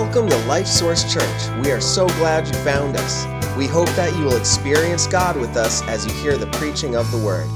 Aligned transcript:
Welcome 0.00 0.28
to 0.28 0.36
Life 0.46 0.68
Source 0.68 1.12
Church. 1.12 1.64
We 1.64 1.72
are 1.72 1.80
so 1.80 2.06
glad 2.06 2.46
you 2.46 2.52
found 2.62 2.96
us. 2.96 3.26
We 3.56 3.66
hope 3.66 3.88
that 3.96 4.16
you 4.16 4.26
will 4.26 4.36
experience 4.36 5.08
God 5.08 5.36
with 5.36 5.56
us 5.56 5.82
as 5.88 6.06
you 6.06 6.12
hear 6.22 6.36
the 6.36 6.46
preaching 6.52 6.94
of 6.94 7.10
the 7.10 7.18
Word. 7.18 7.48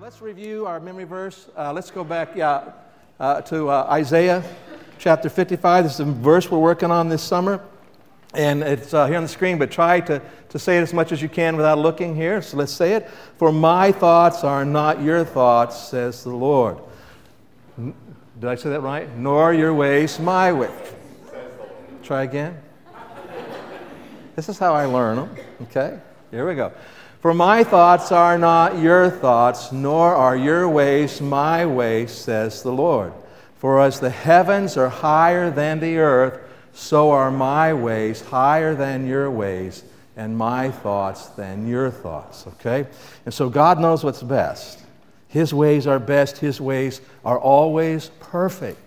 Let's 0.00 0.22
review 0.22 0.64
our 0.64 0.78
memory 0.78 1.02
verse. 1.02 1.48
Uh, 1.56 1.72
let's 1.72 1.90
go 1.90 2.04
back 2.04 2.36
yeah, 2.36 2.70
uh, 3.18 3.40
to 3.42 3.68
uh, 3.68 3.88
Isaiah 3.90 4.44
chapter 5.00 5.28
55. 5.28 5.82
This 5.82 5.94
is 5.94 6.00
a 6.00 6.04
verse 6.04 6.48
we're 6.48 6.60
working 6.60 6.92
on 6.92 7.08
this 7.08 7.24
summer. 7.24 7.60
And 8.32 8.62
it's 8.62 8.94
uh, 8.94 9.06
here 9.06 9.16
on 9.16 9.24
the 9.24 9.28
screen, 9.28 9.58
but 9.58 9.72
try 9.72 9.98
to, 10.02 10.22
to 10.50 10.58
say 10.60 10.78
it 10.78 10.82
as 10.82 10.94
much 10.94 11.10
as 11.10 11.20
you 11.20 11.28
can 11.28 11.56
without 11.56 11.78
looking 11.78 12.14
here. 12.14 12.42
So 12.42 12.58
let's 12.58 12.72
say 12.72 12.92
it. 12.92 13.10
For 13.38 13.50
my 13.50 13.90
thoughts 13.90 14.44
are 14.44 14.64
not 14.64 15.02
your 15.02 15.24
thoughts, 15.24 15.88
says 15.88 16.22
the 16.22 16.30
Lord. 16.30 16.78
Did 18.38 18.48
I 18.48 18.54
say 18.54 18.70
that 18.70 18.80
right? 18.80 19.08
Nor 19.16 19.52
your 19.52 19.74
ways 19.74 20.20
my 20.20 20.52
way. 20.52 20.70
Try 22.04 22.22
again. 22.22 22.56
This 24.36 24.48
is 24.48 24.58
how 24.58 24.74
I 24.74 24.84
learn 24.84 25.16
them. 25.16 25.36
Okay? 25.62 25.98
Here 26.30 26.46
we 26.46 26.54
go. 26.54 26.72
For 27.20 27.34
my 27.34 27.64
thoughts 27.64 28.12
are 28.12 28.38
not 28.38 28.78
your 28.78 29.10
thoughts, 29.10 29.72
nor 29.72 30.14
are 30.14 30.36
your 30.36 30.68
ways 30.68 31.20
my 31.20 31.66
ways, 31.66 32.12
says 32.12 32.62
the 32.62 32.70
Lord. 32.70 33.12
For 33.56 33.80
as 33.80 33.98
the 33.98 34.10
heavens 34.10 34.76
are 34.76 34.88
higher 34.88 35.50
than 35.50 35.80
the 35.80 35.98
earth, 35.98 36.38
so 36.72 37.10
are 37.10 37.32
my 37.32 37.74
ways 37.74 38.20
higher 38.20 38.76
than 38.76 39.04
your 39.08 39.28
ways, 39.32 39.82
and 40.16 40.38
my 40.38 40.70
thoughts 40.70 41.26
than 41.30 41.66
your 41.66 41.90
thoughts. 41.90 42.46
Okay? 42.46 42.86
And 43.24 43.34
so 43.34 43.48
God 43.48 43.80
knows 43.80 44.04
what's 44.04 44.22
best. 44.22 44.84
His 45.28 45.52
ways 45.52 45.86
are 45.86 45.98
best, 45.98 46.38
His 46.38 46.60
ways 46.60 47.00
are 47.24 47.38
always 47.38 48.10
perfect. 48.20 48.80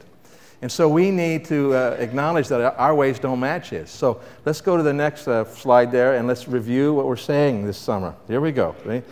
And 0.62 0.72
so 0.72 0.88
we 0.88 1.10
need 1.10 1.46
to 1.46 1.74
uh, 1.74 1.96
acknowledge 2.00 2.48
that 2.50 2.76
our 2.78 2.94
ways 2.94 3.18
don't 3.20 3.40
match 3.40 3.70
His. 3.70 3.90
So 3.90 4.22
let's 4.46 4.62
go 4.62 4.78
to 4.78 4.84
the 4.84 4.94
next 4.94 5.28
uh, 5.28 5.46
slide 5.46 5.92
there 5.92 6.16
and 6.16 6.28
let's 6.28 6.48
review 6.48 6.94
what 6.94 7.08
we're 7.08 7.16
saying 7.16 7.66
this 7.66 7.78
summer. 7.78 8.14
Here 8.28 8.42
we 8.42 8.52
go. 8.52 8.76
Ready? 8.86 9.06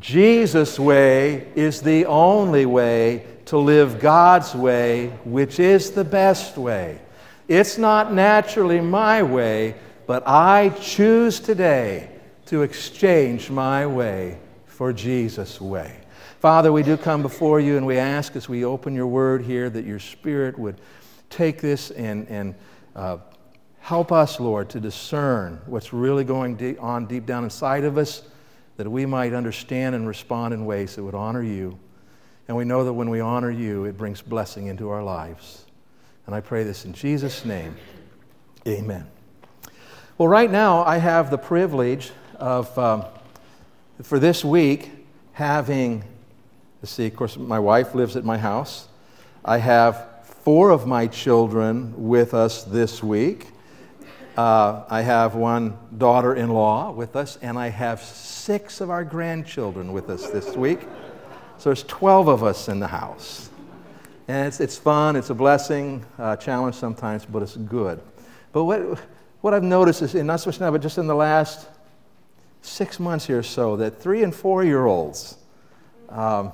Jesus' 0.00 0.78
way 0.78 1.48
is 1.54 1.80
the 1.80 2.06
only 2.06 2.66
way 2.66 3.24
to 3.46 3.58
live 3.58 4.00
God's 4.00 4.54
way, 4.54 5.08
which 5.24 5.60
is 5.60 5.90
the 5.90 6.04
best 6.04 6.56
way. 6.56 6.98
It's 7.48 7.78
not 7.78 8.12
naturally 8.12 8.80
my 8.80 9.22
way, 9.22 9.76
but 10.06 10.26
I 10.26 10.70
choose 10.80 11.38
today 11.38 12.10
to 12.46 12.62
exchange 12.62 13.50
my 13.50 13.86
way 13.86 14.38
for 14.66 14.92
Jesus' 14.92 15.60
way. 15.60 15.96
Father, 16.46 16.70
we 16.70 16.84
do 16.84 16.96
come 16.96 17.22
before 17.22 17.58
you 17.58 17.76
and 17.76 17.84
we 17.84 17.98
ask 17.98 18.36
as 18.36 18.48
we 18.48 18.64
open 18.64 18.94
your 18.94 19.08
word 19.08 19.42
here 19.42 19.68
that 19.68 19.84
your 19.84 19.98
Spirit 19.98 20.56
would 20.56 20.80
take 21.28 21.60
this 21.60 21.90
and, 21.90 22.24
and 22.28 22.54
uh, 22.94 23.18
help 23.80 24.12
us, 24.12 24.38
Lord, 24.38 24.68
to 24.68 24.78
discern 24.78 25.60
what's 25.66 25.92
really 25.92 26.22
going 26.22 26.78
on 26.78 27.06
deep 27.06 27.26
down 27.26 27.42
inside 27.42 27.82
of 27.82 27.98
us, 27.98 28.22
that 28.76 28.88
we 28.88 29.04
might 29.06 29.32
understand 29.32 29.96
and 29.96 30.06
respond 30.06 30.54
in 30.54 30.64
ways 30.64 30.94
that 30.94 31.02
would 31.02 31.16
honor 31.16 31.42
you. 31.42 31.76
And 32.46 32.56
we 32.56 32.64
know 32.64 32.84
that 32.84 32.92
when 32.92 33.10
we 33.10 33.18
honor 33.18 33.50
you, 33.50 33.84
it 33.84 33.98
brings 33.98 34.22
blessing 34.22 34.68
into 34.68 34.88
our 34.88 35.02
lives. 35.02 35.64
And 36.26 36.34
I 36.36 36.40
pray 36.40 36.62
this 36.62 36.84
in 36.84 36.92
Jesus' 36.92 37.44
name. 37.44 37.74
Amen. 38.68 39.04
Well, 40.16 40.28
right 40.28 40.48
now, 40.48 40.84
I 40.84 40.98
have 40.98 41.28
the 41.28 41.38
privilege 41.38 42.12
of, 42.36 42.78
um, 42.78 43.04
for 44.00 44.20
this 44.20 44.44
week, 44.44 44.92
having 45.32 46.04
see, 46.86 47.06
of 47.06 47.16
course, 47.16 47.36
my 47.36 47.58
wife 47.58 47.94
lives 47.94 48.16
at 48.16 48.24
my 48.24 48.38
house. 48.38 48.88
I 49.44 49.58
have 49.58 50.08
four 50.24 50.70
of 50.70 50.86
my 50.86 51.06
children 51.06 51.92
with 51.96 52.34
us 52.34 52.64
this 52.64 53.02
week. 53.02 53.48
Uh, 54.36 54.84
I 54.88 55.00
have 55.00 55.34
one 55.34 55.78
daughter 55.96 56.34
in 56.34 56.50
law 56.50 56.92
with 56.92 57.16
us, 57.16 57.38
and 57.40 57.58
I 57.58 57.68
have 57.68 58.02
six 58.02 58.80
of 58.80 58.90
our 58.90 59.02
grandchildren 59.02 59.92
with 59.92 60.10
us 60.10 60.28
this 60.30 60.56
week. 60.56 60.80
So 61.58 61.70
there's 61.70 61.84
12 61.84 62.28
of 62.28 62.44
us 62.44 62.68
in 62.68 62.78
the 62.78 62.86
house. 62.86 63.48
And 64.28 64.46
it's, 64.46 64.60
it's 64.60 64.76
fun, 64.76 65.16
it's 65.16 65.30
a 65.30 65.34
blessing, 65.34 66.04
uh, 66.18 66.36
challenge 66.36 66.74
sometimes, 66.74 67.24
but 67.24 67.42
it's 67.42 67.56
good. 67.56 68.00
But 68.52 68.64
what, 68.64 69.00
what 69.40 69.54
I've 69.54 69.62
noticed 69.62 70.02
is, 70.02 70.14
and 70.14 70.26
not 70.26 70.40
so 70.40 70.50
much 70.50 70.60
now, 70.60 70.70
but 70.70 70.82
just 70.82 70.98
in 70.98 71.06
the 71.06 71.14
last 71.14 71.68
six 72.62 72.98
months 72.98 73.26
here 73.26 73.38
or 73.38 73.42
so, 73.42 73.76
that 73.76 74.00
three 74.00 74.22
and 74.22 74.34
four 74.34 74.64
year 74.64 74.86
olds, 74.86 75.38
um, 76.08 76.52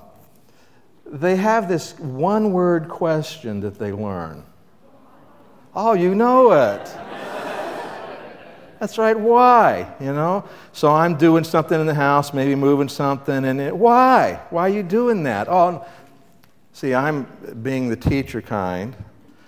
they 1.07 1.37
have 1.37 1.69
this 1.69 1.99
one 1.99 2.53
word 2.53 2.89
question 2.89 3.61
that 3.61 3.79
they 3.79 3.93
learn. 3.93 4.45
Oh, 5.75 5.95
you 5.95 6.15
know 6.15 6.53
it. 6.53 6.85
That's 8.79 8.99
right, 8.99 9.19
why? 9.19 9.95
You 10.01 10.13
know? 10.13 10.45
So 10.73 10.91
I'm 10.91 11.17
doing 11.17 11.45
something 11.45 11.81
in 11.81 11.87
the 11.87 11.95
house, 11.95 12.35
maybe 12.35 12.57
moving 12.57 12.89
something, 12.89 13.45
and 13.45 13.61
it, 13.61 13.77
why? 13.77 14.41
Why 14.51 14.63
are 14.63 14.73
you 14.73 14.83
doing 14.83 15.23
that? 15.23 15.49
Oh, 15.49 15.87
see, 16.73 16.93
I'm 16.93 17.29
being 17.63 17.89
the 17.89 17.97
teacher 17.97 18.43
kind. 18.43 18.97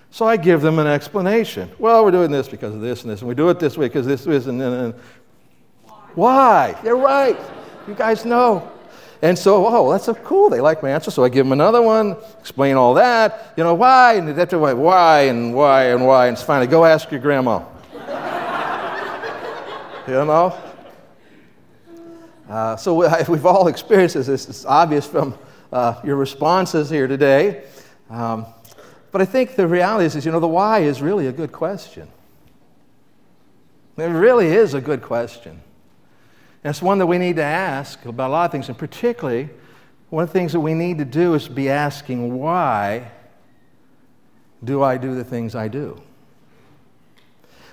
So 0.09 0.25
I 0.25 0.37
give 0.37 0.61
them 0.61 0.79
an 0.79 0.87
explanation. 0.87 1.69
Well, 1.79 2.05
we're 2.05 2.11
doing 2.11 2.31
this 2.31 2.47
because 2.47 2.73
of 2.73 2.79
this 2.79 3.03
and 3.03 3.11
this, 3.11 3.19
and 3.19 3.27
we 3.27 3.35
do 3.35 3.49
it 3.49 3.59
this 3.59 3.77
way 3.77 3.87
because 3.87 4.07
this 4.07 4.25
is, 4.25 4.47
and 4.47 4.61
then. 4.61 4.93
Why? 6.13 6.79
You're 6.81 6.95
right. 6.95 7.37
You 7.89 7.93
guys 7.93 8.23
know. 8.23 8.71
And 9.25 9.39
so, 9.39 9.65
oh, 9.65 9.91
that's 9.91 10.05
so 10.05 10.13
cool. 10.13 10.51
They 10.51 10.61
like 10.61 10.83
my 10.83 10.91
answer. 10.91 11.09
So 11.09 11.23
I 11.23 11.29
give 11.29 11.47
them 11.47 11.51
another 11.51 11.81
one, 11.81 12.15
explain 12.39 12.75
all 12.75 12.93
that. 12.93 13.55
You 13.57 13.63
know, 13.63 13.73
why? 13.73 14.17
And 14.17 14.27
they 14.27 14.33
have 14.33 14.49
to 14.49 14.59
why, 14.59 14.73
why 14.73 15.21
and 15.21 15.55
why 15.55 15.85
and 15.85 16.05
why. 16.05 16.27
And 16.27 16.37
finally, 16.37 16.67
go 16.67 16.85
ask 16.85 17.09
your 17.09 17.19
grandma. 17.19 17.65
you 20.07 20.13
know? 20.13 20.55
Uh, 22.47 22.75
so 22.75 22.93
we've 23.27 23.47
all 23.47 23.67
experienced 23.67 24.13
this. 24.13 24.47
It's 24.47 24.63
obvious 24.63 25.07
from 25.07 25.35
uh, 25.73 25.99
your 26.03 26.17
responses 26.17 26.91
here 26.91 27.07
today. 27.07 27.63
Um, 28.11 28.45
but 29.11 29.21
I 29.21 29.25
think 29.25 29.55
the 29.55 29.67
reality 29.67 30.05
is, 30.05 30.15
is, 30.15 30.27
you 30.27 30.33
know, 30.33 30.39
the 30.39 30.47
why 30.47 30.81
is 30.81 31.01
really 31.01 31.25
a 31.25 31.31
good 31.31 31.51
question. 31.51 32.07
It 33.97 34.03
really 34.03 34.49
is 34.49 34.75
a 34.75 34.81
good 34.81 35.01
question. 35.01 35.61
And 36.65 36.71
it's 36.71 36.81
one 36.81 36.97
that 36.97 37.05
we 37.05 37.19
need 37.19 37.35
to 37.35 37.43
ask 37.43 38.03
about 38.05 38.29
a 38.29 38.33
lot 38.33 38.45
of 38.45 38.51
things, 38.51 38.69
and 38.69 38.75
particularly, 38.75 39.51
one 40.09 40.23
of 40.23 40.29
the 40.29 40.33
things 40.33 40.51
that 40.53 40.61
we 40.61 40.73
need 40.73 40.97
to 40.97 41.05
do 41.05 41.35
is 41.35 41.47
be 41.47 41.69
asking, 41.69 42.39
why 42.39 43.11
do 44.63 44.81
I 44.81 44.97
do 44.97 45.13
the 45.13 45.23
things 45.23 45.53
I 45.53 45.67
do? 45.67 46.01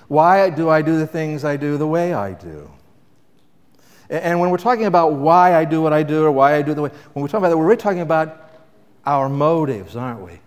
Why 0.07 0.51
do 0.51 0.69
I 0.69 0.83
do 0.83 0.99
the 0.99 1.07
things 1.07 1.43
I 1.43 1.57
do 1.57 1.79
the 1.79 1.87
way 1.87 2.13
I 2.13 2.33
do? 2.33 2.69
And 4.11 4.39
when 4.39 4.51
we're 4.51 4.57
talking 4.57 4.85
about 4.85 5.13
why 5.13 5.55
I 5.55 5.65
do 5.65 5.81
what 5.81 5.91
I 5.91 6.03
do 6.03 6.25
or 6.25 6.31
why 6.31 6.53
I 6.53 6.61
do 6.61 6.75
the 6.75 6.83
way, 6.83 6.91
when 7.13 7.23
we're 7.23 7.29
talking 7.29 7.45
about 7.45 7.49
that, 7.49 7.57
we're 7.57 7.65
really 7.65 7.77
talking 7.77 8.01
about 8.01 8.51
our 9.07 9.27
motives, 9.27 9.95
aren't 9.95 10.21
we? 10.21 10.39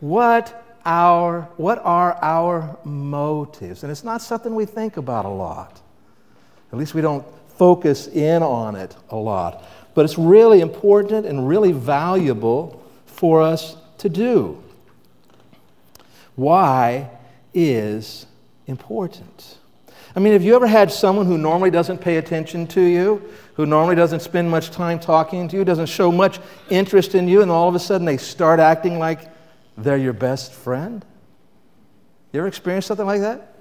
What, 0.00 0.78
our, 0.86 1.50
what 1.58 1.82
are 1.84 2.14
our 2.22 2.78
motives? 2.82 3.82
And 3.82 3.92
it's 3.92 4.04
not 4.04 4.22
something 4.22 4.54
we 4.54 4.64
think 4.64 4.96
about 4.96 5.26
a 5.26 5.28
lot. 5.28 5.82
At 6.74 6.78
least 6.78 6.92
we 6.92 7.02
don't 7.02 7.24
focus 7.56 8.08
in 8.08 8.42
on 8.42 8.74
it 8.74 8.96
a 9.10 9.16
lot. 9.16 9.62
But 9.94 10.04
it's 10.04 10.18
really 10.18 10.60
important 10.60 11.24
and 11.24 11.46
really 11.46 11.70
valuable 11.70 12.84
for 13.06 13.40
us 13.40 13.76
to 13.98 14.08
do. 14.08 14.60
Why 16.34 17.10
is 17.54 18.26
important? 18.66 19.58
I 20.16 20.18
mean, 20.18 20.32
have 20.32 20.42
you 20.42 20.56
ever 20.56 20.66
had 20.66 20.90
someone 20.90 21.26
who 21.26 21.38
normally 21.38 21.70
doesn't 21.70 21.98
pay 21.98 22.16
attention 22.16 22.66
to 22.66 22.80
you, 22.80 23.22
who 23.54 23.66
normally 23.66 23.94
doesn't 23.94 24.18
spend 24.18 24.50
much 24.50 24.72
time 24.72 24.98
talking 24.98 25.46
to 25.46 25.56
you, 25.56 25.64
doesn't 25.64 25.86
show 25.86 26.10
much 26.10 26.40
interest 26.70 27.14
in 27.14 27.28
you, 27.28 27.42
and 27.42 27.52
all 27.52 27.68
of 27.68 27.76
a 27.76 27.78
sudden 27.78 28.04
they 28.04 28.16
start 28.16 28.58
acting 28.58 28.98
like 28.98 29.30
they're 29.78 29.96
your 29.96 30.12
best 30.12 30.52
friend? 30.52 31.04
You 32.32 32.40
ever 32.40 32.48
experienced 32.48 32.88
something 32.88 33.06
like 33.06 33.20
that? 33.20 33.54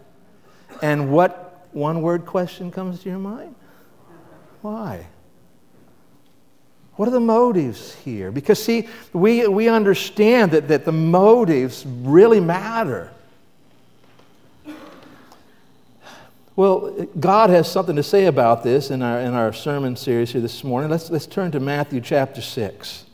And 0.82 1.12
what 1.12 1.43
one 1.74 2.02
word 2.02 2.26
question 2.26 2.72
comes 2.72 3.02
to 3.02 3.10
your 3.10 3.20
mind? 3.20 3.56
Why? 4.62 5.08
What 6.96 7.08
are 7.08 7.12
the 7.12 7.20
motives 7.20 7.96
here? 7.96 8.32
Because, 8.32 8.64
see, 8.64 8.88
we, 9.14 9.48
we 9.48 9.68
understand 9.68 10.52
that, 10.52 10.68
that 10.68 10.86
the 10.86 10.92
motives 10.92 11.86
really 11.86 12.40
matter. 12.40 13.12
Well, 16.56 17.08
God 17.20 17.50
has 17.50 17.70
something 17.70 17.96
to 17.96 18.04
say 18.04 18.28
about 18.28 18.64
this 18.64 18.92
in 18.92 19.02
our, 19.02 19.20
in 19.22 19.34
our 19.34 19.52
sermon 19.54 19.96
series 19.96 20.32
here 20.32 20.42
this 20.42 20.64
morning. 20.64 20.92
Let's, 20.92 21.10
let's 21.10 21.26
turn 21.26 21.52
to 21.52 21.60
Matthew 21.60 22.00
chapter 22.00 22.42
6. 22.42 23.06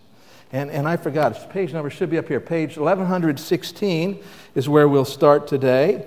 And, 0.52 0.70
and 0.72 0.86
I 0.86 0.98
forgot, 0.98 1.50
page 1.50 1.72
number 1.72 1.90
should 1.90 2.10
be 2.10 2.18
up 2.18 2.28
here. 2.28 2.42
Page 2.42 2.76
1116 2.76 4.22
is 4.56 4.68
where 4.68 4.90
we'll 4.90 5.06
start 5.06 5.48
today. 5.48 6.06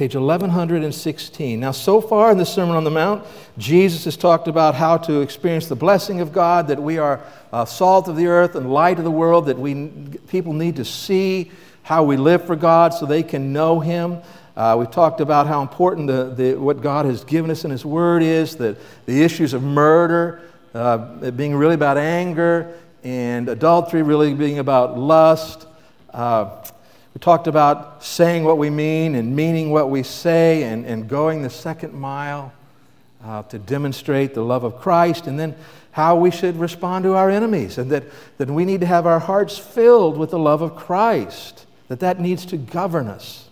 Page 0.00 0.14
1116. 0.14 1.60
Now, 1.60 1.72
so 1.72 2.00
far 2.00 2.30
in 2.30 2.38
the 2.38 2.46
Sermon 2.46 2.74
on 2.74 2.84
the 2.84 2.90
Mount, 2.90 3.22
Jesus 3.58 4.06
has 4.06 4.16
talked 4.16 4.48
about 4.48 4.74
how 4.74 4.96
to 4.96 5.20
experience 5.20 5.66
the 5.66 5.76
blessing 5.76 6.22
of 6.22 6.32
God, 6.32 6.68
that 6.68 6.82
we 6.82 6.96
are 6.96 7.20
uh, 7.52 7.66
salt 7.66 8.08
of 8.08 8.16
the 8.16 8.26
earth 8.26 8.54
and 8.54 8.72
light 8.72 8.96
of 8.96 9.04
the 9.04 9.10
world, 9.10 9.44
that 9.44 9.58
we, 9.58 9.90
people 10.28 10.54
need 10.54 10.76
to 10.76 10.86
see 10.86 11.50
how 11.82 12.02
we 12.02 12.16
live 12.16 12.46
for 12.46 12.56
God 12.56 12.94
so 12.94 13.04
they 13.04 13.22
can 13.22 13.52
know 13.52 13.78
Him. 13.78 14.22
Uh, 14.56 14.74
we 14.80 14.86
talked 14.86 15.20
about 15.20 15.46
how 15.46 15.60
important 15.60 16.06
the, 16.06 16.32
the, 16.34 16.54
what 16.54 16.80
God 16.80 17.04
has 17.04 17.22
given 17.22 17.50
us 17.50 17.66
in 17.66 17.70
His 17.70 17.84
Word 17.84 18.22
is, 18.22 18.56
that 18.56 18.78
the 19.04 19.22
issues 19.22 19.52
of 19.52 19.62
murder 19.62 20.40
uh, 20.72 21.30
being 21.32 21.54
really 21.54 21.74
about 21.74 21.98
anger, 21.98 22.74
and 23.04 23.50
adultery 23.50 24.00
really 24.00 24.32
being 24.32 24.60
about 24.60 24.98
lust. 24.98 25.66
Uh, 26.08 26.64
we 27.14 27.18
talked 27.18 27.46
about 27.46 28.04
saying 28.04 28.44
what 28.44 28.58
we 28.58 28.70
mean 28.70 29.14
and 29.14 29.34
meaning 29.34 29.70
what 29.70 29.90
we 29.90 30.02
say 30.02 30.62
and, 30.62 30.86
and 30.86 31.08
going 31.08 31.42
the 31.42 31.50
second 31.50 31.92
mile 31.92 32.52
uh, 33.24 33.42
to 33.44 33.58
demonstrate 33.58 34.34
the 34.34 34.42
love 34.42 34.64
of 34.64 34.76
Christ, 34.80 35.26
and 35.26 35.38
then 35.38 35.54
how 35.92 36.16
we 36.16 36.30
should 36.30 36.56
respond 36.56 37.02
to 37.04 37.14
our 37.14 37.28
enemies, 37.28 37.78
and 37.78 37.90
that, 37.90 38.04
that 38.38 38.48
we 38.48 38.64
need 38.64 38.80
to 38.80 38.86
have 38.86 39.06
our 39.06 39.18
hearts 39.18 39.58
filled 39.58 40.16
with 40.16 40.30
the 40.30 40.38
love 40.38 40.62
of 40.62 40.76
Christ, 40.76 41.66
that 41.88 42.00
that 42.00 42.20
needs 42.20 42.46
to 42.46 42.56
govern 42.56 43.08
us. 43.08 43.48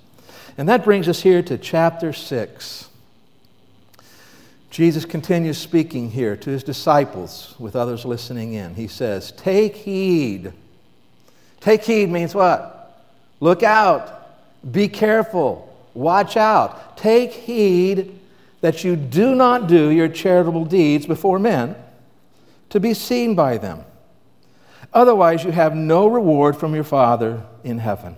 And 0.56 0.69
that 0.69 0.84
brings 0.84 1.08
us 1.08 1.20
here 1.20 1.43
to 1.43 1.58
chapter 1.58 2.12
6. 2.12 2.88
Jesus 4.70 5.04
continues 5.04 5.58
speaking 5.58 6.11
here 6.11 6.37
to 6.37 6.50
his 6.50 6.62
disciples 6.62 7.54
with 7.58 7.75
others 7.75 8.04
listening 8.04 8.54
in. 8.54 8.75
He 8.75 8.87
says, 8.87 9.32
Take 9.32 9.76
heed. 9.76 10.52
Take 11.61 11.84
heed 11.84 12.11
means 12.11 12.34
what? 12.34 12.77
Look 13.40 13.62
out. 13.62 14.14
Be 14.70 14.88
careful. 14.88 15.64
Watch 15.94 16.37
out. 16.37 16.96
Take 16.96 17.32
heed 17.32 18.19
that 18.61 18.85
you 18.85 18.96
do 18.96 19.35
not 19.35 19.69
do 19.69 19.90
your 19.90 20.08
charitable 20.08 20.64
deeds 20.64 21.06
before 21.06 21.38
men 21.38 21.76
to 22.70 22.81
be 22.81 22.94
seen 22.94 23.35
by 23.35 23.58
them. 23.58 23.85
Otherwise, 24.93 25.44
you 25.44 25.52
have 25.52 25.75
no 25.75 26.06
reward 26.06 26.56
from 26.56 26.75
your 26.75 26.85
Father 26.85 27.43
in 27.62 27.79
heaven. 27.79 28.17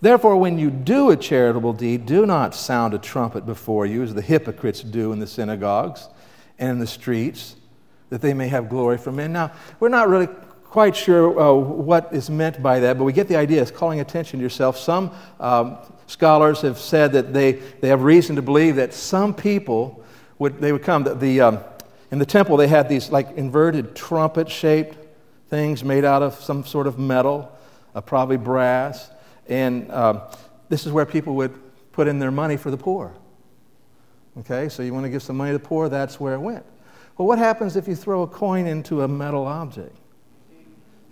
Therefore, 0.00 0.36
when 0.36 0.58
you 0.58 0.70
do 0.70 1.10
a 1.10 1.16
charitable 1.16 1.72
deed, 1.72 2.06
do 2.06 2.26
not 2.26 2.54
sound 2.54 2.94
a 2.94 2.98
trumpet 2.98 3.46
before 3.46 3.86
you, 3.86 4.02
as 4.02 4.14
the 4.14 4.22
hypocrites 4.22 4.82
do 4.82 5.12
in 5.12 5.18
the 5.18 5.26
synagogues 5.26 6.08
and 6.58 6.70
in 6.70 6.78
the 6.78 6.86
streets, 6.86 7.56
that 8.10 8.20
they 8.20 8.34
may 8.34 8.48
have 8.48 8.68
glory 8.68 8.98
from 8.98 9.16
men. 9.16 9.32
Now, 9.32 9.52
we're 9.80 9.88
not 9.88 10.08
really 10.08 10.28
quite 10.70 10.94
sure 10.94 11.38
uh, 11.40 11.52
what 11.52 12.12
is 12.12 12.30
meant 12.30 12.62
by 12.62 12.80
that, 12.80 12.98
but 12.98 13.04
we 13.04 13.12
get 13.12 13.28
the 13.28 13.36
idea. 13.36 13.62
It's 13.62 13.70
calling 13.70 14.00
attention 14.00 14.38
to 14.38 14.42
yourself. 14.42 14.76
Some 14.76 15.10
um, 15.40 15.78
scholars 16.06 16.60
have 16.60 16.78
said 16.78 17.12
that 17.12 17.32
they, 17.32 17.52
they 17.52 17.88
have 17.88 18.02
reason 18.02 18.36
to 18.36 18.42
believe 18.42 18.76
that 18.76 18.94
some 18.94 19.34
people 19.34 20.04
would, 20.38 20.60
they 20.60 20.72
would 20.72 20.82
come. 20.82 21.04
The, 21.04 21.14
the 21.14 21.40
um, 21.40 21.60
in 22.10 22.18
the 22.18 22.26
temple, 22.26 22.56
they 22.56 22.68
had 22.68 22.88
these 22.88 23.10
like 23.10 23.36
inverted 23.36 23.94
trumpet 23.94 24.50
shaped 24.50 24.96
things 25.48 25.82
made 25.82 26.04
out 26.04 26.22
of 26.22 26.34
some 26.34 26.64
sort 26.64 26.86
of 26.86 26.98
metal, 26.98 27.50
uh, 27.94 28.00
probably 28.00 28.36
brass. 28.36 29.10
And 29.48 29.90
um, 29.90 30.22
this 30.68 30.86
is 30.86 30.92
where 30.92 31.06
people 31.06 31.34
would 31.36 31.58
put 31.92 32.06
in 32.06 32.18
their 32.18 32.30
money 32.30 32.56
for 32.56 32.70
the 32.70 32.76
poor. 32.76 33.14
Okay, 34.40 34.68
so 34.68 34.82
you 34.82 34.94
want 34.94 35.04
to 35.04 35.10
give 35.10 35.22
some 35.22 35.36
money 35.36 35.50
to 35.50 35.58
the 35.58 35.64
poor, 35.64 35.88
that's 35.88 36.20
where 36.20 36.34
it 36.34 36.38
went. 36.38 36.64
Well, 37.16 37.26
what 37.26 37.38
happens 37.38 37.76
if 37.76 37.88
you 37.88 37.96
throw 37.96 38.22
a 38.22 38.26
coin 38.26 38.66
into 38.66 39.02
a 39.02 39.08
metal 39.08 39.46
object? 39.46 39.96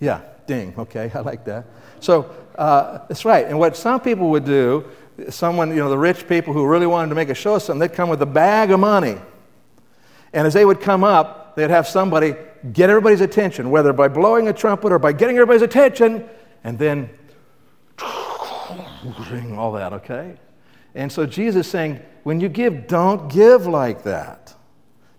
Yeah, 0.00 0.20
ding. 0.46 0.74
Okay, 0.78 1.10
I 1.14 1.20
like 1.20 1.44
that. 1.44 1.66
So 2.00 2.30
uh, 2.56 2.98
that's 3.08 3.24
right. 3.24 3.46
And 3.46 3.58
what 3.58 3.76
some 3.76 4.00
people 4.00 4.30
would 4.30 4.44
do, 4.44 4.84
someone, 5.30 5.70
you 5.70 5.76
know, 5.76 5.90
the 5.90 5.98
rich 5.98 6.28
people 6.28 6.52
who 6.52 6.66
really 6.66 6.86
wanted 6.86 7.08
to 7.08 7.14
make 7.14 7.28
a 7.28 7.34
show 7.34 7.54
of 7.54 7.62
something, 7.62 7.80
they'd 7.80 7.94
come 7.94 8.08
with 8.08 8.22
a 8.22 8.26
bag 8.26 8.70
of 8.70 8.80
money. 8.80 9.16
And 10.32 10.46
as 10.46 10.54
they 10.54 10.64
would 10.64 10.80
come 10.80 11.04
up, 11.04 11.56
they'd 11.56 11.70
have 11.70 11.86
somebody 11.86 12.34
get 12.72 12.90
everybody's 12.90 13.20
attention, 13.20 13.70
whether 13.70 13.92
by 13.92 14.08
blowing 14.08 14.48
a 14.48 14.52
trumpet 14.52 14.92
or 14.92 14.98
by 14.98 15.12
getting 15.12 15.36
everybody's 15.36 15.62
attention, 15.62 16.28
and 16.64 16.78
then 16.78 17.10
all 19.56 19.72
that, 19.72 19.92
okay? 19.92 20.36
And 20.94 21.10
so 21.10 21.26
Jesus 21.26 21.66
is 21.66 21.70
saying, 21.70 22.00
when 22.24 22.40
you 22.40 22.48
give, 22.48 22.86
don't 22.86 23.30
give 23.30 23.66
like 23.66 24.02
that. 24.04 24.54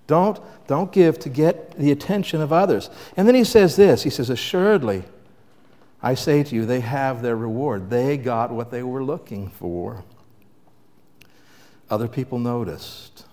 Don't, 0.07 0.39
don't 0.67 0.91
give 0.91 1.17
to 1.19 1.29
get 1.29 1.77
the 1.77 1.91
attention 1.91 2.41
of 2.41 2.53
others. 2.53 2.89
And 3.15 3.27
then 3.27 3.35
he 3.35 3.43
says 3.43 3.75
this 3.75 4.03
He 4.03 4.09
says, 4.09 4.29
Assuredly, 4.29 5.03
I 6.01 6.13
say 6.13 6.43
to 6.43 6.55
you, 6.55 6.65
they 6.65 6.81
have 6.81 7.21
their 7.21 7.35
reward. 7.35 7.89
They 7.89 8.17
got 8.17 8.51
what 8.51 8.71
they 8.71 8.83
were 8.83 9.03
looking 9.03 9.49
for. 9.49 10.03
Other 11.89 12.07
people 12.07 12.37
noticed. 12.37 13.25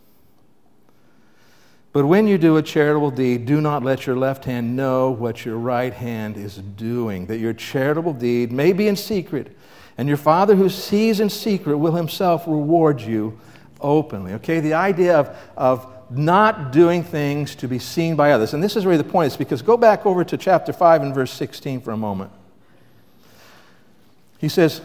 But 1.92 2.06
when 2.06 2.26
you 2.26 2.38
do 2.38 2.56
a 2.56 2.62
charitable 2.62 3.12
deed, 3.12 3.46
do 3.46 3.60
not 3.60 3.84
let 3.84 4.06
your 4.06 4.16
left 4.16 4.44
hand 4.46 4.74
know 4.74 5.10
what 5.10 5.44
your 5.44 5.58
right 5.58 5.92
hand 5.92 6.36
is 6.36 6.56
doing, 6.56 7.26
that 7.26 7.38
your 7.38 7.52
charitable 7.52 8.14
deed 8.14 8.50
may 8.50 8.72
be 8.72 8.88
in 8.88 8.96
secret 8.96 9.56
and 9.96 10.08
your 10.08 10.16
Father 10.16 10.54
who 10.54 10.68
sees 10.68 11.20
in 11.20 11.30
secret 11.30 11.76
will 11.78 11.94
himself 11.94 12.46
reward 12.46 13.00
you 13.00 13.38
openly. 13.80 14.32
Okay, 14.34 14.60
the 14.60 14.74
idea 14.74 15.18
of, 15.18 15.36
of 15.56 15.93
not 16.10 16.72
doing 16.72 17.02
things 17.02 17.54
to 17.56 17.68
be 17.68 17.78
seen 17.78 18.16
by 18.16 18.32
others. 18.32 18.54
And 18.54 18.62
this 18.62 18.76
is 18.76 18.84
really 18.84 18.98
the 18.98 19.04
point, 19.04 19.28
is 19.32 19.36
because 19.36 19.62
go 19.62 19.76
back 19.76 20.06
over 20.06 20.24
to 20.24 20.36
chapter 20.36 20.72
5 20.72 21.02
and 21.02 21.14
verse 21.14 21.32
16 21.32 21.80
for 21.80 21.92
a 21.92 21.96
moment. 21.96 22.30
He 24.38 24.48
says, 24.48 24.80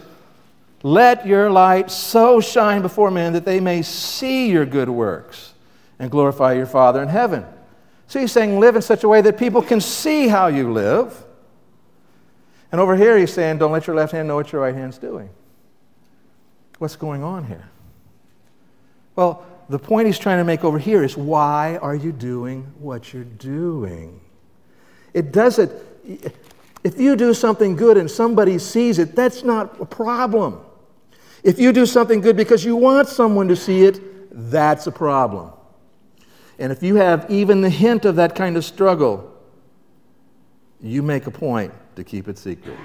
Let 0.82 1.26
your 1.26 1.50
light 1.50 1.90
so 1.90 2.40
shine 2.40 2.82
before 2.82 3.10
men 3.10 3.32
that 3.34 3.44
they 3.44 3.60
may 3.60 3.82
see 3.82 4.50
your 4.50 4.66
good 4.66 4.88
works 4.88 5.54
and 5.98 6.10
glorify 6.10 6.54
your 6.54 6.66
Father 6.66 7.02
in 7.02 7.08
heaven. 7.08 7.44
So 8.06 8.18
he's 8.18 8.32
saying, 8.32 8.58
live 8.58 8.74
in 8.74 8.82
such 8.82 9.04
a 9.04 9.08
way 9.08 9.20
that 9.20 9.38
people 9.38 9.62
can 9.62 9.80
see 9.80 10.26
how 10.26 10.48
you 10.48 10.72
live 10.72 11.24
and 12.72 12.80
over 12.80 12.96
here, 12.96 13.18
he's 13.18 13.32
saying, 13.32 13.58
don't 13.58 13.72
let 13.72 13.86
your 13.86 13.96
left 13.96 14.12
hand 14.12 14.28
know 14.28 14.36
what 14.36 14.52
your 14.52 14.62
right 14.62 14.74
hand's 14.74 14.98
doing. 14.98 15.30
What's 16.78 16.96
going 16.96 17.22
on 17.22 17.46
here? 17.46 17.68
Well, 19.16 19.44
the 19.70 19.78
point 19.78 20.08
he's 20.08 20.18
trying 20.18 20.38
to 20.38 20.44
make 20.44 20.64
over 20.64 20.80
here 20.80 21.04
is 21.04 21.16
why 21.16 21.78
are 21.80 21.94
you 21.94 22.10
doing 22.10 22.64
what 22.80 23.14
you're 23.14 23.22
doing? 23.22 24.20
It 25.14 25.30
doesn't, 25.30 25.70
if 26.82 26.98
you 26.98 27.14
do 27.14 27.32
something 27.32 27.76
good 27.76 27.96
and 27.96 28.10
somebody 28.10 28.58
sees 28.58 28.98
it, 28.98 29.14
that's 29.14 29.44
not 29.44 29.80
a 29.80 29.86
problem. 29.86 30.60
If 31.44 31.60
you 31.60 31.72
do 31.72 31.86
something 31.86 32.20
good 32.20 32.36
because 32.36 32.64
you 32.64 32.74
want 32.74 33.06
someone 33.06 33.46
to 33.46 33.54
see 33.54 33.84
it, 33.84 34.00
that's 34.50 34.88
a 34.88 34.92
problem. 34.92 35.52
And 36.58 36.72
if 36.72 36.82
you 36.82 36.96
have 36.96 37.30
even 37.30 37.60
the 37.60 37.70
hint 37.70 38.04
of 38.04 38.16
that 38.16 38.34
kind 38.34 38.56
of 38.56 38.64
struggle, 38.64 39.32
you 40.80 41.00
make 41.00 41.28
a 41.28 41.30
point 41.30 41.72
to 41.94 42.02
keep 42.02 42.26
it 42.26 42.38
secret. 42.38 42.76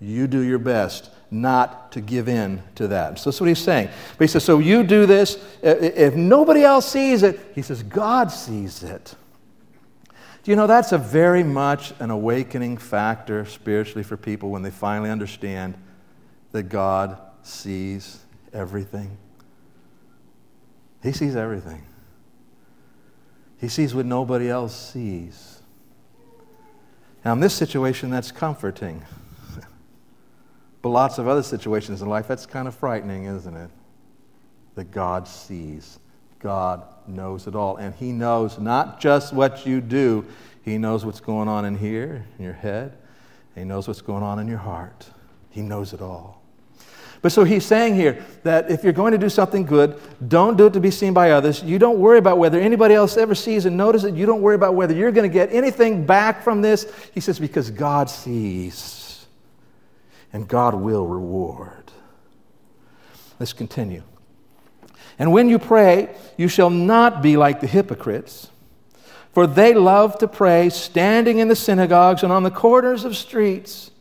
You 0.00 0.26
do 0.26 0.40
your 0.40 0.58
best 0.58 1.10
not 1.34 1.92
to 1.92 2.00
give 2.00 2.28
in 2.28 2.62
to 2.76 2.88
that. 2.88 3.18
So 3.18 3.30
that's 3.30 3.40
what 3.40 3.48
he's 3.48 3.58
saying. 3.58 3.88
But 4.16 4.24
he 4.24 4.28
says, 4.28 4.44
So 4.44 4.60
you 4.60 4.82
do 4.84 5.04
this. 5.04 5.36
If 5.62 6.14
nobody 6.14 6.62
else 6.62 6.90
sees 6.90 7.22
it, 7.22 7.40
he 7.54 7.62
says, 7.62 7.82
God 7.82 8.30
sees 8.30 8.82
it. 8.82 9.14
Do 10.42 10.50
you 10.50 10.56
know 10.56 10.66
that's 10.66 10.92
a 10.92 10.98
very 10.98 11.42
much 11.42 11.92
an 12.00 12.10
awakening 12.10 12.76
factor 12.76 13.44
spiritually 13.46 14.04
for 14.04 14.16
people 14.16 14.50
when 14.50 14.62
they 14.62 14.70
finally 14.70 15.10
understand 15.10 15.74
that 16.52 16.64
God 16.64 17.18
sees 17.42 18.20
everything? 18.52 19.16
He 21.02 21.12
sees 21.12 21.34
everything. 21.34 21.84
He 23.58 23.68
sees 23.68 23.94
what 23.94 24.06
nobody 24.06 24.50
else 24.50 24.92
sees. 24.92 25.62
Now, 27.24 27.32
in 27.32 27.40
this 27.40 27.54
situation, 27.54 28.10
that's 28.10 28.30
comforting. 28.30 29.02
But 30.84 30.90
lots 30.90 31.16
of 31.16 31.26
other 31.26 31.42
situations 31.42 32.02
in 32.02 32.10
life, 32.10 32.28
that's 32.28 32.44
kind 32.44 32.68
of 32.68 32.74
frightening, 32.74 33.24
isn't 33.24 33.56
it? 33.56 33.70
That 34.74 34.90
God 34.90 35.26
sees, 35.26 35.98
God 36.40 36.82
knows 37.06 37.46
it 37.46 37.54
all. 37.54 37.78
And 37.78 37.94
He 37.94 38.12
knows 38.12 38.58
not 38.58 39.00
just 39.00 39.32
what 39.32 39.64
you 39.64 39.80
do, 39.80 40.26
He 40.62 40.76
knows 40.76 41.06
what's 41.06 41.20
going 41.20 41.48
on 41.48 41.64
in 41.64 41.74
here, 41.74 42.26
in 42.38 42.44
your 42.44 42.52
head, 42.52 42.98
He 43.54 43.64
knows 43.64 43.88
what's 43.88 44.02
going 44.02 44.22
on 44.22 44.38
in 44.38 44.46
your 44.46 44.58
heart. 44.58 45.08
He 45.48 45.62
knows 45.62 45.94
it 45.94 46.02
all. 46.02 46.42
But 47.22 47.32
so 47.32 47.44
he's 47.44 47.64
saying 47.64 47.94
here 47.94 48.22
that 48.42 48.70
if 48.70 48.84
you're 48.84 48.92
going 48.92 49.12
to 49.12 49.18
do 49.18 49.30
something 49.30 49.64
good, 49.64 49.98
don't 50.28 50.58
do 50.58 50.66
it 50.66 50.74
to 50.74 50.80
be 50.80 50.90
seen 50.90 51.14
by 51.14 51.30
others. 51.30 51.62
You 51.62 51.78
don't 51.78 51.98
worry 51.98 52.18
about 52.18 52.36
whether 52.36 52.60
anybody 52.60 52.92
else 52.92 53.16
ever 53.16 53.34
sees 53.34 53.64
and 53.64 53.74
notices 53.74 54.12
it. 54.12 54.16
You 54.16 54.26
don't 54.26 54.42
worry 54.42 54.56
about 54.56 54.74
whether 54.74 54.92
you're 54.92 55.12
going 55.12 55.30
to 55.30 55.32
get 55.32 55.50
anything 55.50 56.04
back 56.04 56.42
from 56.42 56.60
this. 56.60 56.86
He 57.14 57.20
says, 57.20 57.38
because 57.38 57.70
God 57.70 58.10
sees 58.10 59.03
and 60.34 60.48
God 60.48 60.74
will 60.74 61.06
reward. 61.06 61.92
Let's 63.38 63.52
continue. 63.52 64.02
And 65.16 65.32
when 65.32 65.48
you 65.48 65.60
pray, 65.60 66.14
you 66.36 66.48
shall 66.48 66.70
not 66.70 67.22
be 67.22 67.36
like 67.36 67.60
the 67.60 67.68
hypocrites, 67.68 68.48
for 69.32 69.46
they 69.46 69.74
love 69.74 70.18
to 70.18 70.28
pray 70.28 70.70
standing 70.70 71.38
in 71.38 71.46
the 71.46 71.56
synagogues 71.56 72.24
and 72.24 72.32
on 72.32 72.42
the 72.42 72.50
corners 72.50 73.04
of 73.04 73.16
streets, 73.16 73.92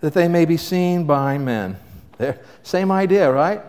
that 0.00 0.12
they 0.12 0.28
may 0.28 0.44
be 0.44 0.58
seen 0.58 1.04
by 1.04 1.38
men. 1.38 1.78
There, 2.18 2.38
same 2.62 2.92
idea, 2.92 3.32
right? 3.32 3.62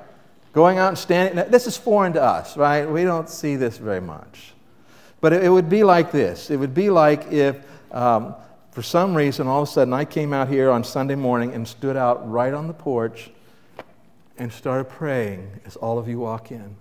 Going 0.51 0.77
out 0.77 0.89
and 0.89 0.97
standing, 0.97 1.35
now, 1.37 1.43
this 1.45 1.65
is 1.65 1.77
foreign 1.77 2.11
to 2.13 2.21
us, 2.21 2.57
right? 2.57 2.85
We 2.85 3.05
don't 3.05 3.29
see 3.29 3.55
this 3.55 3.77
very 3.77 4.01
much. 4.01 4.53
But 5.21 5.31
it, 5.31 5.45
it 5.45 5.49
would 5.49 5.69
be 5.69 5.85
like 5.85 6.11
this 6.11 6.51
it 6.51 6.57
would 6.57 6.73
be 6.73 6.89
like 6.89 7.31
if, 7.31 7.57
um, 7.93 8.35
for 8.75 8.83
some 8.83 9.15
reason, 9.15 9.47
all 9.47 9.61
of 9.61 9.69
a 9.69 9.71
sudden 9.71 9.93
I 9.93 10.03
came 10.03 10.33
out 10.33 10.49
here 10.49 10.69
on 10.69 10.83
Sunday 10.83 11.15
morning 11.15 11.53
and 11.53 11.65
stood 11.65 11.95
out 11.95 12.29
right 12.29 12.53
on 12.53 12.67
the 12.67 12.73
porch 12.73 13.31
and 14.37 14.51
started 14.51 14.89
praying 14.89 15.61
as 15.65 15.77
all 15.77 15.97
of 15.97 16.09
you 16.09 16.19
walk 16.19 16.51
in. 16.51 16.75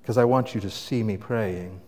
Because 0.00 0.16
I 0.16 0.24
want 0.24 0.54
you 0.54 0.60
to 0.62 0.70
see 0.70 1.02
me 1.02 1.18
praying. 1.18 1.82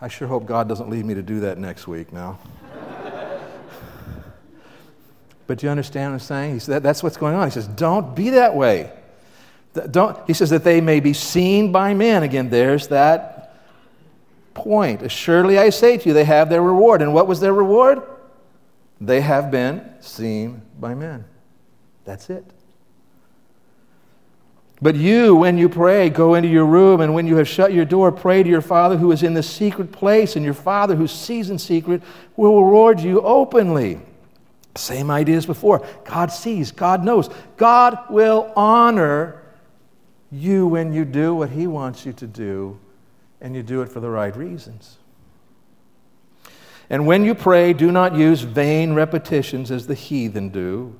I 0.00 0.08
sure 0.08 0.26
hope 0.26 0.44
God 0.44 0.68
doesn't 0.68 0.90
lead 0.90 1.04
me 1.04 1.14
to 1.14 1.22
do 1.22 1.38
that 1.38 1.56
next 1.56 1.86
week 1.86 2.12
now. 2.12 2.40
but 5.46 5.58
do 5.58 5.68
you 5.68 5.70
understand 5.70 6.10
what 6.10 6.14
I'm 6.14 6.18
saying? 6.18 6.54
He 6.54 6.58
said, 6.58 6.82
that's 6.82 7.00
what's 7.00 7.16
going 7.16 7.36
on. 7.36 7.46
He 7.46 7.52
says, 7.52 7.68
don't 7.68 8.16
be 8.16 8.30
that 8.30 8.56
way. 8.56 8.90
Don't, 9.88 10.18
he 10.26 10.32
says 10.32 10.50
that 10.50 10.64
they 10.64 10.80
may 10.80 10.98
be 10.98 11.12
seen 11.12 11.70
by 11.70 11.94
men. 11.94 12.24
Again, 12.24 12.50
there's 12.50 12.88
that 12.88 13.31
point. 14.54 15.10
Surely 15.10 15.58
I 15.58 15.70
say 15.70 15.96
to 15.96 16.08
you, 16.08 16.14
they 16.14 16.24
have 16.24 16.48
their 16.48 16.62
reward. 16.62 17.02
And 17.02 17.14
what 17.14 17.26
was 17.26 17.40
their 17.40 17.52
reward? 17.52 18.02
They 19.00 19.20
have 19.20 19.50
been 19.50 19.84
seen 20.00 20.62
by 20.78 20.94
men. 20.94 21.24
That's 22.04 22.30
it. 22.30 22.44
But 24.80 24.96
you, 24.96 25.36
when 25.36 25.58
you 25.58 25.68
pray, 25.68 26.10
go 26.10 26.34
into 26.34 26.48
your 26.48 26.66
room, 26.66 27.00
and 27.00 27.14
when 27.14 27.24
you 27.24 27.36
have 27.36 27.46
shut 27.46 27.72
your 27.72 27.84
door, 27.84 28.10
pray 28.10 28.42
to 28.42 28.48
your 28.48 28.60
Father 28.60 28.96
who 28.96 29.12
is 29.12 29.22
in 29.22 29.32
the 29.32 29.42
secret 29.42 29.92
place, 29.92 30.34
and 30.34 30.44
your 30.44 30.54
Father 30.54 30.96
who 30.96 31.06
sees 31.06 31.50
in 31.50 31.58
secret 31.58 32.02
will 32.36 32.64
reward 32.64 32.98
you 32.98 33.20
openly. 33.20 34.00
Same 34.74 35.08
idea 35.08 35.36
as 35.36 35.46
before. 35.46 35.86
God 36.04 36.32
sees, 36.32 36.72
God 36.72 37.04
knows. 37.04 37.30
God 37.56 37.96
will 38.10 38.52
honor 38.56 39.40
you 40.32 40.66
when 40.66 40.92
you 40.92 41.04
do 41.04 41.34
what 41.34 41.50
He 41.50 41.68
wants 41.68 42.04
you 42.04 42.12
to 42.14 42.26
do, 42.26 42.78
and 43.42 43.54
you 43.54 43.62
do 43.62 43.82
it 43.82 43.90
for 43.90 44.00
the 44.00 44.08
right 44.08 44.34
reasons. 44.34 44.96
And 46.88 47.06
when 47.06 47.24
you 47.24 47.34
pray, 47.34 47.74
do 47.74 47.92
not 47.92 48.14
use 48.14 48.40
vain 48.40 48.94
repetitions 48.94 49.70
as 49.70 49.86
the 49.86 49.94
heathen 49.94 50.48
do 50.48 50.98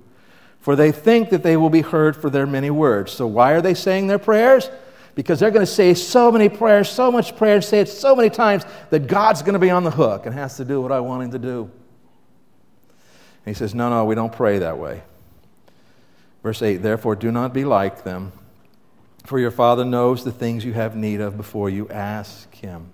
for 0.62 0.76
they 0.76 0.92
think 0.92 1.30
that 1.30 1.42
they 1.42 1.56
will 1.56 1.70
be 1.70 1.80
heard 1.80 2.16
for 2.16 2.30
their 2.30 2.46
many 2.46 2.70
words. 2.70 3.10
So, 3.10 3.26
why 3.26 3.52
are 3.52 3.60
they 3.60 3.74
saying 3.74 4.06
their 4.06 4.20
prayers? 4.20 4.70
Because 5.16 5.40
they're 5.40 5.50
going 5.50 5.66
to 5.66 5.70
say 5.70 5.92
so 5.92 6.30
many 6.30 6.48
prayers, 6.48 6.88
so 6.88 7.10
much 7.10 7.36
prayer, 7.36 7.56
and 7.56 7.64
say 7.64 7.80
it 7.80 7.88
so 7.88 8.14
many 8.14 8.30
times 8.30 8.64
that 8.90 9.08
God's 9.08 9.42
going 9.42 9.54
to 9.54 9.58
be 9.58 9.70
on 9.70 9.82
the 9.82 9.90
hook 9.90 10.24
and 10.24 10.34
has 10.34 10.56
to 10.58 10.64
do 10.64 10.80
what 10.80 10.92
I 10.92 11.00
want 11.00 11.24
him 11.24 11.32
to 11.32 11.38
do. 11.40 11.62
And 13.44 13.54
he 13.54 13.54
says, 13.54 13.74
No, 13.74 13.90
no, 13.90 14.04
we 14.04 14.14
don't 14.14 14.32
pray 14.32 14.60
that 14.60 14.78
way. 14.78 15.02
Verse 16.44 16.62
8 16.62 16.76
Therefore, 16.76 17.16
do 17.16 17.32
not 17.32 17.52
be 17.52 17.64
like 17.64 18.04
them, 18.04 18.30
for 19.24 19.38
your 19.38 19.50
Father 19.50 19.84
knows 19.84 20.24
the 20.24 20.32
things 20.32 20.64
you 20.64 20.72
have 20.72 20.96
need 20.96 21.20
of 21.20 21.36
before 21.36 21.70
you 21.70 21.88
ask 21.88 22.52
him. 22.54 22.90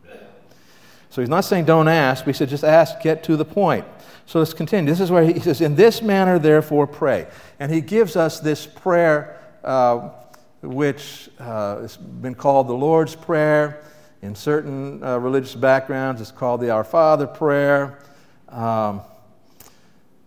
So 1.10 1.22
he's 1.22 1.28
not 1.28 1.44
saying 1.44 1.64
don't 1.64 1.88
ask, 1.88 2.24
but 2.24 2.34
he 2.34 2.38
said 2.38 2.48
just 2.48 2.64
ask, 2.64 3.00
get 3.00 3.24
to 3.24 3.36
the 3.36 3.44
point. 3.44 3.86
So 4.26 4.40
let's 4.40 4.52
continue. 4.52 4.92
This 4.92 5.00
is 5.00 5.10
where 5.10 5.24
he 5.24 5.40
says, 5.40 5.62
In 5.62 5.74
this 5.74 6.02
manner, 6.02 6.38
therefore, 6.38 6.86
pray. 6.86 7.26
And 7.58 7.72
he 7.72 7.80
gives 7.80 8.14
us 8.14 8.40
this 8.40 8.66
prayer, 8.66 9.40
uh, 9.64 10.10
which 10.60 11.30
uh, 11.38 11.80
has 11.80 11.96
been 11.96 12.34
called 12.34 12.68
the 12.68 12.74
Lord's 12.74 13.16
Prayer. 13.16 13.82
In 14.20 14.34
certain 14.34 15.02
uh, 15.02 15.16
religious 15.18 15.54
backgrounds, 15.54 16.20
it's 16.20 16.30
called 16.30 16.60
the 16.60 16.68
Our 16.68 16.84
Father 16.84 17.26
prayer. 17.26 18.00
Um, 18.50 19.00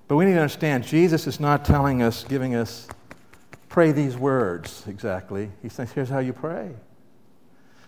but 0.07 0.15
we 0.15 0.25
need 0.25 0.33
to 0.33 0.39
understand 0.39 0.83
Jesus 0.83 1.27
is 1.27 1.39
not 1.39 1.63
telling 1.63 2.01
us, 2.01 2.23
giving 2.23 2.55
us, 2.55 2.87
pray 3.71 3.93
these 3.93 4.17
words 4.17 4.83
exactly. 4.87 5.49
He 5.61 5.69
says, 5.69 5.91
Here's 5.91 6.09
how 6.09 6.19
you 6.19 6.33
pray. 6.33 6.71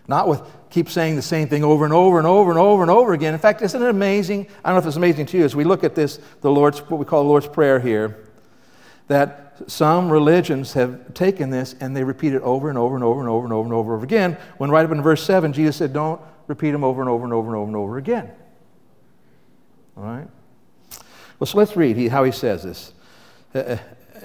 Not 0.08 0.28
with 0.28 0.42
keep 0.70 0.90
saying 0.90 1.18
the 1.18 1.22
same 1.22 1.48
thing 1.48 1.64
over 1.64 1.84
and 1.84 1.94
over 1.94 2.18
and 2.18 2.26
over 2.26 2.50
and 2.52 2.60
over 2.60 2.82
and 2.82 2.90
over 2.90 3.14
again. 3.14 3.34
In 3.34 3.40
fact, 3.40 3.62
isn't 3.62 3.82
it 3.82 3.90
amazing? 3.90 4.48
I 4.64 4.70
don't 4.70 4.76
know 4.76 4.80
if 4.80 4.88
it's 4.88 4.96
amazing 4.96 5.28
to 5.28 5.38
you 5.38 5.44
as 5.44 5.56
we 5.56 5.66
look 5.66 5.84
at 5.84 5.94
this, 5.94 6.20
the 6.42 6.50
Lord's 6.50 6.80
what 6.90 7.00
we 7.00 7.06
call 7.06 7.24
the 7.24 7.30
Lord's 7.30 7.48
Prayer 7.48 7.80
here, 7.80 8.28
that 9.08 9.62
some 9.68 10.10
religions 10.10 10.74
have 10.74 11.14
taken 11.14 11.50
this 11.50 11.76
and 11.80 11.96
they 11.96 12.04
repeat 12.04 12.34
it 12.34 12.42
over 12.42 12.70
and 12.70 12.78
over 12.78 12.96
and 12.96 13.04
over 13.04 13.20
and 13.20 13.30
over 13.30 13.46
and 13.46 13.54
over 13.54 13.66
and 13.66 13.74
over, 13.74 14.04
again. 14.04 14.38
When 14.58 14.72
right 14.72 14.86
up 14.86 14.92
in 14.92 15.02
verse 15.02 15.24
7, 15.24 15.52
Jesus 15.52 15.76
said, 15.76 15.92
Don't 15.92 16.20
repeat 16.48 16.72
them 16.72 16.84
over 16.84 17.02
and 17.02 17.10
over 17.10 17.26
and 17.26 17.34
over 17.34 17.48
and 17.48 17.58
over 17.58 17.68
and 17.68 17.76
over 17.76 17.98
again. 17.98 18.32
All 19.98 20.04
right? 20.04 20.28
Well, 21.40 21.46
so 21.46 21.58
let's 21.58 21.76
read 21.76 22.10
how 22.10 22.24
he 22.24 22.32
says 22.32 22.64
this. 22.64 22.94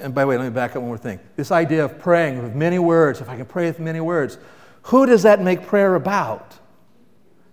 And 0.01 0.15
by 0.15 0.23
the 0.23 0.29
way, 0.29 0.39
let 0.39 0.45
me 0.45 0.51
back 0.51 0.71
up 0.71 0.83
one 0.83 0.87
more 0.89 0.99
thing. 0.99 1.21
This 1.37 1.51
idea 1.51 1.85
of 1.85 1.99
praying 1.99 2.43
with 2.43 2.55
many 2.55 2.79
words, 2.79 3.21
if 3.21 3.29
I 3.29 3.37
can 3.37 3.47
pray 3.47 3.67
with 3.67 3.81
many 3.81 4.01
words, 4.01 4.39
who 4.83 5.07
does 5.07 5.25
that 5.25 5.41
make 5.41 5.67
prayer 5.67 5.95
about? 5.95 6.59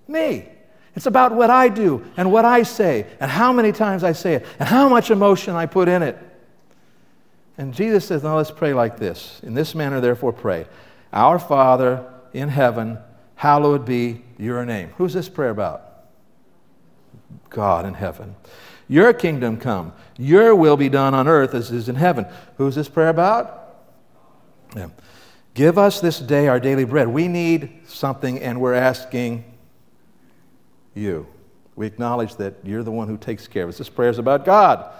Me. 0.08 0.48
It's 0.96 1.06
about 1.06 1.34
what 1.34 1.50
I 1.50 1.68
do 1.68 2.06
and 2.16 2.32
what 2.32 2.46
I 2.46 2.64
say 2.64 3.06
and 3.20 3.30
how 3.30 3.52
many 3.52 3.72
times 3.72 4.04
I 4.04 4.14
say 4.14 4.36
it 4.36 4.46
and 4.60 4.70
how 4.70 4.88
much 4.88 5.12
emotion 5.12 5.56
I 5.56 5.66
put 5.66 5.90
in 5.90 6.02
it. 6.02 6.18
And 7.58 7.74
Jesus 7.74 8.06
says, 8.06 8.24
Now 8.24 8.38
let's 8.38 8.52
pray 8.52 8.74
like 8.74 8.98
this. 8.98 9.40
In 9.44 9.54
this 9.54 9.76
manner, 9.76 10.00
therefore, 10.00 10.34
pray. 10.34 10.68
Our 11.12 11.40
Father 11.40 12.06
in 12.34 12.50
heaven, 12.50 12.98
hallowed 13.36 13.86
be 13.86 14.24
your 14.38 14.66
name. 14.66 14.90
Who's 14.98 15.14
this 15.14 15.30
prayer 15.30 15.50
about? 15.50 15.82
God 17.50 17.86
in 17.86 17.94
heaven. 17.94 18.36
Your 18.88 19.14
kingdom 19.14 19.58
come. 19.58 19.94
Your 20.18 20.56
will 20.56 20.78
be 20.78 20.90
done 20.90 21.14
on 21.14 21.28
earth 21.28 21.54
as 21.54 21.72
is 21.72 21.90
in 21.90 21.96
heaven. 21.96 22.26
Who's 22.58 22.76
this 22.76 22.88
prayer 22.88 23.10
about? 23.10 23.76
Yeah. 24.76 24.90
Give 25.54 25.78
us 25.78 26.02
this 26.02 26.20
day 26.20 26.48
our 26.48 26.60
daily 26.60 26.84
bread. 26.84 27.08
We 27.08 27.28
need 27.28 27.88
something, 27.88 28.40
and 28.40 28.60
we're 28.60 28.74
asking 28.74 29.46
you. 30.94 31.28
We 31.76 31.88
acknowledge 31.88 32.36
that 32.36 32.56
you're 32.64 32.84
the 32.84 32.92
one 32.92 33.08
who 33.08 33.18
takes 33.18 33.48
care 33.48 33.64
of 33.64 33.70
us. 33.70 33.78
This 33.78 33.90
prayer 33.90 34.10
is 34.10 34.20
about 34.20 34.46
God. 34.46 34.94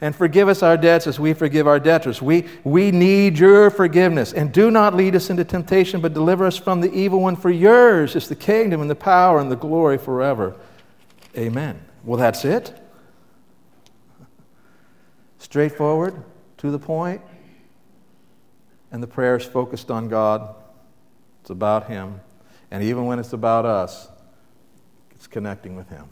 And 0.00 0.14
forgive 0.14 0.48
us 0.48 0.64
our 0.64 0.76
debts 0.76 1.06
as 1.06 1.20
we 1.20 1.32
forgive 1.32 1.68
our 1.68 1.78
debtors. 1.78 2.20
We, 2.20 2.48
we 2.64 2.90
need 2.90 3.38
your 3.38 3.70
forgiveness. 3.70 4.32
And 4.32 4.52
do 4.52 4.68
not 4.68 4.94
lead 4.94 5.14
us 5.14 5.30
into 5.30 5.44
temptation, 5.44 6.00
but 6.00 6.12
deliver 6.12 6.44
us 6.44 6.56
from 6.56 6.80
the 6.80 6.92
evil 6.92 7.20
one. 7.20 7.36
For 7.36 7.50
yours 7.50 8.16
is 8.16 8.26
the 8.26 8.34
kingdom 8.34 8.80
and 8.80 8.90
the 8.90 8.96
power 8.96 9.38
and 9.38 9.50
the 9.50 9.56
glory 9.56 9.98
forever. 9.98 10.56
Amen. 11.36 11.80
Well, 12.02 12.18
that's 12.18 12.44
it. 12.44 12.81
Straightforward, 15.42 16.14
to 16.58 16.70
the 16.70 16.78
point 16.78 17.20
and 18.92 19.02
the 19.02 19.08
prayer 19.08 19.34
is 19.36 19.44
focused 19.44 19.90
on 19.90 20.08
God. 20.08 20.54
It's 21.40 21.50
about 21.50 21.88
Him. 21.88 22.20
And 22.70 22.84
even 22.84 23.06
when 23.06 23.18
it's 23.18 23.32
about 23.32 23.66
us, 23.66 24.06
it's 25.10 25.26
connecting 25.26 25.74
with 25.74 25.88
Him. 25.88 26.08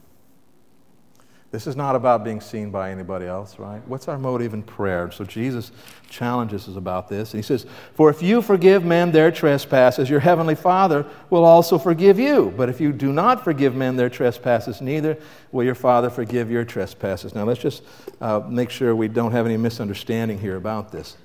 This 1.53 1.67
is 1.67 1.75
not 1.75 1.97
about 1.97 2.23
being 2.23 2.41
seen 2.41 2.71
by 2.71 2.93
anybody 2.93 3.27
else, 3.27 3.59
right? 3.59 3.83
What's 3.89 4.07
our 4.07 4.19
motive 4.19 4.55
in 4.55 4.63
prayer? 4.63 5.11
So 5.11 5.25
Jesus 5.25 5.73
challenges 6.09 6.69
us 6.69 6.77
about 6.77 7.09
this. 7.09 7.35
And 7.35 7.39
he 7.39 7.43
says, 7.43 7.67
For 7.95 8.09
if 8.09 8.23
you 8.23 8.41
forgive 8.41 8.85
men 8.85 9.11
their 9.11 9.33
trespasses, 9.33 10.09
your 10.09 10.21
heavenly 10.21 10.55
Father 10.55 11.05
will 11.29 11.45
also 11.45 11.77
forgive 11.77 12.21
you. 12.21 12.55
But 12.57 12.69
if 12.69 12.81
you 12.81 12.93
do 12.93 13.13
not 13.13 13.43
forgive 13.43 13.75
men 13.75 13.97
their 13.97 14.09
trespasses, 14.09 14.81
neither 14.81 15.19
will 15.51 15.65
your 15.65 15.75
Father 15.75 16.09
forgive 16.09 16.53
your 16.53 16.65
trespasses. 16.65 17.35
Now 17.35 17.43
let's 17.43 17.61
just 17.61 17.83
uh, 18.21 18.41
make 18.49 18.71
sure 18.71 18.95
we 18.95 19.09
don't 19.09 19.33
have 19.33 19.45
any 19.45 19.57
misunderstanding 19.57 20.39
here 20.39 20.55
about 20.55 20.93
this. 20.93 21.17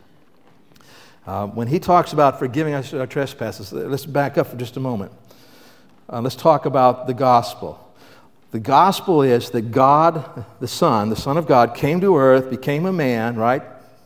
Uh, 1.28 1.46
when 1.48 1.68
he 1.68 1.80
talks 1.80 2.14
about 2.14 2.40
forgiving 2.40 2.74
us 2.74 2.92
our 2.96 3.06
trespasses, 3.06 3.72
let's 3.72 4.08
back 4.08 4.40
up 4.40 4.48
for 4.48 4.58
just 4.58 4.76
a 4.76 4.80
moment. 4.80 5.12
Uh, 6.10 6.22
let's 6.22 6.36
talk 6.36 6.66
about 6.66 7.06
the 7.06 7.14
gospel. 7.14 7.85
The 8.56 8.62
gospel 8.62 9.22
is 9.22 9.50
that 9.50 9.72
God, 9.72 10.46
the 10.62 10.68
Son, 10.70 11.10
the 11.10 11.16
Son 11.18 11.36
of 11.36 11.46
God, 11.46 11.76
came 11.76 12.00
to 12.00 12.16
earth, 12.16 12.50
became 12.50 12.86
a 12.86 12.94
man, 12.94 13.36
right? 13.36 13.62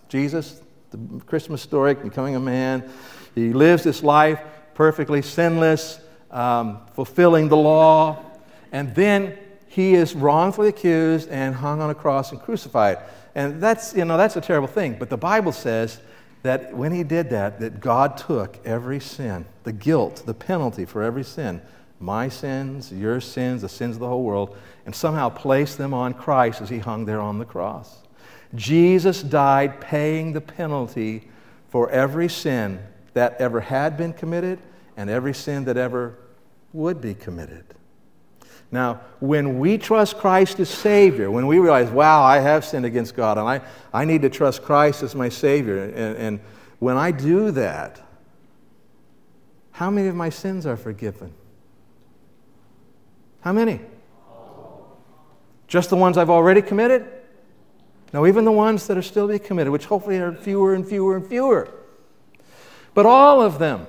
Jesus, 0.08 0.60
the 0.90 0.98
Christmas 1.28 1.62
story, 1.62 1.94
becoming 1.94 2.36
a 2.36 2.40
man. 2.40 2.90
He 3.36 3.54
lives 3.54 3.84
this 3.84 4.02
life 4.02 4.42
perfectly 4.74 5.22
sinless, 5.22 6.00
um, 6.32 6.80
fulfilling 6.96 7.48
the 7.48 7.58
law, 7.58 8.26
and 8.72 8.96
then 8.96 9.38
he 9.68 9.94
is 9.94 10.16
wrongfully 10.16 10.70
accused 10.70 11.30
and 11.30 11.54
hung 11.54 11.80
on 11.80 11.92
a 11.92 11.96
cross 11.96 12.32
and 12.32 12.42
crucified. 12.42 12.98
And 13.36 13.62
that's, 13.62 13.94
you 13.94 14.04
know, 14.04 14.18
that's 14.18 14.36
a 14.36 14.42
terrible 14.42 14.68
thing. 14.68 14.96
But 14.98 15.12
the 15.12 15.18
Bible 15.18 15.52
says 15.52 16.02
that 16.42 16.76
when 16.76 16.92
he 16.92 17.04
did 17.04 17.30
that, 17.30 17.60
that 17.60 17.82
God 17.82 18.18
took 18.18 18.58
every 18.66 19.00
sin, 19.00 19.46
the 19.64 19.74
guilt, 19.74 20.24
the 20.26 20.34
penalty 20.34 20.86
for 20.86 21.04
every 21.04 21.24
sin, 21.24 21.62
my 22.00 22.30
sins, 22.30 22.92
your 22.92 23.20
sins, 23.20 23.62
the 23.62 23.70
sins 23.70 23.96
of 23.96 24.00
the 24.00 24.08
whole 24.08 24.24
world, 24.24 24.58
and 24.86 24.96
somehow 24.96 25.30
placed 25.30 25.78
them 25.78 25.94
on 25.94 26.14
Christ 26.14 26.62
as 26.62 26.70
he 26.70 26.80
hung 26.80 27.06
there 27.06 27.20
on 27.20 27.40
the 27.40 27.46
cross. 27.46 28.04
Jesus 28.56 29.22
died 29.22 29.80
paying 29.80 30.34
the 30.34 30.42
penalty 30.42 31.30
for 31.70 31.90
every 31.90 32.30
sin 32.30 32.80
that 33.14 33.40
ever 33.40 33.60
had 33.60 33.98
been 33.98 34.14
committed 34.14 34.60
and 34.98 35.10
every 35.10 35.34
sin 35.34 35.66
that 35.66 35.78
ever 35.78 36.18
would 36.74 37.02
be 37.02 37.14
committed. 37.14 37.66
Now, 38.72 39.02
when 39.20 39.60
we 39.60 39.78
trust 39.78 40.18
Christ 40.18 40.60
as 40.60 40.70
Savior, 40.70 41.32
when 41.32 41.48
we 41.48 41.58
realize, 41.60 41.90
wow, 41.90 42.22
I 42.24 42.38
have 42.40 42.64
sinned 42.64 42.86
against 42.86 43.16
God 43.16 43.38
and 43.38 43.48
I, 43.48 43.62
I 43.92 44.06
need 44.06 44.22
to 44.22 44.30
trust 44.30 44.64
Christ 44.64 45.02
as 45.02 45.16
my 45.16 45.30
Savior, 45.30 45.84
and, 45.84 46.18
and 46.18 46.40
when 46.78 46.96
I 46.96 47.12
do 47.12 47.52
that, 47.52 48.02
how 49.72 49.90
many 49.90 50.08
of 50.08 50.16
my 50.16 50.30
sins 50.30 50.66
are 50.66 50.78
forgiven? 50.78 51.34
How 53.42 53.54
many? 53.54 53.80
Just 55.68 55.90
the 55.90 55.96
ones 55.96 56.18
I've 56.18 56.30
already 56.30 56.62
committed? 56.62 57.08
No, 58.12 58.26
even 58.26 58.44
the 58.44 58.52
ones 58.52 58.88
that 58.88 58.98
are 58.98 59.04
still 59.04 59.28
to 59.28 59.34
be 59.34 59.40
committed, 59.40 59.72
which 59.72 59.86
hopefully 59.86 60.18
are 60.18 60.34
fewer 60.34 60.74
and 60.74 60.88
fewer 60.88 61.16
and 61.16 61.26
fewer. 61.26 61.70
But 62.94 63.06
all 63.06 63.42
of 63.42 63.60
them. 63.60 63.86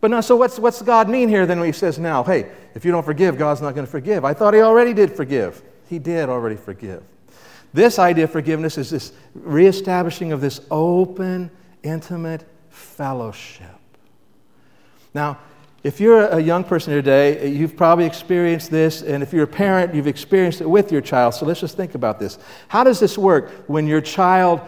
But 0.00 0.10
now, 0.10 0.20
so 0.20 0.36
what's, 0.36 0.58
what's 0.58 0.82
God 0.82 1.08
mean 1.08 1.28
here 1.28 1.46
then 1.46 1.58
when 1.60 1.66
he 1.66 1.72
says 1.72 1.98
now, 1.98 2.24
hey, 2.24 2.50
if 2.74 2.84
you 2.84 2.92
don't 2.92 3.04
forgive, 3.04 3.38
God's 3.38 3.60
not 3.60 3.74
going 3.74 3.86
to 3.86 3.90
forgive? 3.90 4.24
I 4.24 4.34
thought 4.34 4.54
he 4.54 4.60
already 4.60 4.92
did 4.92 5.12
forgive. 5.12 5.62
He 5.88 5.98
did 5.98 6.28
already 6.28 6.56
forgive. 6.56 7.02
This 7.72 7.98
idea 7.98 8.24
of 8.24 8.30
forgiveness 8.30 8.78
is 8.78 8.90
this 8.90 9.12
reestablishing 9.34 10.32
of 10.32 10.40
this 10.40 10.60
open, 10.70 11.50
intimate 11.82 12.44
fellowship. 12.70 13.66
Now, 15.12 15.38
if 15.84 16.00
you're 16.00 16.26
a 16.28 16.40
young 16.40 16.64
person 16.64 16.94
today, 16.94 17.46
you've 17.50 17.76
probably 17.76 18.06
experienced 18.06 18.70
this, 18.70 19.02
and 19.02 19.22
if 19.22 19.34
you're 19.34 19.44
a 19.44 19.46
parent, 19.46 19.94
you've 19.94 20.06
experienced 20.06 20.62
it 20.62 20.68
with 20.68 20.90
your 20.90 21.02
child. 21.02 21.34
So 21.34 21.44
let's 21.44 21.60
just 21.60 21.76
think 21.76 21.94
about 21.94 22.18
this. 22.18 22.38
How 22.68 22.84
does 22.84 22.98
this 22.98 23.18
work 23.18 23.50
when 23.66 23.86
your 23.86 24.00
child, 24.00 24.62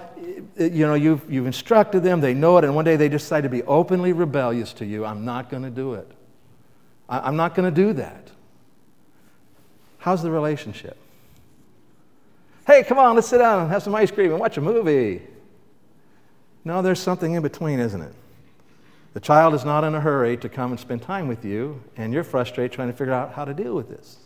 you 0.58 0.86
know, 0.86 0.92
you've, 0.92 1.22
you've 1.32 1.46
instructed 1.46 2.02
them, 2.02 2.20
they 2.20 2.34
know 2.34 2.58
it, 2.58 2.64
and 2.64 2.74
one 2.74 2.84
day 2.84 2.96
they 2.96 3.08
decide 3.08 3.44
to 3.44 3.48
be 3.48 3.62
openly 3.62 4.12
rebellious 4.12 4.74
to 4.74 4.84
you? 4.84 5.06
I'm 5.06 5.24
not 5.24 5.48
going 5.48 5.62
to 5.62 5.70
do 5.70 5.94
it. 5.94 6.10
I'm 7.08 7.36
not 7.36 7.54
going 7.54 7.72
to 7.72 7.74
do 7.74 7.94
that. 7.94 8.30
How's 9.96 10.22
the 10.22 10.30
relationship? 10.30 10.98
Hey, 12.66 12.82
come 12.82 12.98
on, 12.98 13.14
let's 13.14 13.28
sit 13.28 13.38
down 13.38 13.62
and 13.62 13.70
have 13.70 13.82
some 13.82 13.94
ice 13.94 14.10
cream 14.10 14.32
and 14.32 14.40
watch 14.40 14.58
a 14.58 14.60
movie. 14.60 15.22
No, 16.62 16.82
there's 16.82 17.00
something 17.00 17.32
in 17.32 17.42
between, 17.42 17.78
isn't 17.78 18.02
it? 18.02 18.12
The 19.16 19.20
child 19.20 19.54
is 19.54 19.64
not 19.64 19.82
in 19.82 19.94
a 19.94 20.00
hurry 20.02 20.36
to 20.36 20.48
come 20.50 20.72
and 20.72 20.78
spend 20.78 21.00
time 21.00 21.26
with 21.26 21.42
you, 21.42 21.82
and 21.96 22.12
you're 22.12 22.22
frustrated 22.22 22.72
trying 22.72 22.88
to 22.88 22.94
figure 22.94 23.14
out 23.14 23.32
how 23.32 23.46
to 23.46 23.54
deal 23.54 23.74
with 23.74 23.88
this. 23.88 24.18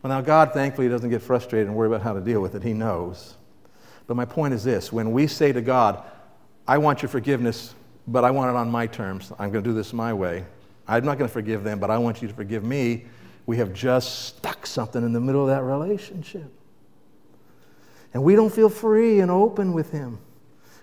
Well, 0.00 0.12
now, 0.12 0.20
God 0.20 0.52
thankfully 0.52 0.88
doesn't 0.88 1.10
get 1.10 1.20
frustrated 1.20 1.66
and 1.66 1.74
worry 1.74 1.88
about 1.88 2.02
how 2.02 2.12
to 2.12 2.20
deal 2.20 2.40
with 2.40 2.54
it. 2.54 2.62
He 2.62 2.74
knows. 2.74 3.34
But 4.06 4.14
my 4.14 4.24
point 4.24 4.54
is 4.54 4.62
this 4.62 4.92
when 4.92 5.10
we 5.10 5.26
say 5.26 5.50
to 5.50 5.60
God, 5.60 6.04
I 6.68 6.78
want 6.78 7.02
your 7.02 7.08
forgiveness, 7.08 7.74
but 8.06 8.22
I 8.22 8.30
want 8.30 8.50
it 8.50 8.56
on 8.56 8.70
my 8.70 8.86
terms, 8.86 9.32
I'm 9.36 9.50
going 9.50 9.64
to 9.64 9.68
do 9.68 9.74
this 9.74 9.92
my 9.92 10.14
way. 10.14 10.44
I'm 10.86 11.04
not 11.04 11.18
going 11.18 11.28
to 11.28 11.34
forgive 11.34 11.64
them, 11.64 11.80
but 11.80 11.90
I 11.90 11.98
want 11.98 12.22
you 12.22 12.28
to 12.28 12.34
forgive 12.34 12.62
me. 12.62 13.06
We 13.46 13.56
have 13.56 13.72
just 13.72 14.26
stuck 14.26 14.64
something 14.64 15.02
in 15.02 15.12
the 15.12 15.20
middle 15.20 15.42
of 15.42 15.48
that 15.48 15.64
relationship. 15.64 16.52
And 18.14 18.22
we 18.22 18.36
don't 18.36 18.52
feel 18.52 18.68
free 18.68 19.18
and 19.18 19.28
open 19.28 19.72
with 19.72 19.90
Him. 19.90 20.20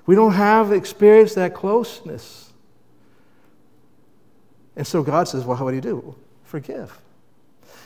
We 0.05 0.15
don't 0.15 0.33
have 0.33 0.73
experienced 0.73 1.35
that 1.35 1.53
closeness. 1.53 2.44
And 4.75 4.85
so 4.85 5.03
God 5.03 5.27
says, 5.27 5.45
Well, 5.45 5.57
how 5.57 5.65
would 5.65 5.75
you 5.75 5.81
do? 5.81 6.15
Forgive. 6.43 6.97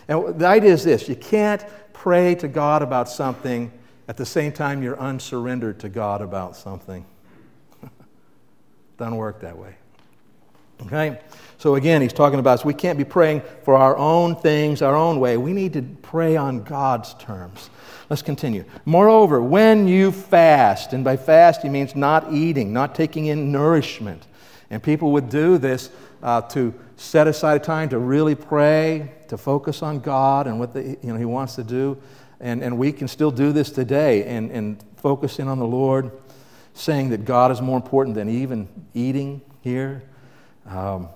And 0.08 0.39
the 0.39 0.48
idea 0.48 0.74
is 0.74 0.84
this 0.84 1.08
you 1.08 1.15
can't 1.15 1.63
pray 1.93 2.36
to 2.36 2.48
God 2.48 2.81
about 2.81 3.10
something 3.10 3.72
at 4.08 4.17
the 4.17 4.25
same 4.25 4.51
time 4.51 4.81
you're 4.81 5.00
unsurrendered 5.00 5.79
to 5.81 5.89
God 5.89 6.22
about 6.22 6.55
something. 6.55 7.05
Doesn't 8.98 9.15
work 9.15 9.41
that 9.41 9.58
way. 9.58 9.75
Okay? 10.84 11.19
So 11.60 11.75
again, 11.75 12.01
he's 12.01 12.13
talking 12.13 12.39
about. 12.39 12.63
We 12.65 12.74
can't 12.74 12.98
be 12.98 13.03
praying 13.03 13.43
for 13.63 13.75
our 13.75 13.98
own 13.98 14.36
things, 14.36 14.81
our 14.81 14.96
own 14.96 15.19
way. 15.19 15.38
We 15.38 15.53
need 15.53 15.74
to 15.74 15.81
pray 15.81 16.38
on 16.38 16.63
God's 16.63 17.13
terms. 17.15 17.69
Let's 18.10 18.22
continue. 18.24 18.65
Moreover, 18.86 19.41
when 19.41 19.88
you 19.88 20.12
fast, 20.12 20.93
and 20.93 21.03
by 21.03 21.17
fast 21.17 21.62
he 21.62 21.69
means 21.69 21.96
not 21.96 22.34
eating, 22.34 22.74
not 22.74 22.96
taking 22.96 23.27
in 23.27 23.51
nourishment. 23.51 24.25
And 24.72 24.81
people 24.81 25.12
would 25.12 25.29
do 25.29 25.58
this 25.58 25.91
uh, 26.24 26.41
to 26.41 26.74
set 27.00 27.27
aside 27.27 27.64
time 27.64 27.88
to 27.90 27.98
really 27.98 28.35
pray, 28.35 29.14
to 29.29 29.38
focus 29.38 29.81
on 29.81 30.00
God 30.00 30.48
and 30.48 30.59
what 30.59 30.74
the, 30.74 30.98
you 31.01 31.14
know, 31.14 31.16
He 31.16 31.25
wants 31.25 31.55
to 31.55 31.64
do. 31.64 31.98
And, 32.42 32.62
and 32.62 32.77
we 32.77 32.92
can 32.92 33.07
still 33.07 33.31
do 33.31 33.53
this 33.53 33.72
today 33.72 34.25
and, 34.25 34.51
and 34.51 34.83
focus 34.98 35.40
in 35.40 35.48
on 35.48 35.59
the 35.59 35.66
Lord, 35.66 36.12
saying 36.74 37.09
that 37.09 37.24
God 37.24 37.51
is 37.51 37.62
more 37.62 37.77
important 37.77 38.16
than 38.16 38.29
even 38.29 38.68
eating 38.94 39.42
here. 39.62 40.03
Um, 40.66 41.07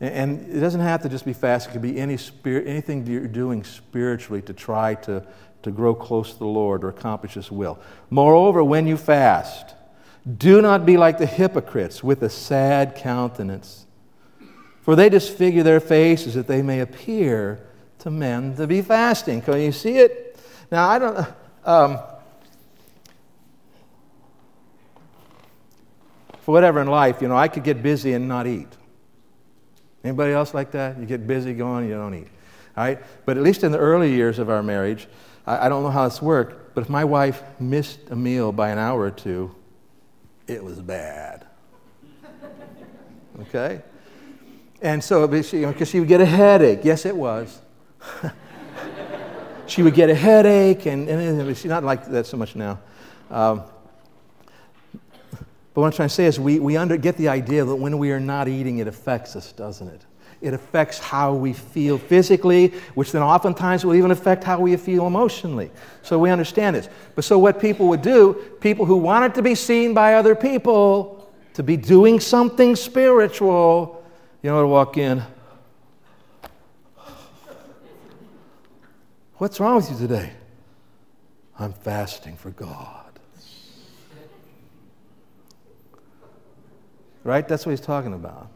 and 0.00 0.48
it 0.48 0.60
doesn't 0.60 0.80
have 0.80 1.02
to 1.02 1.08
just 1.08 1.24
be 1.24 1.32
fast, 1.32 1.68
it 1.68 1.72
could 1.72 1.82
be 1.82 1.98
any 1.98 2.16
spirit, 2.16 2.66
anything 2.66 3.06
you're 3.06 3.28
doing 3.28 3.62
spiritually 3.62 4.42
to 4.42 4.52
try 4.52 4.94
to, 4.94 5.24
to 5.62 5.70
grow 5.70 5.94
close 5.94 6.32
to 6.32 6.38
the 6.38 6.46
Lord 6.46 6.82
or 6.82 6.88
accomplish 6.88 7.34
His 7.34 7.52
will. 7.52 7.78
Moreover, 8.08 8.64
when 8.64 8.86
you 8.86 8.96
fast, 8.96 9.74
do 10.38 10.60
not 10.60 10.84
be 10.84 10.96
like 10.96 11.18
the 11.18 11.26
hypocrites 11.26 12.02
with 12.02 12.22
a 12.22 12.30
sad 12.30 12.96
countenance, 12.96 13.86
for 14.90 14.96
they 14.96 15.08
disfigure 15.08 15.62
their 15.62 15.78
faces 15.78 16.34
that 16.34 16.48
they 16.48 16.62
may 16.62 16.80
appear 16.80 17.64
to 18.00 18.10
men 18.10 18.56
to 18.56 18.66
be 18.66 18.82
fasting. 18.82 19.40
Can 19.40 19.60
you 19.60 19.70
see 19.70 19.98
it? 19.98 20.36
Now, 20.68 20.88
I 20.88 20.98
don't. 20.98 21.28
Um, 21.64 21.98
for 26.40 26.50
whatever 26.50 26.82
in 26.82 26.88
life, 26.88 27.22
you 27.22 27.28
know, 27.28 27.36
I 27.36 27.46
could 27.46 27.62
get 27.62 27.84
busy 27.84 28.14
and 28.14 28.26
not 28.26 28.48
eat. 28.48 28.66
Anybody 30.02 30.32
else 30.32 30.54
like 30.54 30.72
that? 30.72 30.98
You 30.98 31.06
get 31.06 31.24
busy 31.24 31.54
going, 31.54 31.88
you 31.88 31.94
don't 31.94 32.14
eat. 32.14 32.26
All 32.76 32.82
right? 32.82 32.98
But 33.24 33.36
at 33.36 33.44
least 33.44 33.62
in 33.62 33.70
the 33.70 33.78
early 33.78 34.12
years 34.12 34.40
of 34.40 34.50
our 34.50 34.60
marriage, 34.60 35.06
I, 35.46 35.66
I 35.66 35.68
don't 35.68 35.84
know 35.84 35.90
how 35.90 36.08
this 36.08 36.20
worked, 36.20 36.74
but 36.74 36.80
if 36.80 36.88
my 36.88 37.04
wife 37.04 37.44
missed 37.60 38.00
a 38.10 38.16
meal 38.16 38.50
by 38.50 38.70
an 38.70 38.78
hour 38.78 39.02
or 39.02 39.12
two, 39.12 39.54
it 40.48 40.64
was 40.64 40.80
bad. 40.80 41.46
Okay? 43.42 43.82
And 44.82 45.04
so, 45.04 45.26
because 45.28 45.88
she 45.88 46.00
would 46.00 46.08
get 46.08 46.20
a 46.20 46.26
headache. 46.26 46.80
Yes, 46.82 47.04
it 47.04 47.14
was. 47.14 47.60
she 49.66 49.82
would 49.82 49.94
get 49.94 50.08
a 50.08 50.14
headache, 50.14 50.86
and, 50.86 51.08
and 51.08 51.56
she's 51.56 51.66
not 51.66 51.84
like 51.84 52.06
that 52.06 52.26
so 52.26 52.36
much 52.36 52.56
now. 52.56 52.78
Um, 53.30 53.62
but 55.72 55.82
what 55.82 55.86
I'm 55.86 55.92
trying 55.92 56.08
to 56.08 56.14
say 56.14 56.26
is, 56.26 56.40
we, 56.40 56.58
we 56.58 56.76
under, 56.76 56.96
get 56.96 57.16
the 57.16 57.28
idea 57.28 57.64
that 57.64 57.76
when 57.76 57.98
we 57.98 58.10
are 58.10 58.20
not 58.20 58.48
eating, 58.48 58.78
it 58.78 58.88
affects 58.88 59.36
us, 59.36 59.52
doesn't 59.52 59.88
it? 59.88 60.04
It 60.40 60.54
affects 60.54 60.98
how 60.98 61.34
we 61.34 61.52
feel 61.52 61.98
physically, 61.98 62.68
which 62.94 63.12
then 63.12 63.22
oftentimes 63.22 63.84
will 63.84 63.94
even 63.94 64.10
affect 64.10 64.42
how 64.42 64.58
we 64.58 64.74
feel 64.76 65.06
emotionally. 65.06 65.70
So 66.02 66.18
we 66.18 66.30
understand 66.30 66.76
this. 66.76 66.88
But 67.14 67.24
so 67.24 67.38
what 67.38 67.60
people 67.60 67.88
would 67.88 68.00
do, 68.00 68.56
people 68.60 68.86
who 68.86 68.96
wanted 68.96 69.34
to 69.34 69.42
be 69.42 69.54
seen 69.54 69.92
by 69.92 70.14
other 70.14 70.34
people 70.34 71.30
to 71.52 71.62
be 71.62 71.76
doing 71.76 72.18
something 72.20 72.74
spiritual, 72.74 73.99
you 74.42 74.50
know, 74.50 74.62
to 74.62 74.66
walk 74.66 74.96
in. 74.96 75.22
What's 79.36 79.60
wrong 79.60 79.76
with 79.76 79.90
you 79.90 79.96
today? 79.96 80.32
I'm 81.58 81.72
fasting 81.72 82.36
for 82.36 82.50
God. 82.50 83.18
Right? 87.22 87.46
That's 87.46 87.66
what 87.66 87.72
he's 87.72 87.80
talking 87.80 88.14
about. 88.14 88.48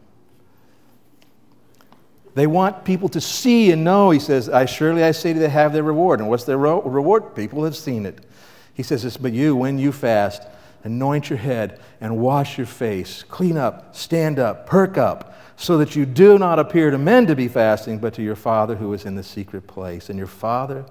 They 2.33 2.47
want 2.47 2.83
people 2.83 3.07
to 3.09 3.21
see 3.21 3.71
and 3.71 3.83
know. 3.83 4.09
He 4.09 4.19
says, 4.19 4.49
I 4.49 4.65
surely 4.65 5.03
I 5.03 5.11
say 5.11 5.33
to 5.33 5.39
they 5.39 5.49
have 5.49 5.71
their 5.71 5.83
reward. 5.83 6.19
And 6.19 6.29
what's 6.29 6.43
their 6.43 6.57
reward? 6.57 7.35
People 7.35 7.63
have 7.63 7.75
seen 7.75 8.05
it. 8.05 8.25
He 8.73 8.83
says 8.83 9.03
this, 9.03 9.17
but 9.17 9.31
you, 9.31 9.55
when 9.55 9.79
you 9.79 9.91
fast, 9.91 10.43
anoint 10.85 11.29
your 11.29 11.39
head 11.39 11.79
and 11.99 12.17
wash 12.17 12.57
your 12.57 12.67
face, 12.67 13.23
clean 13.23 13.57
up, 13.57 13.93
stand 13.95 14.39
up, 14.39 14.67
perk 14.67 14.97
up, 14.97 15.35
so 15.57 15.77
that 15.79 15.95
you 15.95 16.05
do 16.05 16.37
not 16.37 16.59
appear 16.59 16.91
to 16.91 16.97
men 16.97 17.25
to 17.25 17.35
be 17.35 17.47
fasting, 17.47 17.97
but 17.97 18.13
to 18.13 18.21
your 18.21 18.35
Father 18.35 18.75
who 18.75 18.93
is 18.93 19.03
in 19.03 19.15
the 19.15 19.23
secret 19.23 19.67
place. 19.67 20.09
And 20.09 20.17
your 20.17 20.27
Father 20.27 20.85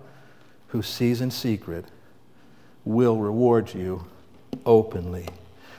who 0.68 0.82
sees 0.82 1.20
in 1.20 1.30
secret 1.30 1.84
will 2.84 3.16
reward 3.16 3.72
you 3.72 4.04
openly. 4.66 5.28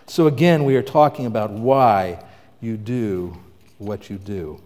So 0.08 0.28
again, 0.28 0.64
we 0.64 0.76
are 0.78 0.84
talking 0.84 1.26
about 1.26 1.52
why 1.52 2.24
you 2.62 2.78
do 2.78 3.38
what 3.80 4.10
you 4.10 4.18
do. 4.18 4.62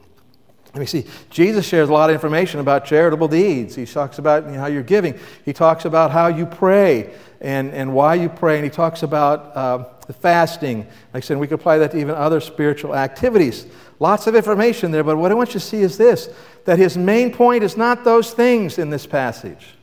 Let 0.79 0.93
me 0.93 1.01
see. 1.01 1.09
Jesus 1.29 1.67
shares 1.67 1.89
a 1.89 1.91
lot 1.91 2.09
of 2.09 2.13
information 2.13 2.61
about 2.61 2.85
charitable 2.85 3.27
deeds. 3.27 3.75
He 3.75 3.85
talks 3.85 4.17
about 4.17 4.45
you 4.45 4.51
know, 4.51 4.61
how 4.61 4.67
you're 4.67 4.81
giving. 4.81 5.19
He 5.43 5.51
talks 5.51 5.83
about 5.83 6.09
how 6.09 6.27
you 6.27 6.45
pray 6.45 7.13
and, 7.41 7.73
and 7.73 7.93
why 7.93 8.15
you 8.15 8.29
pray. 8.29 8.55
And 8.55 8.63
he 8.63 8.69
talks 8.69 9.03
about 9.03 9.57
uh, 9.57 9.89
the 10.07 10.13
fasting. 10.13 10.87
Like 11.13 11.15
I 11.15 11.19
said, 11.19 11.37
we 11.37 11.47
could 11.47 11.59
apply 11.59 11.79
that 11.79 11.91
to 11.91 11.97
even 11.97 12.15
other 12.15 12.39
spiritual 12.39 12.95
activities. 12.95 13.67
Lots 13.99 14.25
of 14.25 14.35
information 14.37 14.91
there, 14.91 15.03
but 15.03 15.17
what 15.17 15.31
I 15.31 15.33
want 15.33 15.49
you 15.49 15.59
to 15.59 15.65
see 15.65 15.81
is 15.81 15.97
this 15.97 16.29
that 16.63 16.79
his 16.79 16.95
main 16.97 17.33
point 17.33 17.61
is 17.61 17.75
not 17.75 18.05
those 18.05 18.31
things 18.31 18.79
in 18.79 18.89
this 18.89 19.05
passage. 19.05 19.73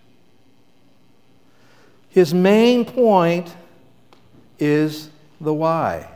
His 2.09 2.33
main 2.33 2.87
point 2.87 3.55
is 4.59 5.11
the 5.43 5.53
why. 5.53 6.09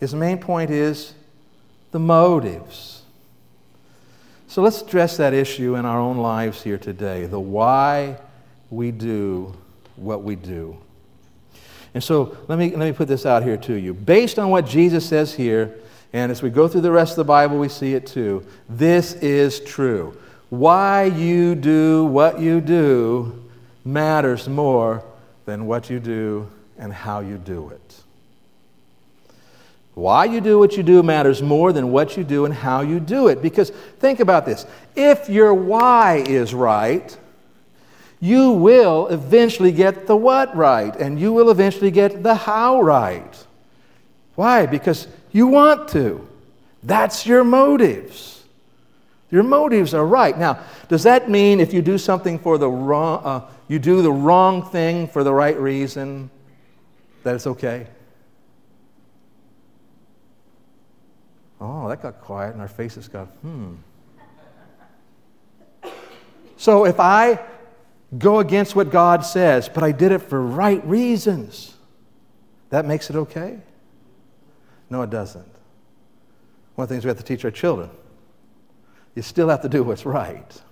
His 0.00 0.16
main 0.16 0.38
point 0.38 0.70
is 0.70 1.14
the 1.96 2.00
motives. 2.00 3.00
So 4.48 4.60
let's 4.60 4.82
address 4.82 5.16
that 5.16 5.32
issue 5.32 5.76
in 5.76 5.86
our 5.86 5.98
own 5.98 6.18
lives 6.18 6.62
here 6.62 6.76
today 6.76 7.24
the 7.24 7.40
why 7.40 8.18
we 8.68 8.90
do 8.90 9.56
what 9.96 10.22
we 10.22 10.36
do. 10.36 10.76
And 11.94 12.04
so 12.04 12.36
let 12.48 12.58
me, 12.58 12.76
let 12.76 12.84
me 12.84 12.92
put 12.92 13.08
this 13.08 13.24
out 13.24 13.44
here 13.44 13.56
to 13.56 13.72
you. 13.72 13.94
Based 13.94 14.38
on 14.38 14.50
what 14.50 14.66
Jesus 14.66 15.08
says 15.08 15.32
here, 15.32 15.74
and 16.12 16.30
as 16.30 16.42
we 16.42 16.50
go 16.50 16.68
through 16.68 16.82
the 16.82 16.90
rest 16.90 17.12
of 17.12 17.16
the 17.16 17.24
Bible, 17.24 17.58
we 17.58 17.70
see 17.70 17.94
it 17.94 18.06
too. 18.06 18.46
This 18.68 19.14
is 19.14 19.60
true. 19.60 20.18
Why 20.50 21.04
you 21.04 21.54
do 21.54 22.04
what 22.04 22.40
you 22.40 22.60
do 22.60 23.42
matters 23.86 24.50
more 24.50 25.02
than 25.46 25.64
what 25.64 25.88
you 25.88 25.98
do 25.98 26.46
and 26.76 26.92
how 26.92 27.20
you 27.20 27.38
do 27.38 27.70
it. 27.70 28.02
Why 29.96 30.26
you 30.26 30.42
do 30.42 30.58
what 30.58 30.76
you 30.76 30.82
do 30.82 31.02
matters 31.02 31.40
more 31.40 31.72
than 31.72 31.90
what 31.90 32.18
you 32.18 32.22
do 32.22 32.44
and 32.44 32.52
how 32.52 32.82
you 32.82 33.00
do 33.00 33.28
it. 33.28 33.40
Because 33.40 33.70
think 33.98 34.20
about 34.20 34.44
this 34.44 34.66
if 34.94 35.30
your 35.30 35.54
why 35.54 36.16
is 36.16 36.52
right, 36.52 37.16
you 38.20 38.50
will 38.50 39.06
eventually 39.06 39.72
get 39.72 40.06
the 40.06 40.14
what 40.14 40.54
right, 40.54 40.94
and 40.96 41.18
you 41.18 41.32
will 41.32 41.50
eventually 41.50 41.90
get 41.90 42.22
the 42.22 42.34
how 42.34 42.82
right. 42.82 43.46
Why? 44.34 44.66
Because 44.66 45.08
you 45.32 45.46
want 45.46 45.88
to. 45.88 46.28
That's 46.82 47.26
your 47.26 47.42
motives. 47.42 48.44
Your 49.30 49.44
motives 49.44 49.94
are 49.94 50.06
right. 50.06 50.36
Now, 50.36 50.58
does 50.88 51.04
that 51.04 51.30
mean 51.30 51.58
if 51.58 51.72
you 51.72 51.80
do 51.80 51.96
something 51.96 52.38
for 52.38 52.58
the 52.58 52.68
wrong, 52.68 53.22
uh, 53.24 53.40
you 53.66 53.78
do 53.78 54.02
the 54.02 54.12
wrong 54.12 54.62
thing 54.62 55.08
for 55.08 55.24
the 55.24 55.32
right 55.32 55.58
reason, 55.58 56.28
that 57.22 57.34
it's 57.34 57.46
okay? 57.46 57.86
Oh, 61.60 61.88
that 61.88 62.02
got 62.02 62.20
quiet, 62.20 62.52
and 62.52 62.60
our 62.60 62.68
faces 62.68 63.08
got, 63.08 63.26
hmm. 63.26 63.74
So 66.56 66.84
if 66.86 67.00
I 67.00 67.40
go 68.18 68.40
against 68.40 68.76
what 68.76 68.90
God 68.90 69.24
says, 69.24 69.68
but 69.68 69.82
I 69.82 69.92
did 69.92 70.12
it 70.12 70.18
for 70.18 70.40
right 70.40 70.84
reasons, 70.86 71.74
that 72.70 72.84
makes 72.84 73.10
it 73.10 73.16
okay? 73.16 73.58
No, 74.90 75.02
it 75.02 75.10
doesn't. 75.10 75.48
One 76.74 76.84
of 76.84 76.88
the 76.88 76.94
things 76.94 77.04
we 77.04 77.08
have 77.08 77.18
to 77.18 77.24
teach 77.24 77.44
our 77.44 77.50
children 77.50 77.90
you 79.16 79.22
still 79.22 79.48
have 79.48 79.62
to 79.62 79.68
do 79.68 79.82
what's 79.82 80.06
right. 80.06 80.62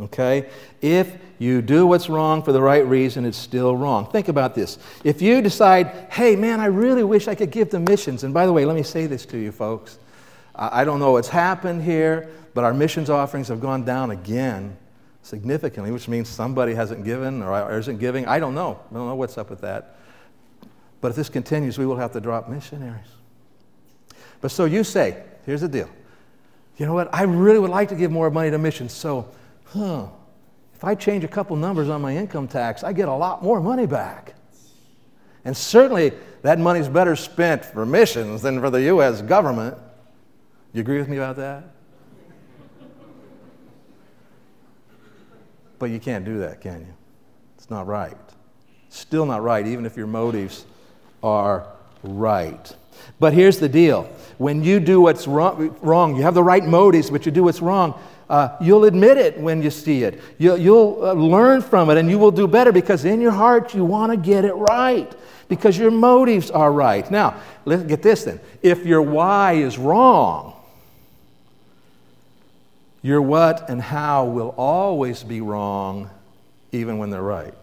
Okay? 0.00 0.48
If 0.80 1.16
you 1.38 1.62
do 1.62 1.86
what's 1.86 2.08
wrong 2.08 2.42
for 2.42 2.52
the 2.52 2.60
right 2.60 2.86
reason, 2.86 3.24
it's 3.24 3.36
still 3.36 3.76
wrong. 3.76 4.10
Think 4.10 4.28
about 4.28 4.54
this. 4.54 4.78
If 5.04 5.20
you 5.20 5.42
decide, 5.42 6.08
hey, 6.10 6.36
man, 6.36 6.60
I 6.60 6.66
really 6.66 7.04
wish 7.04 7.28
I 7.28 7.34
could 7.34 7.50
give 7.50 7.70
to 7.70 7.78
missions, 7.78 8.24
and 8.24 8.32
by 8.32 8.46
the 8.46 8.52
way, 8.52 8.64
let 8.64 8.76
me 8.76 8.82
say 8.82 9.06
this 9.06 9.26
to 9.26 9.38
you 9.38 9.52
folks. 9.52 9.98
I 10.54 10.84
don't 10.84 10.98
know 10.98 11.12
what's 11.12 11.28
happened 11.28 11.82
here, 11.82 12.28
but 12.54 12.64
our 12.64 12.74
missions 12.74 13.08
offerings 13.08 13.48
have 13.48 13.60
gone 13.60 13.84
down 13.84 14.10
again 14.10 14.76
significantly, 15.22 15.90
which 15.90 16.08
means 16.08 16.28
somebody 16.28 16.74
hasn't 16.74 17.04
given 17.04 17.42
or 17.42 17.78
isn't 17.78 17.98
giving. 17.98 18.26
I 18.26 18.40
don't 18.40 18.54
know. 18.54 18.80
I 18.90 18.94
don't 18.94 19.06
know 19.06 19.14
what's 19.14 19.38
up 19.38 19.48
with 19.48 19.60
that. 19.60 19.96
But 21.00 21.08
if 21.08 21.16
this 21.16 21.28
continues, 21.28 21.78
we 21.78 21.86
will 21.86 21.96
have 21.96 22.12
to 22.12 22.20
drop 22.20 22.48
missionaries. 22.48 23.06
But 24.40 24.50
so 24.50 24.64
you 24.64 24.84
say, 24.84 25.22
here's 25.46 25.60
the 25.60 25.68
deal. 25.68 25.88
You 26.76 26.86
know 26.86 26.94
what? 26.94 27.14
I 27.14 27.22
really 27.22 27.58
would 27.58 27.70
like 27.70 27.90
to 27.90 27.94
give 27.94 28.10
more 28.10 28.30
money 28.30 28.50
to 28.50 28.58
missions. 28.58 28.92
So, 28.92 29.28
huh, 29.72 30.06
if 30.74 30.84
I 30.84 30.94
change 30.94 31.24
a 31.24 31.28
couple 31.28 31.56
numbers 31.56 31.88
on 31.88 32.00
my 32.00 32.16
income 32.16 32.48
tax, 32.48 32.82
I 32.82 32.92
get 32.92 33.08
a 33.08 33.14
lot 33.14 33.42
more 33.42 33.60
money 33.60 33.86
back. 33.86 34.34
And 35.44 35.56
certainly 35.56 36.12
that 36.42 36.58
money's 36.58 36.88
better 36.88 37.16
spent 37.16 37.64
for 37.64 37.86
missions 37.86 38.42
than 38.42 38.60
for 38.60 38.70
the 38.70 38.82
U.S. 38.82 39.22
government. 39.22 39.76
You 40.72 40.80
agree 40.80 40.98
with 40.98 41.08
me 41.08 41.16
about 41.16 41.36
that? 41.36 41.64
But 45.78 45.90
you 45.90 45.98
can't 45.98 46.24
do 46.24 46.38
that, 46.38 46.60
can 46.60 46.80
you? 46.80 46.94
It's 47.56 47.70
not 47.70 47.86
right. 47.86 48.16
Still 48.90 49.24
not 49.24 49.42
right, 49.42 49.66
even 49.66 49.86
if 49.86 49.96
your 49.96 50.06
motives 50.06 50.66
are 51.22 51.66
right. 52.02 52.76
But 53.18 53.32
here's 53.32 53.58
the 53.58 53.68
deal 53.68 54.04
when 54.36 54.62
you 54.62 54.80
do 54.80 55.00
what's 55.00 55.26
wrong, 55.26 56.16
you 56.16 56.22
have 56.22 56.34
the 56.34 56.42
right 56.42 56.64
motives, 56.64 57.10
but 57.10 57.24
you 57.24 57.32
do 57.32 57.44
what's 57.44 57.60
wrong, 57.60 57.98
uh, 58.30 58.56
you'll 58.60 58.84
admit 58.84 59.18
it 59.18 59.36
when 59.40 59.60
you 59.60 59.70
see 59.70 60.04
it. 60.04 60.22
You'll, 60.38 60.56
you'll 60.56 61.04
uh, 61.04 61.12
learn 61.14 61.62
from 61.62 61.90
it 61.90 61.98
and 61.98 62.08
you 62.08 62.16
will 62.16 62.30
do 62.30 62.46
better 62.46 62.70
because 62.70 63.04
in 63.04 63.20
your 63.20 63.32
heart 63.32 63.74
you 63.74 63.84
want 63.84 64.12
to 64.12 64.16
get 64.16 64.44
it 64.44 64.54
right 64.54 65.12
because 65.48 65.76
your 65.76 65.90
motives 65.90 66.48
are 66.48 66.72
right. 66.72 67.10
Now, 67.10 67.40
let's 67.64 67.82
get 67.82 68.02
this 68.02 68.22
then. 68.22 68.38
If 68.62 68.86
your 68.86 69.02
why 69.02 69.54
is 69.54 69.76
wrong, 69.78 70.54
your 73.02 73.20
what 73.20 73.68
and 73.68 73.82
how 73.82 74.26
will 74.26 74.54
always 74.56 75.24
be 75.24 75.40
wrong 75.40 76.08
even 76.70 76.98
when 76.98 77.10
they're 77.10 77.20
right. 77.20 77.54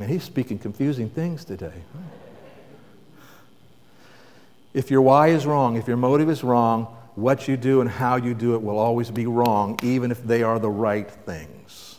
Man, 0.00 0.08
he's 0.08 0.24
speaking 0.24 0.58
confusing 0.58 1.08
things 1.08 1.44
today. 1.44 1.82
If 4.74 4.90
your 4.90 5.02
why 5.02 5.28
is 5.28 5.46
wrong, 5.46 5.76
if 5.76 5.86
your 5.86 5.96
motive 5.96 6.28
is 6.28 6.42
wrong, 6.42 6.96
what 7.14 7.46
you 7.48 7.56
do 7.56 7.80
and 7.80 7.90
how 7.90 8.16
you 8.16 8.34
do 8.34 8.54
it 8.54 8.62
will 8.62 8.78
always 8.78 9.10
be 9.10 9.26
wrong, 9.26 9.78
even 9.82 10.10
if 10.10 10.22
they 10.24 10.42
are 10.42 10.58
the 10.58 10.70
right 10.70 11.10
things. 11.10 11.96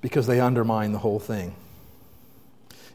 Because 0.00 0.26
they 0.26 0.40
undermine 0.40 0.92
the 0.92 0.98
whole 0.98 1.18
thing. 1.18 1.54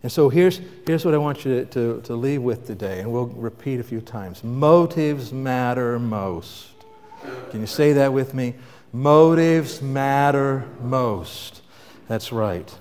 And 0.01 0.11
so 0.11 0.29
here's, 0.29 0.59
here's 0.85 1.05
what 1.05 1.13
I 1.13 1.17
want 1.17 1.45
you 1.45 1.63
to, 1.63 1.65
to, 1.65 2.01
to 2.01 2.15
leave 2.15 2.41
with 2.41 2.67
today, 2.67 2.99
and 2.99 3.11
we'll 3.11 3.27
repeat 3.27 3.79
a 3.79 3.83
few 3.83 4.01
times. 4.01 4.43
Motives 4.43 5.31
matter 5.31 5.97
most. 5.97 6.71
Can 7.51 7.61
you 7.61 7.67
say 7.67 7.93
that 7.93 8.11
with 8.11 8.33
me? 8.33 8.55
Motives 8.91 9.81
matter 9.81 10.65
most. 10.81 11.61
That's 12.07 12.33
right. 12.33 12.73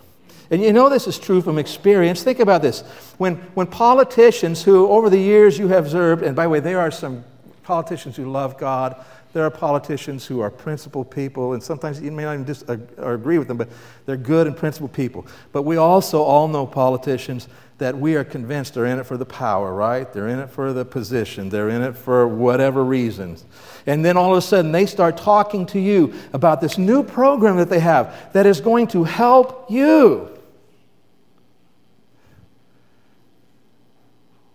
And 0.53 0.63
you 0.63 0.73
know 0.73 0.91
this 0.91 1.07
is 1.07 1.19
true 1.19 1.41
from 1.41 1.59
experience. 1.59 2.23
Think 2.23 2.39
about 2.39 2.61
this. 2.61 2.83
When, 3.17 3.37
when 3.55 3.67
politicians 3.67 4.63
who, 4.63 4.87
over 4.87 5.09
the 5.09 5.19
years, 5.19 5.59
you 5.59 5.69
have 5.69 5.87
observed, 5.87 6.23
and 6.23 6.37
by 6.37 6.45
the 6.45 6.51
way, 6.51 6.61
there 6.61 6.79
are 6.79 6.91
some 6.91 7.25
politicians 7.63 8.17
who 8.17 8.31
love 8.31 8.59
God, 8.59 9.03
there 9.33 9.45
are 9.45 9.51
politicians 9.51 10.27
who 10.27 10.41
are 10.41 10.51
principled 10.51 11.11
people, 11.11 11.55
and 11.55 11.63
sometimes 11.63 12.03
you 12.03 12.13
may 12.13 12.25
not 12.25 12.35
even 12.35 12.45
dis- 12.45 12.65
uh, 12.69 12.77
or 12.99 13.15
agree 13.15 13.39
with 13.39 13.49
them, 13.49 13.57
but 13.57 13.71
they're 14.05 14.19
good 14.19 14.47
and 14.47 14.55
principled 14.55 14.93
people. 14.93 15.27
But 15.53 15.63
we 15.63 15.79
also 15.79 16.23
all 16.23 16.49
know 16.49 16.67
politicians 16.67 17.49
that 17.79 17.97
we 17.97 18.15
are 18.15 18.25
convinced 18.25 18.77
are 18.77 18.85
in 18.85 18.99
it 18.99 19.07
for 19.07 19.17
the 19.17 19.25
power, 19.25 19.75
right? 19.75 20.13
They're 20.13 20.29
in 20.29 20.39
it 20.39 20.51
for 20.51 20.75
the 20.75 20.85
position, 20.85 21.49
they're 21.49 21.71
in 21.71 21.81
it 21.81 21.97
for 21.97 22.29
whatever 22.29 22.85
reasons. 22.85 23.47
And 23.87 24.05
then 24.05 24.19
all 24.19 24.33
of 24.33 24.39
a 24.39 24.43
sudden 24.43 24.71
they 24.71 24.85
start 24.85 25.17
talking 25.17 25.65
to 25.67 25.81
you 25.81 26.13
about 26.35 26.61
this 26.61 26.77
new 26.77 27.03
program 27.03 27.57
that 27.57 27.71
they 27.71 27.81
have 27.81 28.33
that 28.35 28.45
is 28.45 28.61
going 28.61 28.89
to 28.89 29.05
help 29.05 29.71
you. 29.71 30.32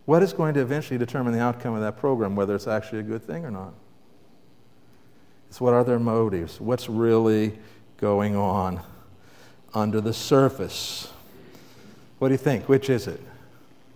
What 0.07 0.23
is 0.23 0.31
going 0.31 0.53
to 0.53 0.61
eventually 0.61 0.97
determine 0.97 1.33
the 1.33 1.41
outcome 1.41 1.73
of 1.73 1.81
that 1.81 1.97
program, 1.97 2.33
whether 2.33 2.55
it's 2.55 2.65
actually 2.65 2.99
a 2.99 3.03
good 3.03 3.21
thing 3.21 3.43
or 3.43 3.51
not? 3.51 3.73
It's 5.49 5.59
what 5.59 5.73
are 5.73 5.83
their 5.83 5.99
motives? 5.99 6.61
What's 6.61 6.87
really 6.87 7.59
going 7.97 8.33
on 8.33 8.79
under 9.73 9.99
the 9.99 10.13
surface? 10.13 11.11
What 12.19 12.29
do 12.29 12.33
you 12.35 12.37
think? 12.37 12.69
Which 12.69 12.89
is 12.89 13.05
it? 13.05 13.19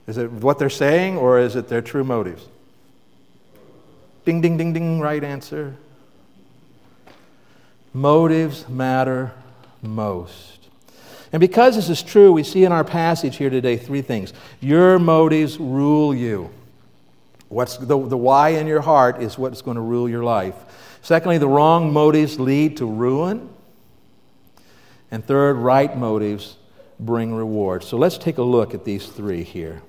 Is 0.06 0.18
it 0.18 0.30
what 0.30 0.60
they're 0.60 0.70
saying 0.70 1.16
or 1.16 1.40
is 1.40 1.56
it 1.56 1.70
their 1.70 1.82
true 1.82 2.04
motives? 2.04 2.46
Ding, 4.26 4.42
ding, 4.42 4.58
ding, 4.58 4.74
ding, 4.74 5.00
right 5.00 5.24
answer. 5.24 5.78
Motives 7.94 8.68
matter 8.68 9.32
most. 9.82 10.61
And 11.34 11.40
because 11.40 11.76
this 11.76 11.90
is 11.90 12.04
true, 12.04 12.34
we 12.34 12.44
see 12.44 12.66
in 12.66 12.72
our 12.72 12.84
passage 12.84 13.38
here 13.38 13.50
today 13.50 13.78
three 13.78 14.02
things. 14.02 14.34
Your 14.60 15.00
motives 15.00 15.58
rule 15.58 16.14
you. 16.14 16.50
What's 17.48 17.78
the, 17.78 17.86
the 17.86 18.18
why 18.18 18.50
in 18.50 18.68
your 18.68 18.82
heart 18.82 19.22
is 19.22 19.38
what's 19.38 19.62
going 19.62 19.76
to 19.76 19.82
rule 19.82 20.10
your 20.10 20.24
life. 20.24 20.56
Secondly, 21.02 21.38
the 21.38 21.48
wrong 21.48 21.92
motives 21.92 22.40
lead 22.40 22.78
to 22.78 22.86
ruin. 22.86 23.50
And 25.10 25.26
third, 25.26 25.56
right 25.56 25.98
motives 25.98 26.58
bring 27.00 27.34
reward. 27.34 27.84
So 27.84 27.98
let's 27.98 28.18
take 28.18 28.38
a 28.38 28.44
look 28.44 28.74
at 28.74 28.86
these 28.86 29.08
three 29.08 29.44
here 29.44 29.82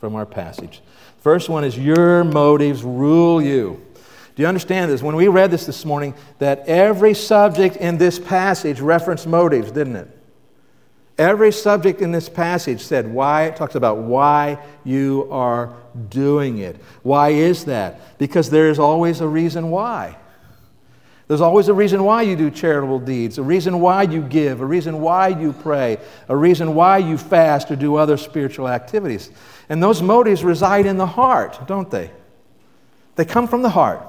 from 0.00 0.14
our 0.14 0.26
passage. 0.26 0.82
First 1.20 1.48
one 1.48 1.64
is 1.64 1.78
your 1.78 2.24
motives 2.24 2.82
rule 2.82 3.40
you. 3.40 3.82
Do 4.34 4.42
you 4.42 4.48
understand 4.48 4.90
this? 4.90 5.02
When 5.02 5.16
we 5.16 5.28
read 5.28 5.50
this 5.50 5.64
this 5.64 5.84
morning, 5.84 6.14
that 6.38 6.68
every 6.68 7.14
subject 7.14 7.76
in 7.76 7.96
this 7.96 8.18
passage 8.18 8.80
referenced 8.80 9.26
motives, 9.26 9.72
didn't 9.72 9.96
it? 9.96 10.15
Every 11.18 11.50
subject 11.50 12.02
in 12.02 12.12
this 12.12 12.28
passage 12.28 12.82
said 12.82 13.10
why, 13.10 13.44
it 13.44 13.56
talks 13.56 13.74
about 13.74 13.98
why 13.98 14.58
you 14.84 15.28
are 15.30 15.74
doing 16.10 16.58
it. 16.58 16.76
Why 17.02 17.30
is 17.30 17.64
that? 17.64 18.18
Because 18.18 18.50
there 18.50 18.68
is 18.68 18.78
always 18.78 19.22
a 19.22 19.28
reason 19.28 19.70
why. 19.70 20.16
There's 21.28 21.40
always 21.40 21.68
a 21.68 21.74
reason 21.74 22.04
why 22.04 22.22
you 22.22 22.36
do 22.36 22.50
charitable 22.50 23.00
deeds, 23.00 23.38
a 23.38 23.42
reason 23.42 23.80
why 23.80 24.02
you 24.02 24.22
give, 24.22 24.60
a 24.60 24.66
reason 24.66 25.00
why 25.00 25.28
you 25.28 25.52
pray, 25.52 25.98
a 26.28 26.36
reason 26.36 26.74
why 26.74 26.98
you 26.98 27.18
fast 27.18 27.70
or 27.70 27.76
do 27.76 27.96
other 27.96 28.16
spiritual 28.16 28.68
activities. 28.68 29.30
And 29.68 29.82
those 29.82 30.02
motives 30.02 30.44
reside 30.44 30.86
in 30.86 30.98
the 30.98 31.06
heart, 31.06 31.66
don't 31.66 31.90
they? 31.90 32.12
They 33.16 33.24
come 33.24 33.48
from 33.48 33.62
the 33.62 33.70
heart. 33.70 34.06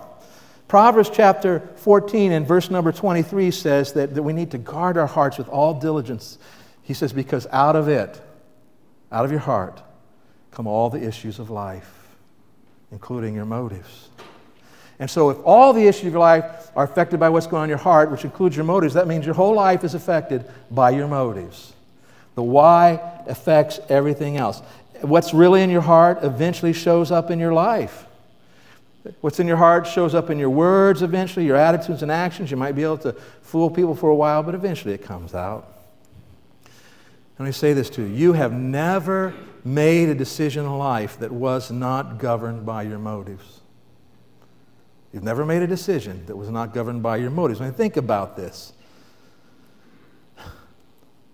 Proverbs 0.67 1.09
chapter 1.11 1.61
14 1.77 2.33
and 2.33 2.45
verse 2.45 2.69
number 2.69 2.91
23 2.91 3.49
says 3.51 3.93
that, 3.93 4.13
that 4.13 4.21
we 4.21 4.33
need 4.33 4.51
to 4.51 4.57
guard 4.57 4.97
our 4.97 5.07
hearts 5.07 5.37
with 5.37 5.47
all 5.47 5.73
diligence. 5.73 6.37
He 6.87 6.93
says, 6.93 7.11
because 7.11 7.45
out 7.51 7.75
of 7.75 7.89
it, 7.89 8.21
out 9.11 9.25
of 9.25 9.31
your 9.31 9.41
heart, 9.41 9.81
come 10.51 10.67
all 10.67 10.89
the 10.89 11.05
issues 11.05 11.37
of 11.37 11.49
life, 11.49 12.15
including 12.93 13.35
your 13.35 13.43
motives. 13.43 14.07
And 14.97 15.11
so, 15.11 15.29
if 15.29 15.37
all 15.43 15.73
the 15.73 15.85
issues 15.85 16.05
of 16.05 16.13
your 16.13 16.21
life 16.21 16.71
are 16.77 16.85
affected 16.85 17.19
by 17.19 17.27
what's 17.27 17.45
going 17.45 17.63
on 17.63 17.63
in 17.65 17.69
your 17.71 17.77
heart, 17.77 18.09
which 18.09 18.23
includes 18.23 18.55
your 18.55 18.63
motives, 18.63 18.93
that 18.93 19.05
means 19.05 19.25
your 19.25 19.35
whole 19.35 19.53
life 19.53 19.83
is 19.83 19.95
affected 19.95 20.49
by 20.71 20.91
your 20.91 21.09
motives. 21.09 21.73
The 22.35 22.43
why 22.43 23.01
affects 23.27 23.81
everything 23.89 24.37
else. 24.37 24.61
What's 25.01 25.33
really 25.33 25.63
in 25.63 25.69
your 25.69 25.81
heart 25.81 26.19
eventually 26.21 26.71
shows 26.71 27.11
up 27.11 27.29
in 27.31 27.37
your 27.37 27.53
life. 27.53 28.05
What's 29.19 29.41
in 29.41 29.47
your 29.47 29.57
heart 29.57 29.87
shows 29.87 30.15
up 30.15 30.29
in 30.29 30.39
your 30.39 30.51
words 30.51 31.01
eventually, 31.01 31.45
your 31.45 31.57
attitudes 31.57 32.01
and 32.01 32.09
actions. 32.13 32.49
You 32.49 32.55
might 32.55 32.75
be 32.75 32.83
able 32.83 32.99
to 32.99 33.11
fool 33.41 33.69
people 33.69 33.93
for 33.93 34.09
a 34.09 34.15
while, 34.15 34.41
but 34.41 34.55
eventually 34.55 34.93
it 34.93 35.03
comes 35.03 35.33
out. 35.35 35.73
Let 37.39 37.45
me 37.45 37.51
say 37.51 37.73
this 37.73 37.89
to 37.91 38.01
you 38.01 38.07
you 38.07 38.33
have 38.33 38.53
never 38.53 39.33
made 39.63 40.09
a 40.09 40.15
decision 40.15 40.65
in 40.65 40.77
life 40.77 41.19
that 41.19 41.31
was 41.31 41.71
not 41.71 42.17
governed 42.17 42.65
by 42.65 42.83
your 42.83 42.99
motives. 42.99 43.61
You've 45.13 45.23
never 45.23 45.45
made 45.45 45.61
a 45.61 45.67
decision 45.67 46.25
that 46.25 46.35
was 46.35 46.49
not 46.49 46.73
governed 46.73 47.01
by 47.03 47.17
your 47.17 47.29
motives. 47.29 47.61
I 47.61 47.65
mean, 47.65 47.73
think 47.73 47.97
about 47.97 48.35
this. 48.35 48.73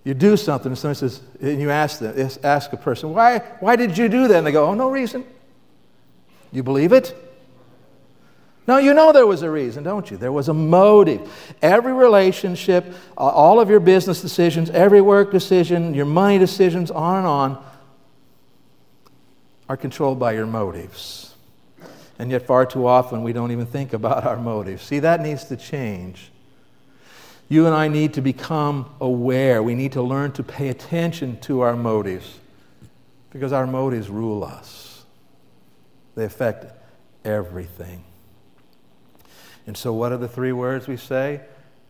You 0.03 0.13
do 0.13 0.35
something, 0.35 0.71
and 0.71 0.77
someone 0.77 0.95
says, 0.95 1.21
and 1.41 1.61
you 1.61 1.69
ask, 1.69 1.99
them, 1.99 2.29
ask 2.43 2.73
a 2.73 2.77
person, 2.77 3.13
why, 3.13 3.39
why 3.59 3.75
did 3.75 3.97
you 3.97 4.09
do 4.09 4.27
that? 4.27 4.37
And 4.37 4.47
they 4.47 4.51
go, 4.51 4.65
oh, 4.65 4.73
no 4.73 4.89
reason. 4.89 5.25
You 6.51 6.61
believe 6.61 6.91
it? 6.91 7.15
No, 8.65 8.77
you 8.77 8.93
know 8.93 9.11
there 9.11 9.27
was 9.27 9.41
a 9.41 9.49
reason, 9.49 9.83
don't 9.83 10.09
you? 10.09 10.15
There 10.15 10.31
was 10.31 10.47
a 10.47 10.53
motive. 10.53 11.55
Every 11.61 11.91
relationship, 11.91 12.93
all 13.17 13.59
of 13.59 13.69
your 13.69 13.81
business 13.81 14.21
decisions, 14.21 14.69
every 14.69 15.01
work 15.01 15.31
decision, 15.31 15.93
your 15.93 16.05
money 16.05 16.37
decisions, 16.37 16.89
on 16.89 17.17
and 17.17 17.27
on, 17.27 17.65
are 19.67 19.75
controlled 19.75 20.17
by 20.17 20.33
your 20.33 20.45
motives. 20.45 21.35
And 22.19 22.31
yet, 22.31 22.45
far 22.45 22.65
too 22.65 22.87
often, 22.87 23.23
we 23.23 23.33
don't 23.33 23.51
even 23.51 23.65
think 23.65 23.91
about 23.91 24.23
our 24.25 24.37
motives. 24.37 24.83
See, 24.83 24.99
that 24.99 25.19
needs 25.19 25.45
to 25.45 25.57
change. 25.57 26.31
You 27.49 27.65
and 27.65 27.75
I 27.75 27.89
need 27.89 28.13
to 28.13 28.21
become 28.21 28.89
aware. 29.01 29.61
We 29.61 29.75
need 29.75 29.91
to 29.93 30.01
learn 30.01 30.31
to 30.33 30.43
pay 30.43 30.69
attention 30.69 31.39
to 31.41 31.61
our 31.61 31.75
motives 31.75 32.39
because 33.29 33.51
our 33.51 33.67
motives 33.67 34.09
rule 34.09 34.43
us, 34.43 35.03
they 36.15 36.23
affect 36.23 36.65
everything. 37.25 38.03
And 39.65 39.77
so, 39.77 39.93
what 39.93 40.11
are 40.11 40.17
the 40.17 40.27
three 40.27 40.51
words 40.51 40.87
we 40.87 40.97
say? 40.97 41.41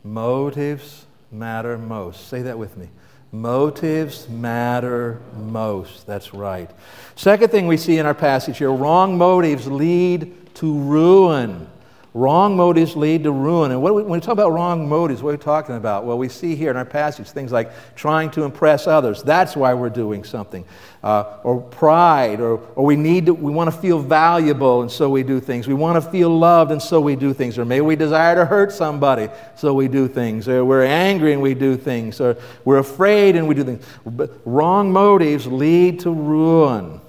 Motives 0.03 1.05
matter 1.31 1.77
most. 1.77 2.27
Say 2.27 2.41
that 2.43 2.57
with 2.57 2.77
me. 2.77 2.89
Motives 3.31 4.29
matter 4.29 5.19
most. 5.35 6.05
That's 6.05 6.33
right. 6.33 6.69
Second 7.15 7.49
thing 7.49 7.65
we 7.65 7.77
see 7.77 7.97
in 7.97 8.05
our 8.05 8.13
passage 8.13 8.59
here 8.59 8.71
wrong 8.71 9.17
motives 9.17 9.67
lead 9.67 10.53
to 10.55 10.77
ruin. 10.79 11.67
Wrong 12.15 12.55
motives 12.55 12.95
lead 12.95 13.23
to 13.23 13.31
ruin. 13.31 13.71
And 13.71 13.81
we, 13.81 13.91
when 13.91 14.07
we 14.07 14.19
talk 14.19 14.33
about 14.33 14.51
wrong 14.51 14.87
motives, 14.87 15.23
what 15.23 15.29
are 15.29 15.37
we 15.37 15.43
talking 15.43 15.77
about? 15.77 16.05
Well, 16.05 16.19
we 16.19 16.29
see 16.29 16.55
here 16.55 16.69
in 16.69 16.77
our 16.77 16.85
passage 16.85 17.27
things 17.31 17.51
like 17.51 17.71
trying 17.95 18.29
to 18.31 18.43
impress 18.43 18.85
others. 18.85 19.23
That's 19.23 19.55
why 19.55 19.73
we're 19.73 19.89
doing 19.89 20.23
something. 20.23 20.63
Uh, 21.01 21.37
or 21.43 21.59
pride, 21.59 22.39
or, 22.39 22.59
or 22.75 22.85
we 22.85 22.95
need 22.95 23.25
to, 23.25 23.33
we 23.33 23.51
want 23.51 23.73
to 23.73 23.75
feel 23.75 23.97
valuable, 23.97 24.83
and 24.83 24.91
so 24.91 25.09
we 25.09 25.23
do 25.23 25.39
things. 25.39 25.67
We 25.67 25.73
want 25.73 26.01
to 26.01 26.11
feel 26.11 26.29
loved, 26.29 26.71
and 26.71 26.81
so 26.81 27.01
we 27.01 27.15
do 27.15 27.33
things. 27.33 27.57
Or 27.57 27.65
maybe 27.65 27.81
we 27.81 27.95
desire 27.95 28.35
to 28.35 28.45
hurt 28.45 28.71
somebody, 28.71 29.29
so 29.55 29.73
we 29.73 29.87
do 29.87 30.07
things. 30.07 30.47
Or 30.47 30.63
we're 30.63 30.85
angry 30.85 31.33
and 31.33 31.41
we 31.41 31.55
do 31.55 31.75
things. 31.75 32.21
Or 32.21 32.37
we're 32.63 32.77
afraid 32.77 33.35
and 33.35 33.47
we 33.47 33.55
do 33.55 33.63
things. 33.63 33.83
But 34.05 34.39
wrong 34.45 34.91
motives 34.91 35.47
lead 35.47 36.01
to 36.01 36.11
ruin. 36.11 37.01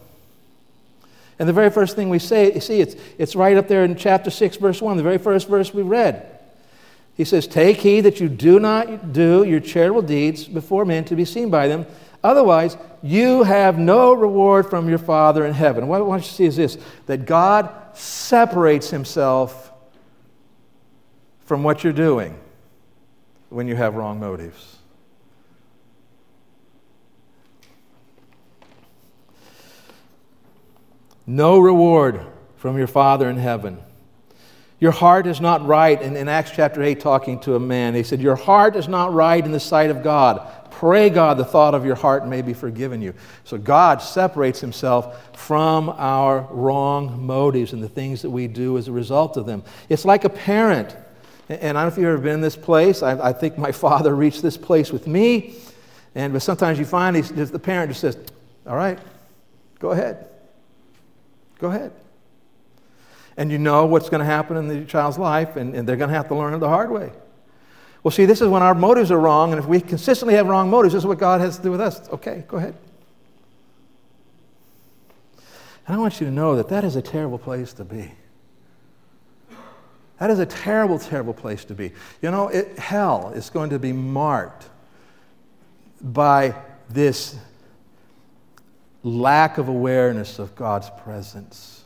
And 1.38 1.48
the 1.48 1.52
very 1.52 1.70
first 1.70 1.96
thing 1.96 2.08
we 2.08 2.18
say, 2.18 2.52
you 2.52 2.60
see, 2.60 2.80
it's, 2.80 2.94
it's 3.18 3.34
right 3.34 3.56
up 3.56 3.68
there 3.68 3.84
in 3.84 3.96
chapter 3.96 4.30
6, 4.30 4.56
verse 4.58 4.80
1, 4.80 4.96
the 4.96 5.02
very 5.02 5.18
first 5.18 5.48
verse 5.48 5.74
we 5.74 5.82
read. 5.82 6.26
He 7.16 7.24
says, 7.24 7.46
Take 7.46 7.78
heed 7.78 8.02
that 8.02 8.20
you 8.20 8.28
do 8.28 8.58
not 8.58 9.12
do 9.12 9.44
your 9.44 9.60
charitable 9.60 10.02
deeds 10.02 10.44
before 10.44 10.84
men 10.84 11.04
to 11.06 11.16
be 11.16 11.24
seen 11.24 11.50
by 11.50 11.68
them. 11.68 11.86
Otherwise, 12.22 12.76
you 13.02 13.42
have 13.42 13.78
no 13.78 14.14
reward 14.14 14.70
from 14.70 14.88
your 14.88 14.98
Father 14.98 15.44
in 15.44 15.52
heaven. 15.52 15.86
What 15.86 15.98
I 15.98 16.04
want 16.04 16.22
you 16.22 16.28
to 16.28 16.34
see 16.34 16.44
is 16.46 16.56
this 16.56 16.78
that 17.06 17.26
God 17.26 17.70
separates 17.92 18.90
himself 18.90 19.72
from 21.44 21.62
what 21.62 21.84
you're 21.84 21.92
doing 21.92 22.38
when 23.50 23.68
you 23.68 23.76
have 23.76 23.94
wrong 23.94 24.18
motives. 24.18 24.73
No 31.26 31.58
reward 31.58 32.20
from 32.56 32.78
your 32.78 32.86
Father 32.86 33.28
in 33.28 33.36
heaven. 33.36 33.78
Your 34.80 34.92
heart 34.92 35.26
is 35.26 35.40
not 35.40 35.64
right. 35.64 36.00
In, 36.02 36.16
in 36.16 36.28
Acts 36.28 36.50
chapter 36.50 36.82
8, 36.82 37.00
talking 37.00 37.40
to 37.40 37.54
a 37.54 37.60
man, 37.60 37.94
he 37.94 38.02
said, 38.02 38.20
Your 38.20 38.36
heart 38.36 38.76
is 38.76 38.88
not 38.88 39.14
right 39.14 39.42
in 39.42 39.52
the 39.52 39.60
sight 39.60 39.90
of 39.90 40.02
God. 40.02 40.46
Pray 40.70 41.08
God 41.08 41.38
the 41.38 41.44
thought 41.44 41.74
of 41.74 41.86
your 41.86 41.94
heart 41.94 42.26
may 42.26 42.42
be 42.42 42.52
forgiven 42.52 43.00
you. 43.00 43.14
So 43.44 43.56
God 43.56 44.02
separates 44.02 44.60
himself 44.60 45.36
from 45.38 45.88
our 45.90 46.40
wrong 46.50 47.24
motives 47.24 47.72
and 47.72 47.82
the 47.82 47.88
things 47.88 48.22
that 48.22 48.30
we 48.30 48.48
do 48.48 48.76
as 48.76 48.88
a 48.88 48.92
result 48.92 49.36
of 49.36 49.46
them. 49.46 49.62
It's 49.88 50.04
like 50.04 50.24
a 50.24 50.28
parent. 50.28 50.96
And 51.48 51.78
I 51.78 51.82
don't 51.82 51.90
know 51.90 51.92
if 51.92 51.96
you've 51.98 52.06
ever 52.08 52.18
been 52.18 52.34
in 52.34 52.40
this 52.40 52.56
place. 52.56 53.02
I, 53.02 53.28
I 53.28 53.32
think 53.32 53.56
my 53.56 53.72
father 53.86 54.14
reached 54.14 54.42
this 54.42 54.56
place 54.56 54.92
with 54.92 55.06
me. 55.06 55.54
And 56.14 56.32
but 56.32 56.42
sometimes 56.42 56.78
you 56.78 56.84
find 56.84 57.16
the 57.16 57.58
parent 57.58 57.90
just 57.90 58.00
says, 58.00 58.18
All 58.66 58.76
right, 58.76 58.98
go 59.78 59.92
ahead. 59.92 60.28
Go 61.58 61.68
ahead. 61.68 61.92
And 63.36 63.50
you 63.50 63.58
know 63.58 63.86
what's 63.86 64.08
going 64.08 64.20
to 64.20 64.26
happen 64.26 64.56
in 64.56 64.68
the 64.68 64.84
child's 64.84 65.18
life, 65.18 65.56
and, 65.56 65.74
and 65.74 65.88
they're 65.88 65.96
going 65.96 66.10
to 66.10 66.16
have 66.16 66.28
to 66.28 66.34
learn 66.34 66.54
it 66.54 66.58
the 66.58 66.68
hard 66.68 66.90
way. 66.90 67.12
Well, 68.02 68.12
see, 68.12 68.26
this 68.26 68.40
is 68.40 68.48
when 68.48 68.62
our 68.62 68.74
motives 68.74 69.10
are 69.10 69.18
wrong, 69.18 69.52
and 69.52 69.58
if 69.58 69.66
we 69.66 69.80
consistently 69.80 70.34
have 70.34 70.46
wrong 70.46 70.70
motives, 70.70 70.92
this 70.92 71.02
is 71.02 71.06
what 71.06 71.18
God 71.18 71.40
has 71.40 71.56
to 71.56 71.62
do 71.62 71.70
with 71.70 71.80
us. 71.80 72.06
Okay, 72.10 72.44
go 72.46 72.58
ahead. 72.58 72.76
And 75.86 75.96
I 75.96 75.98
want 75.98 76.20
you 76.20 76.26
to 76.26 76.32
know 76.32 76.56
that 76.56 76.68
that 76.68 76.84
is 76.84 76.96
a 76.96 77.02
terrible 77.02 77.38
place 77.38 77.72
to 77.74 77.84
be. 77.84 78.12
That 80.18 80.30
is 80.30 80.38
a 80.38 80.46
terrible, 80.46 80.98
terrible 80.98 81.34
place 81.34 81.64
to 81.66 81.74
be. 81.74 81.92
You 82.22 82.30
know, 82.30 82.48
it, 82.48 82.78
hell 82.78 83.32
is 83.34 83.50
going 83.50 83.70
to 83.70 83.78
be 83.78 83.92
marked 83.92 84.68
by 86.00 86.54
this 86.88 87.36
lack 89.04 89.58
of 89.58 89.68
awareness 89.68 90.38
of 90.38 90.56
God's 90.56 90.90
presence. 91.02 91.84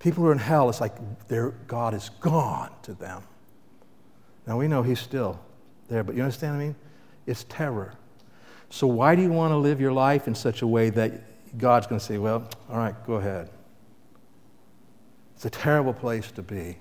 People 0.00 0.24
who 0.24 0.28
are 0.28 0.32
in 0.32 0.38
hell, 0.38 0.68
it's 0.68 0.80
like 0.80 1.28
their 1.28 1.50
God 1.66 1.94
is 1.94 2.10
gone 2.20 2.70
to 2.82 2.92
them. 2.92 3.22
Now 4.46 4.58
we 4.58 4.68
know 4.68 4.82
He's 4.82 5.00
still 5.00 5.40
there, 5.88 6.02
but 6.02 6.16
you 6.16 6.22
understand 6.22 6.56
what 6.56 6.62
I 6.62 6.66
mean? 6.66 6.76
It's 7.26 7.44
terror. 7.44 7.94
So 8.68 8.86
why 8.86 9.14
do 9.14 9.22
you 9.22 9.30
want 9.30 9.52
to 9.52 9.56
live 9.56 9.80
your 9.80 9.92
life 9.92 10.26
in 10.26 10.34
such 10.34 10.62
a 10.62 10.66
way 10.66 10.90
that 10.90 11.58
God's 11.58 11.86
going 11.86 11.98
to 11.98 12.04
say, 12.04 12.18
well, 12.18 12.48
all 12.68 12.78
right, 12.78 12.94
go 13.06 13.14
ahead? 13.14 13.50
It's 15.34 15.44
a 15.44 15.50
terrible 15.50 15.92
place 15.92 16.30
to 16.32 16.42
be. 16.42 16.76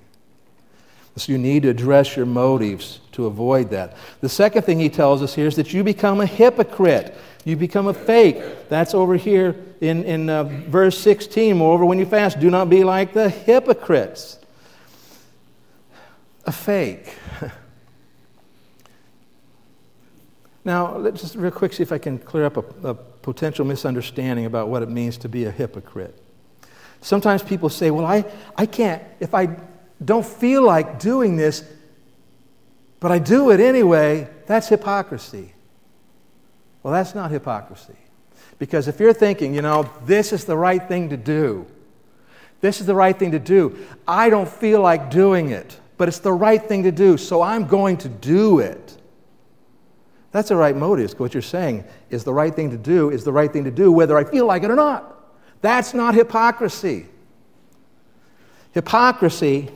So 1.16 1.32
you 1.32 1.38
need 1.38 1.64
to 1.64 1.70
address 1.70 2.16
your 2.16 2.26
motives 2.26 3.00
to 3.14 3.26
avoid 3.26 3.72
that. 3.72 3.98
The 4.22 4.30
second 4.30 4.62
thing 4.64 4.80
he 4.80 4.90
tells 4.90 5.22
us 5.22 5.36
here 5.36 5.48
is 5.48 5.56
that 5.58 5.74
you 5.74 5.84
become 5.84 6.22
a 6.22 6.26
hypocrite. 6.26 7.16
You 7.44 7.56
become 7.56 7.88
a 7.88 7.94
fake. 7.94 8.70
That's 8.70 8.94
over 8.94 9.16
here 9.16 9.56
in, 9.82 10.04
in 10.06 10.30
uh, 10.30 10.44
verse 10.46 10.98
16. 10.98 11.58
Moreover, 11.58 11.86
when 11.86 12.00
you 12.00 12.06
fast, 12.06 12.40
do 12.40 12.50
not 12.50 12.70
be 12.70 12.84
like 12.84 13.14
the 13.14 13.30
hypocrites. 13.30 14.40
A 16.46 16.52
fake. 16.52 17.14
now, 20.64 20.96
let's 20.96 21.22
just 21.22 21.36
real 21.36 21.52
quick 21.52 21.74
see 21.74 21.84
if 21.84 21.92
I 21.92 21.98
can 21.98 22.18
clear 22.20 22.46
up 22.46 22.58
a, 22.58 22.90
a 22.90 22.94
potential 22.94 23.66
misunderstanding 23.66 24.46
about 24.46 24.70
what 24.70 24.84
it 24.84 24.90
means 24.90 25.18
to 25.18 25.30
be 25.30 25.46
a 25.46 25.52
hypocrite. 25.52 26.18
Sometimes 27.02 27.44
people 27.44 27.70
say, 27.70 27.92
well, 27.92 28.06
I, 28.06 28.26
I 28.58 28.66
can't, 28.66 29.02
if 29.20 29.34
I 29.34 29.58
don't 30.04 30.26
feel 30.26 30.64
like 30.64 31.00
doing 31.00 31.36
this, 31.36 31.64
but 33.00 33.12
I 33.12 33.20
do 33.20 33.52
it 33.52 33.60
anyway, 33.60 34.30
that's 34.46 34.68
hypocrisy. 34.68 35.54
Well, 36.84 36.94
that's 36.94 37.14
not 37.14 37.32
hypocrisy. 37.32 37.96
Because 38.58 38.88
if 38.88 39.00
you're 39.00 39.14
thinking, 39.14 39.54
you 39.54 39.62
know, 39.62 39.90
this 40.06 40.34
is 40.34 40.46
the 40.46 40.58
right 40.58 40.86
thing 40.86 41.10
to 41.10 41.18
do, 41.18 41.66
this 42.62 42.82
is 42.82 42.86
the 42.86 42.96
right 42.96 43.18
thing 43.18 43.32
to 43.32 43.40
do, 43.40 43.86
I 44.08 44.30
don't 44.30 44.50
feel 44.50 44.82
like 44.82 45.10
doing 45.10 45.52
it, 45.52 45.80
but 45.98 46.08
it's 46.08 46.20
the 46.20 46.34
right 46.34 46.62
thing 46.62 46.84
to 46.84 46.92
do, 46.92 47.18
so 47.18 47.42
I'm 47.42 47.68
going 47.68 47.98
to 47.98 48.10
do 48.10 48.60
it. 48.60 48.98
That's 50.32 50.50
the 50.50 50.56
right 50.56 50.76
motive. 50.76 51.18
What 51.20 51.34
you're 51.34 51.42
saying 51.42 51.86
is 52.10 52.24
the 52.24 52.34
right 52.34 52.54
thing 52.54 52.70
to 52.72 52.78
do 52.78 53.10
is 53.10 53.24
the 53.24 53.32
right 53.32 53.52
thing 53.52 53.64
to 53.64 53.72
do, 53.72 53.92
whether 53.92 54.18
I 54.18 54.24
feel 54.24 54.46
like 54.46 54.64
it 54.64 54.70
or 54.70 54.76
not. 54.76 55.16
That's 55.62 55.94
not 55.94 56.16
hypocrisy. 56.16 57.08
Hypocrisy 58.74 59.70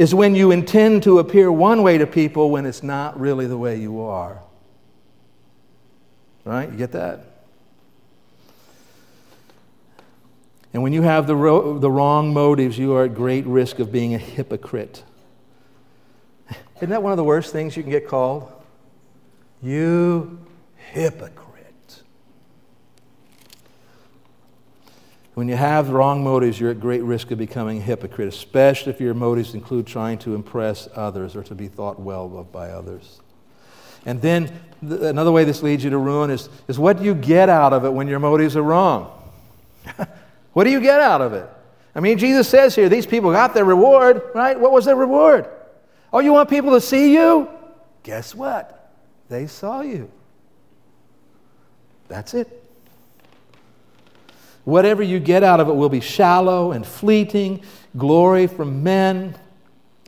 is 0.00 0.14
when 0.14 0.34
you 0.34 0.50
intend 0.50 1.02
to 1.02 1.18
appear 1.18 1.52
one 1.52 1.82
way 1.82 1.98
to 1.98 2.06
people 2.06 2.50
when 2.50 2.64
it's 2.64 2.82
not 2.82 3.20
really 3.20 3.46
the 3.46 3.58
way 3.58 3.76
you 3.78 4.00
are. 4.00 4.40
Right? 6.42 6.70
You 6.70 6.78
get 6.78 6.92
that? 6.92 7.26
And 10.72 10.82
when 10.82 10.94
you 10.94 11.02
have 11.02 11.26
the, 11.26 11.36
ro- 11.36 11.78
the 11.78 11.90
wrong 11.90 12.32
motives, 12.32 12.78
you 12.78 12.94
are 12.94 13.04
at 13.04 13.14
great 13.14 13.44
risk 13.44 13.78
of 13.78 13.92
being 13.92 14.14
a 14.14 14.18
hypocrite. 14.18 15.04
Isn't 16.76 16.88
that 16.88 17.02
one 17.02 17.12
of 17.12 17.18
the 17.18 17.24
worst 17.24 17.52
things 17.52 17.76
you 17.76 17.82
can 17.82 17.92
get 17.92 18.08
called? 18.08 18.50
You 19.62 20.40
hypocrite. 20.76 21.49
When 25.40 25.48
you 25.48 25.56
have 25.56 25.88
wrong 25.88 26.22
motives, 26.22 26.60
you're 26.60 26.70
at 26.70 26.80
great 26.80 27.02
risk 27.02 27.30
of 27.30 27.38
becoming 27.38 27.78
a 27.78 27.80
hypocrite, 27.80 28.28
especially 28.28 28.92
if 28.92 29.00
your 29.00 29.14
motives 29.14 29.54
include 29.54 29.86
trying 29.86 30.18
to 30.18 30.34
impress 30.34 30.86
others 30.94 31.34
or 31.34 31.42
to 31.44 31.54
be 31.54 31.66
thought 31.66 31.98
well 31.98 32.36
of 32.36 32.52
by 32.52 32.68
others. 32.68 33.22
And 34.04 34.20
then 34.20 34.48
th- 34.86 35.00
another 35.00 35.32
way 35.32 35.44
this 35.44 35.62
leads 35.62 35.82
you 35.82 35.88
to 35.88 35.96
ruin 35.96 36.28
is, 36.28 36.50
is 36.68 36.78
what 36.78 36.98
do 36.98 37.04
you 37.04 37.14
get 37.14 37.48
out 37.48 37.72
of 37.72 37.86
it 37.86 37.90
when 37.90 38.06
your 38.06 38.18
motives 38.18 38.54
are 38.54 38.62
wrong? 38.62 39.10
What 40.52 40.64
do 40.64 40.70
you 40.70 40.80
get 40.80 41.00
out 41.00 41.22
of 41.22 41.32
it? 41.32 41.48
I 41.94 42.00
mean, 42.00 42.18
Jesus 42.18 42.46
says 42.46 42.74
here, 42.74 42.90
these 42.90 43.06
people 43.06 43.32
got 43.32 43.54
their 43.54 43.64
reward, 43.64 44.20
right? 44.34 44.60
What 44.60 44.72
was 44.72 44.84
their 44.84 44.96
reward? 44.96 45.48
Oh, 46.12 46.18
you 46.18 46.34
want 46.34 46.50
people 46.50 46.72
to 46.72 46.82
see 46.82 47.14
you? 47.14 47.48
Guess 48.02 48.34
what? 48.34 48.92
They 49.30 49.46
saw 49.46 49.80
you. 49.80 50.10
That's 52.08 52.34
it. 52.34 52.59
Whatever 54.64 55.02
you 55.02 55.18
get 55.18 55.42
out 55.42 55.60
of 55.60 55.68
it 55.68 55.74
will 55.74 55.88
be 55.88 56.00
shallow 56.00 56.72
and 56.72 56.86
fleeting, 56.86 57.62
glory 57.96 58.46
from 58.46 58.82
men, 58.82 59.34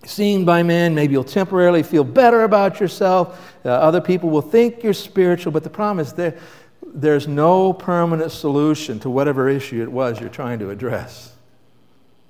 seen 0.05 0.45
by 0.45 0.63
men. 0.63 0.95
Maybe 0.95 1.13
you'll 1.13 1.25
temporarily 1.25 1.83
feel 1.83 2.05
better 2.05 2.45
about 2.45 2.81
yourself. 2.81 3.55
Uh, 3.65 3.71
other 3.71 4.01
people 4.01 4.31
will 4.31 4.43
think 4.43 4.83
you're 4.83 4.93
spiritual, 4.93 5.53
but 5.53 5.63
the 5.63 5.71
problem 5.71 6.01
is 6.01 6.13
there 6.13 6.39
there's 6.95 7.27
no 7.27 7.73
permanent 7.73 8.31
solution 8.33 9.01
to 9.01 9.11
whatever 9.11 9.49
issue 9.49 9.83
it 9.83 9.91
was 9.91 10.21
you're 10.21 10.29
trying 10.29 10.59
to 10.59 10.71
address. 10.71 11.35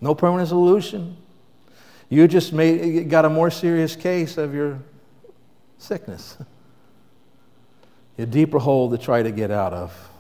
No 0.01 0.15
permanent 0.15 0.49
solution. 0.49 1.17
You 2.09 2.29
just 2.29 2.53
made, 2.53 3.09
got 3.09 3.25
a 3.25 3.31
more 3.31 3.51
serious 3.51 3.97
case 3.97 4.37
of 4.37 4.55
your 4.55 4.79
sickness, 5.79 6.37
a 8.19 8.27
deeper 8.27 8.59
hole 8.59 8.91
to 8.91 8.99
try 8.99 9.23
to 9.23 9.33
get 9.33 9.51
out 9.51 9.73
of. 9.73 10.11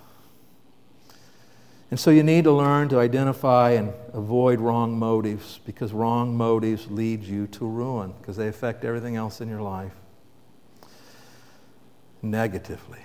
And 1.92 2.00
so 2.00 2.11
you 2.11 2.22
need 2.22 2.44
to 2.44 2.52
learn 2.52 2.88
to 2.88 2.98
identify 2.98 3.72
and 3.72 3.92
avoid 4.14 4.61
wrong 4.61 4.98
motives 4.98 5.61
because 5.66 5.92
wrong 5.92 6.35
motives 6.35 6.90
lead 6.90 7.22
you 7.22 7.46
to 7.48 7.66
ruin 7.66 8.14
because 8.18 8.35
they 8.35 8.48
affect 8.48 8.83
everything 8.87 9.16
else 9.16 9.42
in 9.42 9.48
your 9.50 9.61
life 9.61 9.92
negatively. 12.22 13.00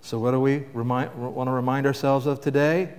So, 0.00 0.18
what 0.18 0.32
do 0.32 0.40
we 0.40 0.64
remind, 0.72 1.14
want 1.14 1.46
to 1.46 1.52
remind 1.52 1.86
ourselves 1.86 2.26
of 2.26 2.40
today? 2.40 2.92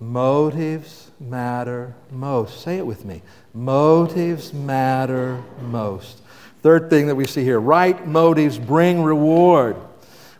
Motives 0.00 1.12
matter 1.20 1.94
most. 2.10 2.60
Say 2.60 2.78
it 2.78 2.84
with 2.84 3.04
me. 3.04 3.22
Motives 3.54 4.52
matter 4.52 5.40
most. 5.60 6.22
Third 6.62 6.90
thing 6.90 7.06
that 7.06 7.14
we 7.14 7.28
see 7.28 7.44
here 7.44 7.60
right 7.60 8.04
motives 8.04 8.58
bring 8.58 9.00
reward. 9.00 9.76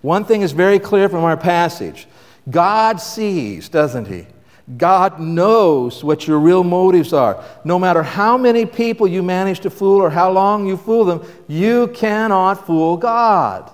One 0.00 0.24
thing 0.24 0.42
is 0.42 0.50
very 0.50 0.80
clear 0.80 1.08
from 1.08 1.22
our 1.22 1.36
passage 1.36 2.08
God 2.50 3.00
sees, 3.00 3.68
doesn't 3.68 4.06
He? 4.06 4.26
God 4.76 5.20
knows 5.20 6.04
what 6.04 6.26
your 6.26 6.38
real 6.38 6.64
motives 6.64 7.12
are. 7.12 7.44
No 7.64 7.78
matter 7.78 8.02
how 8.02 8.38
many 8.38 8.64
people 8.64 9.06
you 9.06 9.22
manage 9.22 9.60
to 9.60 9.70
fool 9.70 10.00
or 10.00 10.10
how 10.10 10.30
long 10.30 10.66
you 10.66 10.76
fool 10.76 11.04
them, 11.04 11.22
you 11.48 11.88
cannot 11.88 12.66
fool 12.66 12.96
God. 12.96 13.72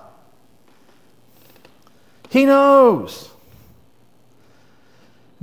He 2.29 2.45
knows. 2.45 3.29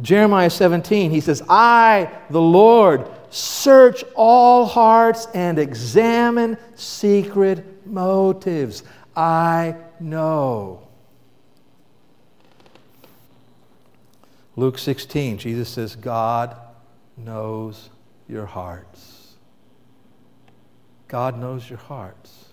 Jeremiah 0.00 0.50
17, 0.50 1.10
he 1.10 1.20
says, 1.20 1.42
I, 1.48 2.10
the 2.28 2.40
Lord, 2.40 3.08
search 3.30 4.04
all 4.14 4.66
hearts 4.66 5.26
and 5.32 5.58
examine 5.58 6.58
secret 6.74 7.86
motives. 7.86 8.82
I 9.16 9.76
know. 9.98 10.85
Luke 14.56 14.78
16, 14.78 15.36
Jesus 15.38 15.68
says, 15.68 15.94
God 15.94 16.56
knows 17.16 17.90
your 18.26 18.46
hearts. 18.46 19.34
God 21.08 21.38
knows 21.38 21.68
your 21.68 21.78
hearts. 21.78 22.46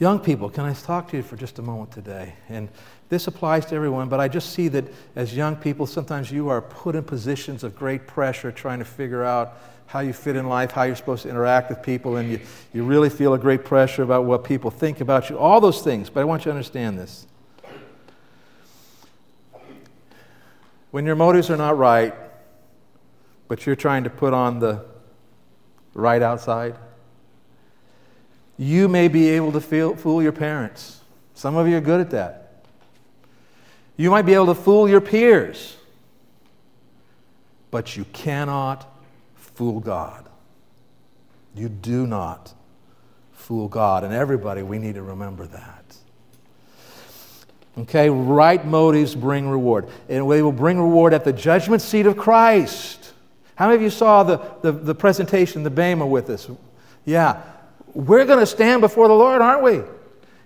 Young 0.00 0.18
people, 0.18 0.50
can 0.50 0.64
I 0.64 0.72
talk 0.72 1.10
to 1.10 1.16
you 1.16 1.22
for 1.22 1.36
just 1.36 1.58
a 1.58 1.62
moment 1.62 1.92
today? 1.92 2.34
And 2.48 2.68
this 3.08 3.26
applies 3.26 3.66
to 3.66 3.74
everyone, 3.74 4.08
but 4.08 4.18
I 4.18 4.28
just 4.28 4.52
see 4.52 4.68
that 4.68 4.86
as 5.14 5.36
young 5.36 5.56
people, 5.56 5.86
sometimes 5.86 6.32
you 6.32 6.48
are 6.48 6.62
put 6.62 6.96
in 6.96 7.04
positions 7.04 7.62
of 7.62 7.76
great 7.76 8.06
pressure 8.06 8.50
trying 8.50 8.78
to 8.78 8.84
figure 8.84 9.24
out 9.24 9.58
how 9.86 10.00
you 10.00 10.12
fit 10.12 10.36
in 10.36 10.48
life, 10.48 10.70
how 10.70 10.84
you're 10.84 10.96
supposed 10.96 11.24
to 11.24 11.28
interact 11.28 11.68
with 11.68 11.82
people, 11.82 12.16
and 12.16 12.30
you, 12.30 12.40
you 12.72 12.82
really 12.82 13.10
feel 13.10 13.34
a 13.34 13.38
great 13.38 13.64
pressure 13.64 14.02
about 14.02 14.24
what 14.24 14.42
people 14.42 14.70
think 14.70 15.00
about 15.00 15.28
you, 15.28 15.38
all 15.38 15.60
those 15.60 15.82
things. 15.82 16.08
But 16.08 16.20
I 16.20 16.24
want 16.24 16.42
you 16.42 16.44
to 16.44 16.50
understand 16.52 16.98
this. 16.98 17.26
When 20.90 21.06
your 21.06 21.16
motives 21.16 21.50
are 21.50 21.56
not 21.56 21.78
right, 21.78 22.14
but 23.48 23.66
you're 23.66 23.76
trying 23.76 24.04
to 24.04 24.10
put 24.10 24.32
on 24.32 24.58
the 24.58 24.84
right 25.94 26.22
outside, 26.22 26.76
you 28.56 28.88
may 28.88 29.08
be 29.08 29.28
able 29.30 29.52
to 29.52 29.60
feel, 29.60 29.96
fool 29.96 30.22
your 30.22 30.32
parents. 30.32 31.00
Some 31.34 31.56
of 31.56 31.66
you 31.66 31.76
are 31.76 31.80
good 31.80 32.00
at 32.00 32.10
that. 32.10 32.64
You 33.96 34.10
might 34.10 34.22
be 34.22 34.34
able 34.34 34.46
to 34.46 34.54
fool 34.54 34.88
your 34.88 35.00
peers, 35.00 35.76
but 37.70 37.96
you 37.96 38.04
cannot 38.12 38.86
fool 39.34 39.80
God. 39.80 40.28
You 41.54 41.68
do 41.68 42.06
not 42.06 42.54
fool 43.32 43.68
God. 43.68 44.04
And 44.04 44.14
everybody, 44.14 44.62
we 44.62 44.78
need 44.78 44.94
to 44.94 45.02
remember 45.02 45.46
that. 45.46 45.79
Okay, 47.80 48.10
right 48.10 48.64
motives 48.64 49.14
bring 49.14 49.48
reward. 49.48 49.88
And 50.08 50.30
they 50.30 50.42
will 50.42 50.52
bring 50.52 50.78
reward 50.78 51.14
at 51.14 51.24
the 51.24 51.32
judgment 51.32 51.82
seat 51.82 52.06
of 52.06 52.16
Christ. 52.16 53.12
How 53.54 53.66
many 53.66 53.76
of 53.76 53.82
you 53.82 53.90
saw 53.90 54.22
the, 54.22 54.40
the, 54.62 54.72
the 54.72 54.94
presentation, 54.94 55.62
the 55.62 55.70
Bema 55.70 56.06
with 56.06 56.30
us? 56.30 56.48
Yeah 57.04 57.42
we're 57.94 58.24
going 58.24 58.38
to 58.38 58.46
stand 58.46 58.80
before 58.80 59.08
the 59.08 59.14
Lord, 59.14 59.40
aren't 59.40 59.62
we? 59.62 59.82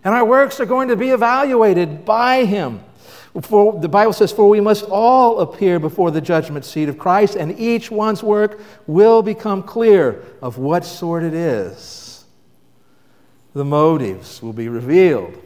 And 0.04 0.14
our 0.14 0.24
works 0.24 0.60
are 0.60 0.66
going 0.66 0.88
to 0.88 0.96
be 0.96 1.10
evaluated 1.10 2.04
by 2.04 2.44
Him. 2.44 2.80
For 3.40 3.78
the 3.78 3.88
Bible 3.88 4.12
says, 4.12 4.30
For 4.30 4.48
we 4.48 4.60
must 4.60 4.84
all 4.84 5.40
appear 5.40 5.80
before 5.80 6.10
the 6.10 6.20
judgment 6.20 6.64
seat 6.64 6.88
of 6.88 6.98
Christ, 6.98 7.34
and 7.34 7.58
each 7.58 7.90
one's 7.90 8.22
work 8.22 8.60
will 8.86 9.22
become 9.22 9.62
clear 9.62 10.24
of 10.40 10.58
what 10.58 10.84
sort 10.84 11.24
it 11.24 11.34
is. 11.34 12.24
The 13.54 13.64
motives 13.64 14.42
will 14.42 14.52
be 14.52 14.68
revealed. 14.68 15.40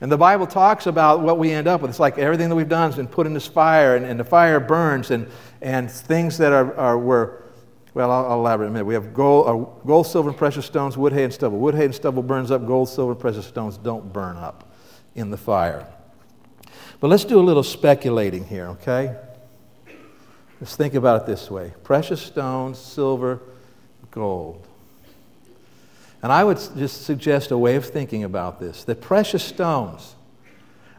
And 0.00 0.10
the 0.10 0.16
Bible 0.16 0.46
talks 0.46 0.86
about 0.86 1.20
what 1.20 1.38
we 1.38 1.50
end 1.50 1.66
up 1.66 1.82
with. 1.82 1.90
It's 1.90 2.00
like 2.00 2.18
everything 2.18 2.48
that 2.48 2.56
we've 2.56 2.68
done 2.68 2.88
has 2.88 2.96
been 2.96 3.06
put 3.06 3.26
in 3.26 3.34
this 3.34 3.46
fire, 3.46 3.96
and, 3.96 4.06
and 4.06 4.18
the 4.18 4.24
fire 4.24 4.58
burns, 4.58 5.10
and, 5.10 5.28
and 5.60 5.90
things 5.90 6.38
that 6.38 6.52
are, 6.52 6.74
are 6.76 6.98
were 6.98 7.44
well, 7.92 8.12
I'll, 8.12 8.26
I'll, 8.26 8.38
elaborate 8.38 8.66
in 8.66 8.70
a 8.70 8.74
minute. 8.74 8.84
We 8.84 8.94
have 8.94 9.12
gold, 9.12 9.48
uh, 9.48 9.84
gold, 9.84 10.06
silver, 10.06 10.28
and 10.28 10.38
precious 10.38 10.64
stones, 10.64 10.96
wood, 10.96 11.12
hay, 11.12 11.24
and 11.24 11.34
stubble. 11.34 11.58
Wood, 11.58 11.74
hay, 11.74 11.86
and 11.86 11.94
stubble 11.94 12.22
burns 12.22 12.52
up. 12.52 12.64
Gold, 12.64 12.88
silver, 12.88 13.12
and 13.12 13.20
precious 13.20 13.46
stones 13.46 13.76
don't 13.76 14.12
burn 14.12 14.36
up 14.36 14.72
in 15.16 15.30
the 15.30 15.36
fire. 15.36 15.86
But 17.00 17.08
let's 17.08 17.24
do 17.24 17.40
a 17.40 17.42
little 17.42 17.64
speculating 17.64 18.44
here, 18.44 18.68
okay? 18.68 19.16
Let's 20.60 20.76
think 20.76 20.94
about 20.94 21.22
it 21.22 21.26
this 21.26 21.50
way 21.50 21.72
precious 21.82 22.20
stones, 22.20 22.78
silver, 22.78 23.40
gold. 24.10 24.66
And 26.22 26.30
I 26.30 26.44
would 26.44 26.58
just 26.76 27.04
suggest 27.04 27.50
a 27.50 27.58
way 27.58 27.76
of 27.76 27.86
thinking 27.86 28.24
about 28.24 28.60
this 28.60 28.84
that 28.84 29.00
precious 29.00 29.42
stones 29.42 30.14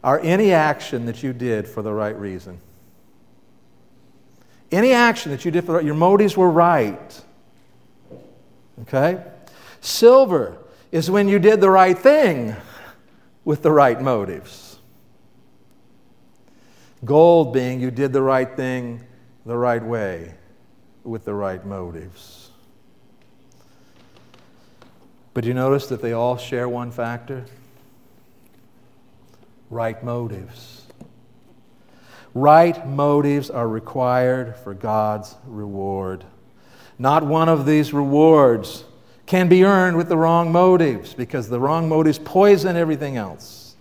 are 0.03 0.19
any 0.19 0.51
action 0.51 1.05
that 1.05 1.21
you 1.21 1.31
did 1.31 1.67
for 1.67 1.81
the 1.81 1.93
right 1.93 2.17
reason. 2.17 2.59
Any 4.71 4.93
action 4.93 5.31
that 5.31 5.45
you 5.45 5.51
did, 5.51 5.65
for, 5.65 5.81
your 5.81 5.95
motives 5.95 6.35
were 6.35 6.49
right. 6.49 7.21
Okay? 8.83 9.23
Silver 9.81 10.57
is 10.91 11.11
when 11.11 11.27
you 11.27 11.39
did 11.39 11.61
the 11.61 11.69
right 11.69 11.97
thing 11.97 12.55
with 13.43 13.61
the 13.61 13.71
right 13.71 14.01
motives. 14.01 14.79
Gold 17.03 17.53
being 17.53 17.79
you 17.79 17.91
did 17.91 18.13
the 18.13 18.21
right 18.21 18.55
thing 18.55 19.03
the 19.45 19.57
right 19.57 19.83
way 19.83 20.33
with 21.03 21.25
the 21.25 21.33
right 21.33 21.65
motives. 21.65 22.40
But 25.33 25.43
do 25.43 25.47
you 25.47 25.53
notice 25.53 25.87
that 25.87 26.01
they 26.01 26.13
all 26.13 26.37
share 26.37 26.67
one 26.67 26.91
factor? 26.91 27.45
Right 29.69 30.03
motives. 30.03 30.85
Right 32.33 32.87
motives 32.87 33.49
are 33.49 33.67
required 33.67 34.55
for 34.57 34.73
God's 34.73 35.35
reward. 35.45 36.23
Not 36.97 37.25
one 37.25 37.49
of 37.49 37.65
these 37.65 37.93
rewards 37.93 38.83
can 39.25 39.47
be 39.47 39.63
earned 39.63 39.97
with 39.97 40.09
the 40.09 40.17
wrong 40.17 40.51
motives 40.51 41.13
because 41.13 41.49
the 41.49 41.59
wrong 41.59 41.87
motives 41.87 42.19
poison 42.19 42.75
everything 42.75 43.17
else. 43.17 43.75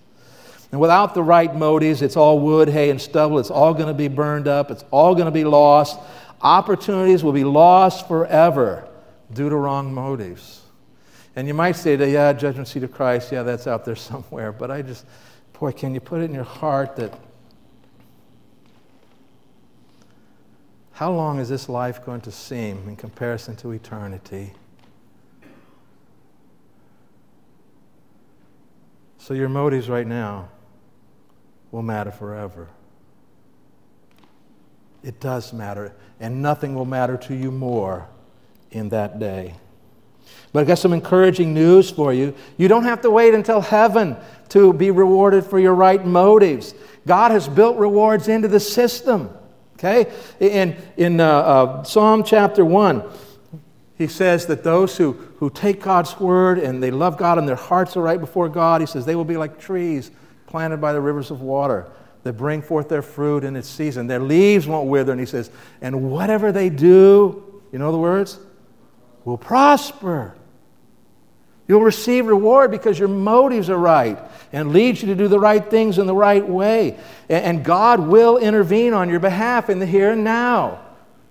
And 0.73 0.81
without 0.81 1.15
the 1.15 1.23
right 1.23 1.55
motives, 1.55 2.03
it's 2.03 2.17
all 2.17 2.39
wood, 2.39 2.69
hay, 2.69 2.91
and 2.91 3.01
stubble. 3.01 3.41
It's 3.41 3.51
all 3.51 3.75
going 3.75 3.89
to 3.89 3.95
be 3.95 4.07
burned 4.07 4.47
up. 4.47 4.71
It's 4.71 4.85
all 4.93 5.15
going 5.15 5.27
to 5.27 5.33
be 5.33 5.45
lost. 5.45 5.99
Opportunities 6.41 7.25
will 7.25 7.33
be 7.33 7.45
lost 7.45 8.07
forever 8.07 8.89
due 9.33 9.49
to 9.49 9.57
wrong 9.57 9.93
motives. 9.93 10.60
And 11.37 11.47
you 11.47 11.55
might 11.55 11.73
say, 11.73 11.97
yeah, 12.11 12.33
judgment 12.33 12.69
seat 12.69 12.83
of 12.83 12.93
Christ, 12.93 13.31
yeah, 13.33 13.43
that's 13.43 13.67
out 13.67 13.85
there 13.85 13.97
somewhere. 14.11 14.53
But 14.53 14.71
I 14.71 14.83
just, 14.83 15.07
boy, 15.59 15.73
can 15.73 15.95
you 15.95 16.01
put 16.01 16.21
it 16.21 16.25
in 16.25 16.35
your 16.35 16.45
heart 16.45 16.97
that 16.97 17.19
how 20.93 21.13
long 21.13 21.39
is 21.39 21.49
this 21.49 21.69
life 21.69 22.05
going 22.05 22.21
to 22.23 22.33
seem 22.33 22.89
in 22.89 22.97
comparison 22.97 23.57
to 23.57 23.71
eternity? 23.71 24.53
So 29.17 29.35
your 29.35 29.49
motives 29.49 29.89
right 29.89 30.07
now 30.07 30.49
will 31.71 31.83
matter 31.83 32.11
forever. 32.11 32.69
It 35.03 35.21
does 35.21 35.53
matter, 35.53 35.95
and 36.19 36.43
nothing 36.43 36.75
will 36.75 36.85
matter 36.85 37.17
to 37.17 37.35
you 37.35 37.51
more 37.51 38.09
in 38.71 38.91
that 38.91 39.19
day. 39.19 39.55
But 40.53 40.61
I 40.61 40.65
got 40.65 40.79
some 40.79 40.93
encouraging 40.93 41.55
news 41.55 41.91
for 41.91 42.13
you. 42.13 42.35
You 42.57 42.69
don't 42.69 42.85
have 42.85 43.03
to 43.03 43.11
wait 43.11 43.35
until 43.35 43.61
heaven 43.61 44.17
to 44.51 44.73
be 44.73 44.91
rewarded 44.91 45.45
for 45.45 45.59
your 45.59 45.75
right 45.75 46.05
motives. 46.05 46.75
God 47.07 47.31
has 47.31 47.49
built 47.49 47.77
rewards 47.77 48.29
into 48.29 48.49
the 48.49 48.61
system. 48.61 49.31
Okay? 49.75 50.13
In, 50.41 50.77
in 50.97 51.21
uh, 51.21 51.27
uh, 51.27 51.83
Psalm 51.85 52.25
chapter 52.25 52.65
1, 52.65 53.03
he 53.97 54.07
says 54.07 54.47
that 54.47 54.65
those 54.65 54.97
who, 54.97 55.13
who 55.39 55.51
take 55.51 55.81
God's 55.81 56.19
word 56.19 56.59
and 56.59 56.83
they 56.83 56.91
love 56.91 57.17
God 57.17 57.39
and 57.39 57.49
their 57.49 57.57
hearts 57.57 57.97
are 57.97 58.03
right 58.03 58.21
before 58.21 58.49
God, 58.49 58.81
he 58.81 58.87
says 58.87 59.07
they 59.07 59.15
will 59.15 59.25
be 59.25 59.37
like 59.37 59.59
trees 59.59 60.11
planted 60.47 60.79
by 60.79 60.93
the 60.93 61.01
rivers 61.01 61.31
of 61.31 61.43
water 61.43 61.91
that 62.23 62.35
bring 62.35 62.61
forth 62.61 62.89
their 62.89 63.03
fruit 63.03 63.45
in 63.45 63.57
its 63.57 63.69
season. 63.69 64.07
Their 64.07 64.21
leaves 64.21 64.67
won't 64.67 64.89
wither. 64.89 65.13
And 65.13 65.21
he 65.21 65.27
says, 65.27 65.51
and 65.81 66.11
whatever 66.11 66.53
they 66.53 66.69
do, 66.69 67.63
you 67.73 67.79
know 67.79 67.93
the 67.93 67.99
words? 67.99 68.39
Will 69.25 69.39
prosper. 69.39 70.35
You'll 71.71 71.83
receive 71.83 72.27
reward 72.27 72.73
because 72.73 72.99
your 72.99 73.07
motives 73.07 73.71
are 73.71 73.79
right 73.79 74.19
and 74.53 74.73
leads 74.73 75.03
you 75.03 75.07
to 75.07 75.15
do 75.15 75.29
the 75.29 75.39
right 75.39 75.65
things 75.65 75.99
in 75.99 76.09
the 76.09 76.15
right 76.17 76.45
way. 76.45 76.99
And 77.29 77.65
God 77.65 78.01
will 78.01 78.39
intervene 78.39 78.93
on 78.93 79.09
your 79.09 79.21
behalf 79.21 79.71
in 79.71 79.79
the 79.79 79.87
here 79.87 80.11
and 80.11 80.25
now 80.25 80.81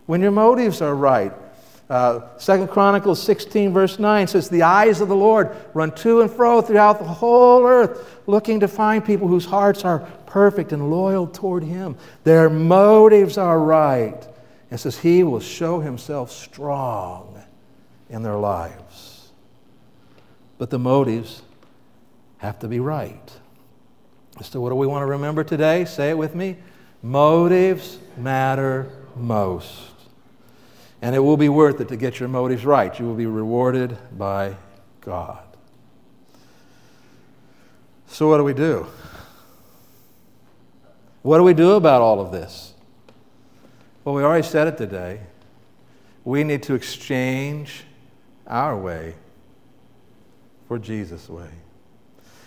when 0.06 0.22
your 0.22 0.32
motives 0.32 0.82
are 0.82 0.96
right. 0.96 1.34
Uh, 1.90 2.22
Second 2.38 2.70
Chronicles 2.70 3.22
16, 3.22 3.74
verse 3.74 4.00
9 4.00 4.28
says, 4.28 4.48
The 4.48 4.62
eyes 4.62 5.02
of 5.02 5.10
the 5.10 5.16
Lord 5.16 5.58
run 5.74 5.92
to 5.96 6.22
and 6.22 6.32
fro 6.32 6.62
throughout 6.62 7.00
the 7.00 7.06
whole 7.06 7.66
earth, 7.66 8.22
looking 8.26 8.62
to 8.62 8.70
find 8.70 9.04
people 9.04 9.28
whose 9.28 9.46
hearts 9.46 9.84
are 9.84 10.00
perfect 10.26 10.72
and 10.72 10.90
loyal 10.90 11.28
toward 11.28 11.64
Him. 11.64 11.98
Their 12.24 12.50
motives 12.50 13.38
are 13.38 13.60
right. 13.60 14.26
And 14.72 14.80
says, 14.80 14.98
He 14.98 15.22
will 15.22 15.42
show 15.42 15.82
Himself 15.82 16.32
strong 16.32 17.44
in 18.10 18.24
their 18.24 18.38
lives 18.38 18.89
but 20.60 20.70
the 20.70 20.78
motives 20.78 21.42
have 22.38 22.60
to 22.60 22.68
be 22.68 22.80
right. 22.80 23.32
So, 24.44 24.62
what 24.62 24.70
do 24.70 24.76
we 24.76 24.86
want 24.86 25.02
to 25.02 25.08
remember 25.08 25.44
today? 25.44 25.86
Say 25.86 26.12
it 26.12 26.18
with 26.18 26.36
me. 26.36 26.58
Motives 27.02 27.98
matter 28.18 28.92
most. 29.16 29.92
And 31.02 31.16
it 31.16 31.20
will 31.20 31.38
be 31.38 31.50
worth 31.50 31.82
it 31.82 31.88
to 31.88 31.98
get 31.98 32.20
your 32.20 32.30
motives 32.30 32.66
right. 32.66 32.98
You 33.00 33.06
will 33.06 33.16
be 33.16 33.26
rewarded 33.26 33.98
by 34.18 34.56
God. 35.02 35.44
So, 38.08 38.30
what 38.30 38.38
do 38.38 38.44
we 38.44 38.54
do? 38.54 38.86
What 41.22 41.38
do 41.38 41.44
we 41.44 41.54
do 41.54 41.72
about 41.72 42.02
all 42.02 42.20
of 42.20 42.32
this? 42.32 42.74
Well, 44.04 44.16
we 44.16 44.24
already 44.24 44.48
said 44.48 44.68
it 44.68 44.78
today. 44.78 45.22
We 46.26 46.44
need 46.44 46.64
to 46.64 46.74
exchange 46.74 47.84
our 48.46 48.78
way 48.78 49.16
for 50.70 50.78
Jesus' 50.78 51.28
way. 51.28 51.50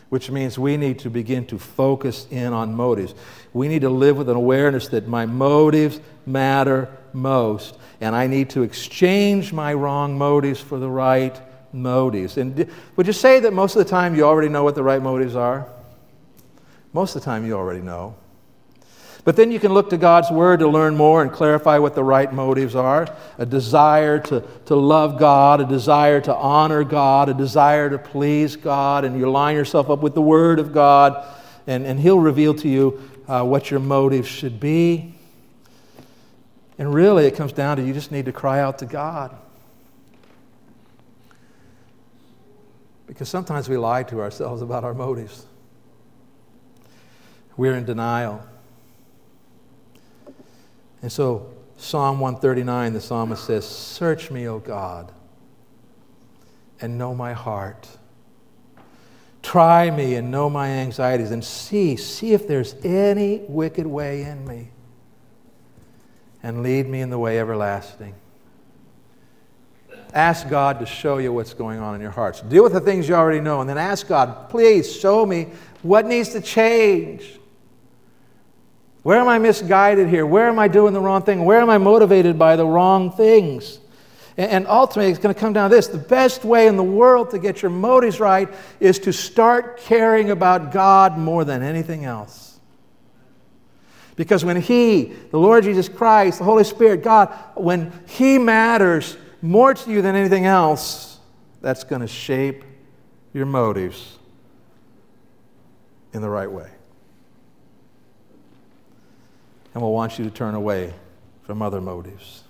Which 0.08 0.30
means 0.30 0.56
we 0.56 0.76
need 0.76 1.00
to 1.00 1.10
begin 1.10 1.44
to 1.46 1.58
focus 1.58 2.28
in 2.30 2.52
on 2.52 2.72
motives. 2.72 3.14
We 3.52 3.66
need 3.66 3.80
to 3.80 3.90
live 3.90 4.16
with 4.16 4.28
an 4.28 4.36
awareness 4.36 4.88
that 4.88 5.08
my 5.08 5.26
motives 5.26 5.98
matter 6.24 6.88
most, 7.12 7.76
and 8.00 8.14
I 8.14 8.28
need 8.28 8.50
to 8.50 8.62
exchange 8.62 9.52
my 9.52 9.74
wrong 9.74 10.16
motives 10.16 10.60
for 10.60 10.78
the 10.78 10.88
right 10.88 11.36
motives. 11.74 12.36
And 12.36 12.70
would 12.94 13.08
you 13.08 13.12
say 13.12 13.40
that 13.40 13.52
most 13.52 13.74
of 13.74 13.84
the 13.84 13.90
time 13.90 14.14
you 14.14 14.22
already 14.22 14.48
know 14.48 14.62
what 14.62 14.76
the 14.76 14.84
right 14.84 15.02
motives 15.02 15.34
are? 15.34 15.66
Most 16.92 17.16
of 17.16 17.22
the 17.22 17.24
time 17.24 17.44
you 17.44 17.54
already 17.54 17.80
know. 17.80 18.14
But 19.24 19.36
then 19.36 19.52
you 19.52 19.60
can 19.60 19.72
look 19.72 19.90
to 19.90 19.96
God's 19.96 20.30
Word 20.32 20.60
to 20.60 20.68
learn 20.68 20.96
more 20.96 21.22
and 21.22 21.30
clarify 21.30 21.78
what 21.78 21.94
the 21.94 22.02
right 22.02 22.32
motives 22.32 22.74
are 22.74 23.06
a 23.38 23.46
desire 23.46 24.18
to, 24.18 24.42
to 24.66 24.74
love 24.74 25.18
God, 25.18 25.60
a 25.60 25.64
desire 25.64 26.20
to 26.22 26.34
honor 26.34 26.82
God, 26.82 27.28
a 27.28 27.34
desire 27.34 27.88
to 27.90 27.98
please 27.98 28.56
God, 28.56 29.04
and 29.04 29.16
you 29.16 29.30
line 29.30 29.54
yourself 29.54 29.90
up 29.90 30.00
with 30.00 30.14
the 30.14 30.22
Word 30.22 30.58
of 30.58 30.72
God, 30.72 31.24
and, 31.68 31.86
and 31.86 32.00
He'll 32.00 32.18
reveal 32.18 32.52
to 32.54 32.68
you 32.68 33.10
uh, 33.28 33.44
what 33.44 33.70
your 33.70 33.78
motives 33.78 34.26
should 34.26 34.58
be. 34.58 35.14
And 36.78 36.92
really, 36.92 37.26
it 37.26 37.36
comes 37.36 37.52
down 37.52 37.76
to 37.76 37.84
you 37.84 37.92
just 37.92 38.10
need 38.10 38.24
to 38.24 38.32
cry 38.32 38.58
out 38.58 38.78
to 38.78 38.86
God. 38.86 39.36
Because 43.06 43.28
sometimes 43.28 43.68
we 43.68 43.76
lie 43.76 44.02
to 44.04 44.20
ourselves 44.20 44.62
about 44.62 44.82
our 44.82 44.94
motives. 44.94 45.46
We're 47.56 47.74
in 47.74 47.84
denial. 47.84 48.44
And 51.02 51.10
so, 51.10 51.52
Psalm 51.76 52.20
139, 52.20 52.92
the 52.92 53.00
psalmist 53.00 53.44
says, 53.44 53.66
Search 53.66 54.30
me, 54.30 54.46
O 54.46 54.60
God, 54.60 55.10
and 56.80 56.96
know 56.96 57.14
my 57.14 57.32
heart. 57.32 57.88
Try 59.42 59.90
me 59.90 60.14
and 60.14 60.30
know 60.30 60.48
my 60.48 60.68
anxieties, 60.68 61.32
and 61.32 61.44
see, 61.44 61.96
see 61.96 62.32
if 62.32 62.46
there's 62.46 62.76
any 62.84 63.38
wicked 63.48 63.86
way 63.86 64.22
in 64.22 64.46
me, 64.46 64.68
and 66.42 66.62
lead 66.62 66.88
me 66.88 67.00
in 67.00 67.10
the 67.10 67.18
way 67.18 67.40
everlasting. 67.40 68.14
Ask 70.14 70.48
God 70.48 70.78
to 70.78 70.86
show 70.86 71.18
you 71.18 71.32
what's 71.32 71.54
going 71.54 71.80
on 71.80 71.96
in 71.96 72.00
your 72.00 72.10
hearts. 72.10 72.42
Deal 72.42 72.62
with 72.62 72.74
the 72.74 72.80
things 72.80 73.08
you 73.08 73.16
already 73.16 73.40
know, 73.40 73.60
and 73.60 73.68
then 73.68 73.78
ask 73.78 74.06
God, 74.06 74.50
please 74.50 74.94
show 74.94 75.26
me 75.26 75.48
what 75.82 76.06
needs 76.06 76.28
to 76.30 76.40
change. 76.40 77.40
Where 79.02 79.18
am 79.18 79.28
I 79.28 79.38
misguided 79.38 80.08
here? 80.08 80.24
Where 80.24 80.48
am 80.48 80.58
I 80.58 80.68
doing 80.68 80.94
the 80.94 81.00
wrong 81.00 81.22
thing? 81.22 81.44
Where 81.44 81.60
am 81.60 81.70
I 81.70 81.78
motivated 81.78 82.38
by 82.38 82.56
the 82.56 82.66
wrong 82.66 83.10
things? 83.10 83.78
And 84.36 84.66
ultimately, 84.66 85.10
it's 85.10 85.20
going 85.20 85.34
to 85.34 85.38
come 85.38 85.52
down 85.52 85.68
to 85.68 85.76
this 85.76 85.88
the 85.88 85.98
best 85.98 86.44
way 86.44 86.66
in 86.66 86.76
the 86.76 86.82
world 86.82 87.30
to 87.32 87.38
get 87.38 87.60
your 87.60 87.70
motives 87.70 88.18
right 88.18 88.48
is 88.80 88.98
to 89.00 89.12
start 89.12 89.78
caring 89.78 90.30
about 90.30 90.72
God 90.72 91.18
more 91.18 91.44
than 91.44 91.62
anything 91.62 92.06
else. 92.06 92.58
Because 94.16 94.44
when 94.44 94.58
He, 94.58 95.12
the 95.30 95.38
Lord 95.38 95.64
Jesus 95.64 95.88
Christ, 95.88 96.38
the 96.38 96.44
Holy 96.44 96.64
Spirit, 96.64 97.02
God, 97.02 97.34
when 97.56 97.92
He 98.06 98.38
matters 98.38 99.18
more 99.42 99.74
to 99.74 99.90
you 99.90 100.00
than 100.00 100.14
anything 100.14 100.46
else, 100.46 101.18
that's 101.60 101.84
going 101.84 102.00
to 102.00 102.08
shape 102.08 102.64
your 103.34 103.46
motives 103.46 104.18
in 106.14 106.22
the 106.22 106.30
right 106.30 106.50
way 106.50 106.70
and 109.74 109.82
will 109.82 109.92
want 109.92 110.18
you 110.18 110.24
to 110.24 110.30
turn 110.30 110.54
away 110.54 110.92
from 111.42 111.62
other 111.62 111.80
motives. 111.80 112.44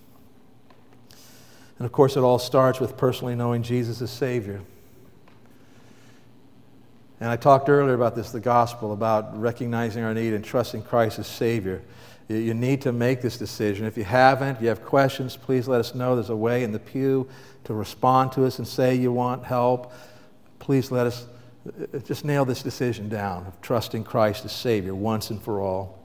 And 1.79 1.87
of 1.87 1.93
course, 1.93 2.17
it 2.17 2.21
all 2.21 2.39
starts 2.39 2.81
with 2.81 2.97
personally 2.97 3.35
knowing 3.35 3.63
Jesus 3.63 4.01
as 4.03 4.11
Savior. 4.11 4.61
And 7.21 7.31
I 7.31 7.37
talked 7.37 7.69
earlier 7.69 7.95
about 7.95 8.17
this, 8.17 8.33
the 8.33 8.41
gospel, 8.41 8.93
about 8.93 9.41
recognizing 9.41 10.03
our 10.03 10.13
need 10.13 10.33
and 10.33 10.45
trusting 10.45 10.83
Christ 10.83 11.19
as 11.19 11.27
Savior. 11.27 11.83
You 12.29 12.55
need 12.55 12.83
to 12.83 12.93
make 12.93 13.21
this 13.21 13.39
decision. 13.39 13.87
If 13.87 13.97
you 13.97 14.05
haven't, 14.05 14.61
you 14.61 14.69
have 14.69 14.85
questions, 14.85 15.37
please 15.37 15.69
let 15.69 15.81
us 15.81 15.95
know. 15.95 16.15
There's 16.15 16.31
a 16.31 16.37
way 16.37 16.65
in 16.65 16.73
the 16.73 16.79
pew 16.79 17.29
to 17.65 17.75
respond 17.75 18.33
to 18.33 18.45
us 18.45 18.59
and 18.59 18.67
say 18.67 18.95
you 18.95 19.13
want 19.13 19.45
help. 19.45 19.93
Please 20.59 20.91
let 20.91 21.07
us 21.07 21.27
uh, 21.67 21.99
just 21.99 22.25
nail 22.25 22.45
this 22.45 22.63
decision 22.63 23.09
down 23.09 23.47
of 23.47 23.61
trusting 23.61 24.05
Christ 24.05 24.45
as 24.45 24.53
Savior 24.53 24.95
once 24.95 25.31
and 25.31 25.41
for 25.41 25.61
all. 25.61 26.02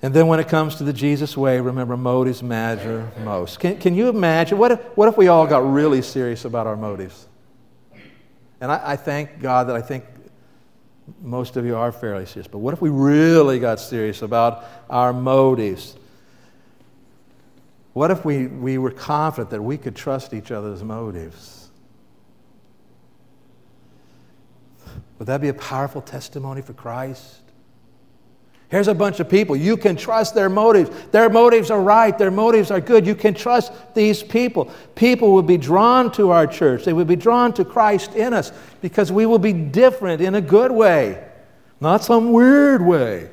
And 0.00 0.14
then 0.14 0.28
when 0.28 0.38
it 0.38 0.48
comes 0.48 0.76
to 0.76 0.84
the 0.84 0.92
Jesus 0.92 1.36
way, 1.36 1.60
remember 1.60 1.96
motives 1.96 2.42
matter 2.42 3.10
most. 3.24 3.58
Can, 3.58 3.78
can 3.78 3.94
you 3.94 4.08
imagine? 4.08 4.56
What 4.56 4.72
if, 4.72 4.80
what 4.96 5.08
if 5.08 5.16
we 5.16 5.26
all 5.26 5.46
got 5.46 5.68
really 5.68 6.02
serious 6.02 6.44
about 6.44 6.68
our 6.68 6.76
motives? 6.76 7.26
And 8.60 8.70
I, 8.70 8.92
I 8.92 8.96
thank 8.96 9.40
God 9.40 9.68
that 9.68 9.76
I 9.76 9.82
think 9.82 10.04
most 11.20 11.56
of 11.56 11.64
you 11.64 11.76
are 11.76 11.90
fairly 11.90 12.26
serious. 12.26 12.46
But 12.46 12.58
what 12.58 12.74
if 12.74 12.80
we 12.80 12.90
really 12.90 13.58
got 13.58 13.80
serious 13.80 14.22
about 14.22 14.64
our 14.88 15.12
motives? 15.12 15.96
What 17.92 18.12
if 18.12 18.24
we, 18.24 18.46
we 18.46 18.78
were 18.78 18.92
confident 18.92 19.50
that 19.50 19.62
we 19.62 19.76
could 19.76 19.96
trust 19.96 20.32
each 20.32 20.52
other's 20.52 20.84
motives? 20.84 21.70
Would 25.18 25.26
that 25.26 25.40
be 25.40 25.48
a 25.48 25.54
powerful 25.54 26.00
testimony 26.00 26.62
for 26.62 26.74
Christ? 26.74 27.42
Here's 28.70 28.88
a 28.88 28.94
bunch 28.94 29.18
of 29.18 29.30
people. 29.30 29.56
You 29.56 29.78
can 29.78 29.96
trust 29.96 30.34
their 30.34 30.50
motives. 30.50 30.90
Their 31.10 31.30
motives 31.30 31.70
are 31.70 31.80
right. 31.80 32.16
Their 32.16 32.30
motives 32.30 32.70
are 32.70 32.80
good. 32.80 33.06
You 33.06 33.14
can 33.14 33.32
trust 33.32 33.72
these 33.94 34.22
people. 34.22 34.70
People 34.94 35.32
will 35.32 35.42
be 35.42 35.56
drawn 35.56 36.12
to 36.12 36.30
our 36.30 36.46
church. 36.46 36.84
They 36.84 36.92
will 36.92 37.06
be 37.06 37.16
drawn 37.16 37.54
to 37.54 37.64
Christ 37.64 38.14
in 38.14 38.34
us 38.34 38.52
because 38.82 39.10
we 39.10 39.24
will 39.24 39.38
be 39.38 39.54
different 39.54 40.20
in 40.20 40.34
a 40.34 40.42
good 40.42 40.70
way, 40.70 41.26
not 41.80 42.04
some 42.04 42.32
weird 42.32 42.82
way. 42.84 43.30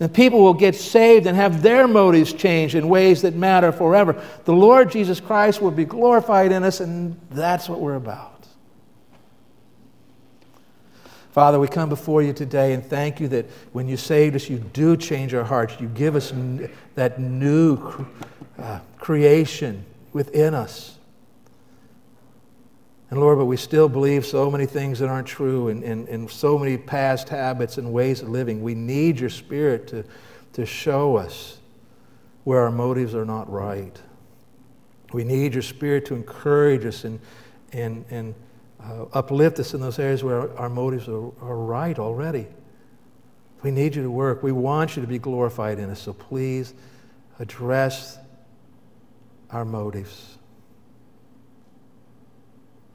And 0.00 0.12
people 0.12 0.42
will 0.42 0.54
get 0.54 0.74
saved 0.74 1.26
and 1.26 1.36
have 1.36 1.62
their 1.62 1.86
motives 1.86 2.32
changed 2.32 2.74
in 2.74 2.88
ways 2.88 3.22
that 3.22 3.34
matter 3.34 3.72
forever. 3.72 4.22
The 4.44 4.52
Lord 4.52 4.90
Jesus 4.90 5.20
Christ 5.20 5.60
will 5.60 5.70
be 5.70 5.84
glorified 5.84 6.50
in 6.52 6.64
us, 6.64 6.80
and 6.80 7.18
that's 7.30 7.68
what 7.68 7.80
we're 7.80 7.94
about. 7.94 8.35
Father, 11.36 11.60
we 11.60 11.68
come 11.68 11.90
before 11.90 12.22
you 12.22 12.32
today 12.32 12.72
and 12.72 12.82
thank 12.82 13.20
you 13.20 13.28
that 13.28 13.44
when 13.74 13.86
you 13.86 13.98
saved 13.98 14.34
us, 14.36 14.48
you 14.48 14.56
do 14.56 14.96
change 14.96 15.34
our 15.34 15.44
hearts. 15.44 15.78
You 15.78 15.86
give 15.88 16.16
us 16.16 16.32
n- 16.32 16.70
that 16.94 17.20
new 17.20 18.06
uh, 18.58 18.80
creation 18.96 19.84
within 20.14 20.54
us. 20.54 20.96
And 23.10 23.20
Lord, 23.20 23.36
but 23.36 23.44
we 23.44 23.58
still 23.58 23.86
believe 23.86 24.24
so 24.24 24.50
many 24.50 24.64
things 24.64 24.98
that 25.00 25.10
aren't 25.10 25.28
true 25.28 25.68
and, 25.68 25.84
and, 25.84 26.08
and 26.08 26.30
so 26.30 26.58
many 26.58 26.78
past 26.78 27.28
habits 27.28 27.76
and 27.76 27.92
ways 27.92 28.22
of 28.22 28.30
living. 28.30 28.62
We 28.62 28.74
need 28.74 29.20
your 29.20 29.28
Spirit 29.28 29.88
to, 29.88 30.06
to 30.54 30.64
show 30.64 31.16
us 31.16 31.58
where 32.44 32.62
our 32.62 32.72
motives 32.72 33.14
are 33.14 33.26
not 33.26 33.52
right. 33.52 34.00
We 35.12 35.22
need 35.22 35.52
your 35.52 35.60
Spirit 35.60 36.06
to 36.06 36.14
encourage 36.14 36.86
us 36.86 37.04
and, 37.04 37.20
and, 37.74 38.06
and 38.08 38.34
uh, 38.86 39.06
uplift 39.12 39.58
us 39.58 39.74
in 39.74 39.80
those 39.80 39.98
areas 39.98 40.22
where 40.22 40.56
our, 40.58 40.68
motives 40.68 41.08
are, 41.08 41.32
are 41.40 41.56
right 41.56 41.98
already. 41.98 42.46
We 43.62 43.70
need 43.70 43.96
you 43.96 44.02
to 44.02 44.10
work. 44.10 44.42
We 44.42 44.52
want 44.52 44.96
you 44.96 45.02
to 45.02 45.08
be 45.08 45.18
glorified 45.18 45.78
in 45.78 45.90
us. 45.90 46.00
So 46.00 46.12
please 46.12 46.74
address 47.38 48.18
our 49.50 49.64
motives. 49.64 50.38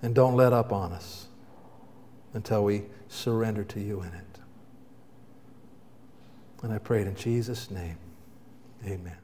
And 0.02 0.16
don't 0.16 0.36
let 0.36 0.54
up 0.54 0.72
on 0.72 0.94
us 0.94 1.28
until 2.34 2.64
we 2.64 2.84
surrender 3.10 3.64
to 3.66 3.80
you 3.80 4.02
in 4.02 4.08
it. 4.08 4.40
And 6.64 6.72
I 6.72 6.78
pray 6.78 7.02
it 7.02 7.08
in 7.08 7.16
Jesus' 7.16 7.70
name. 7.70 7.98
Amen. 8.86 9.21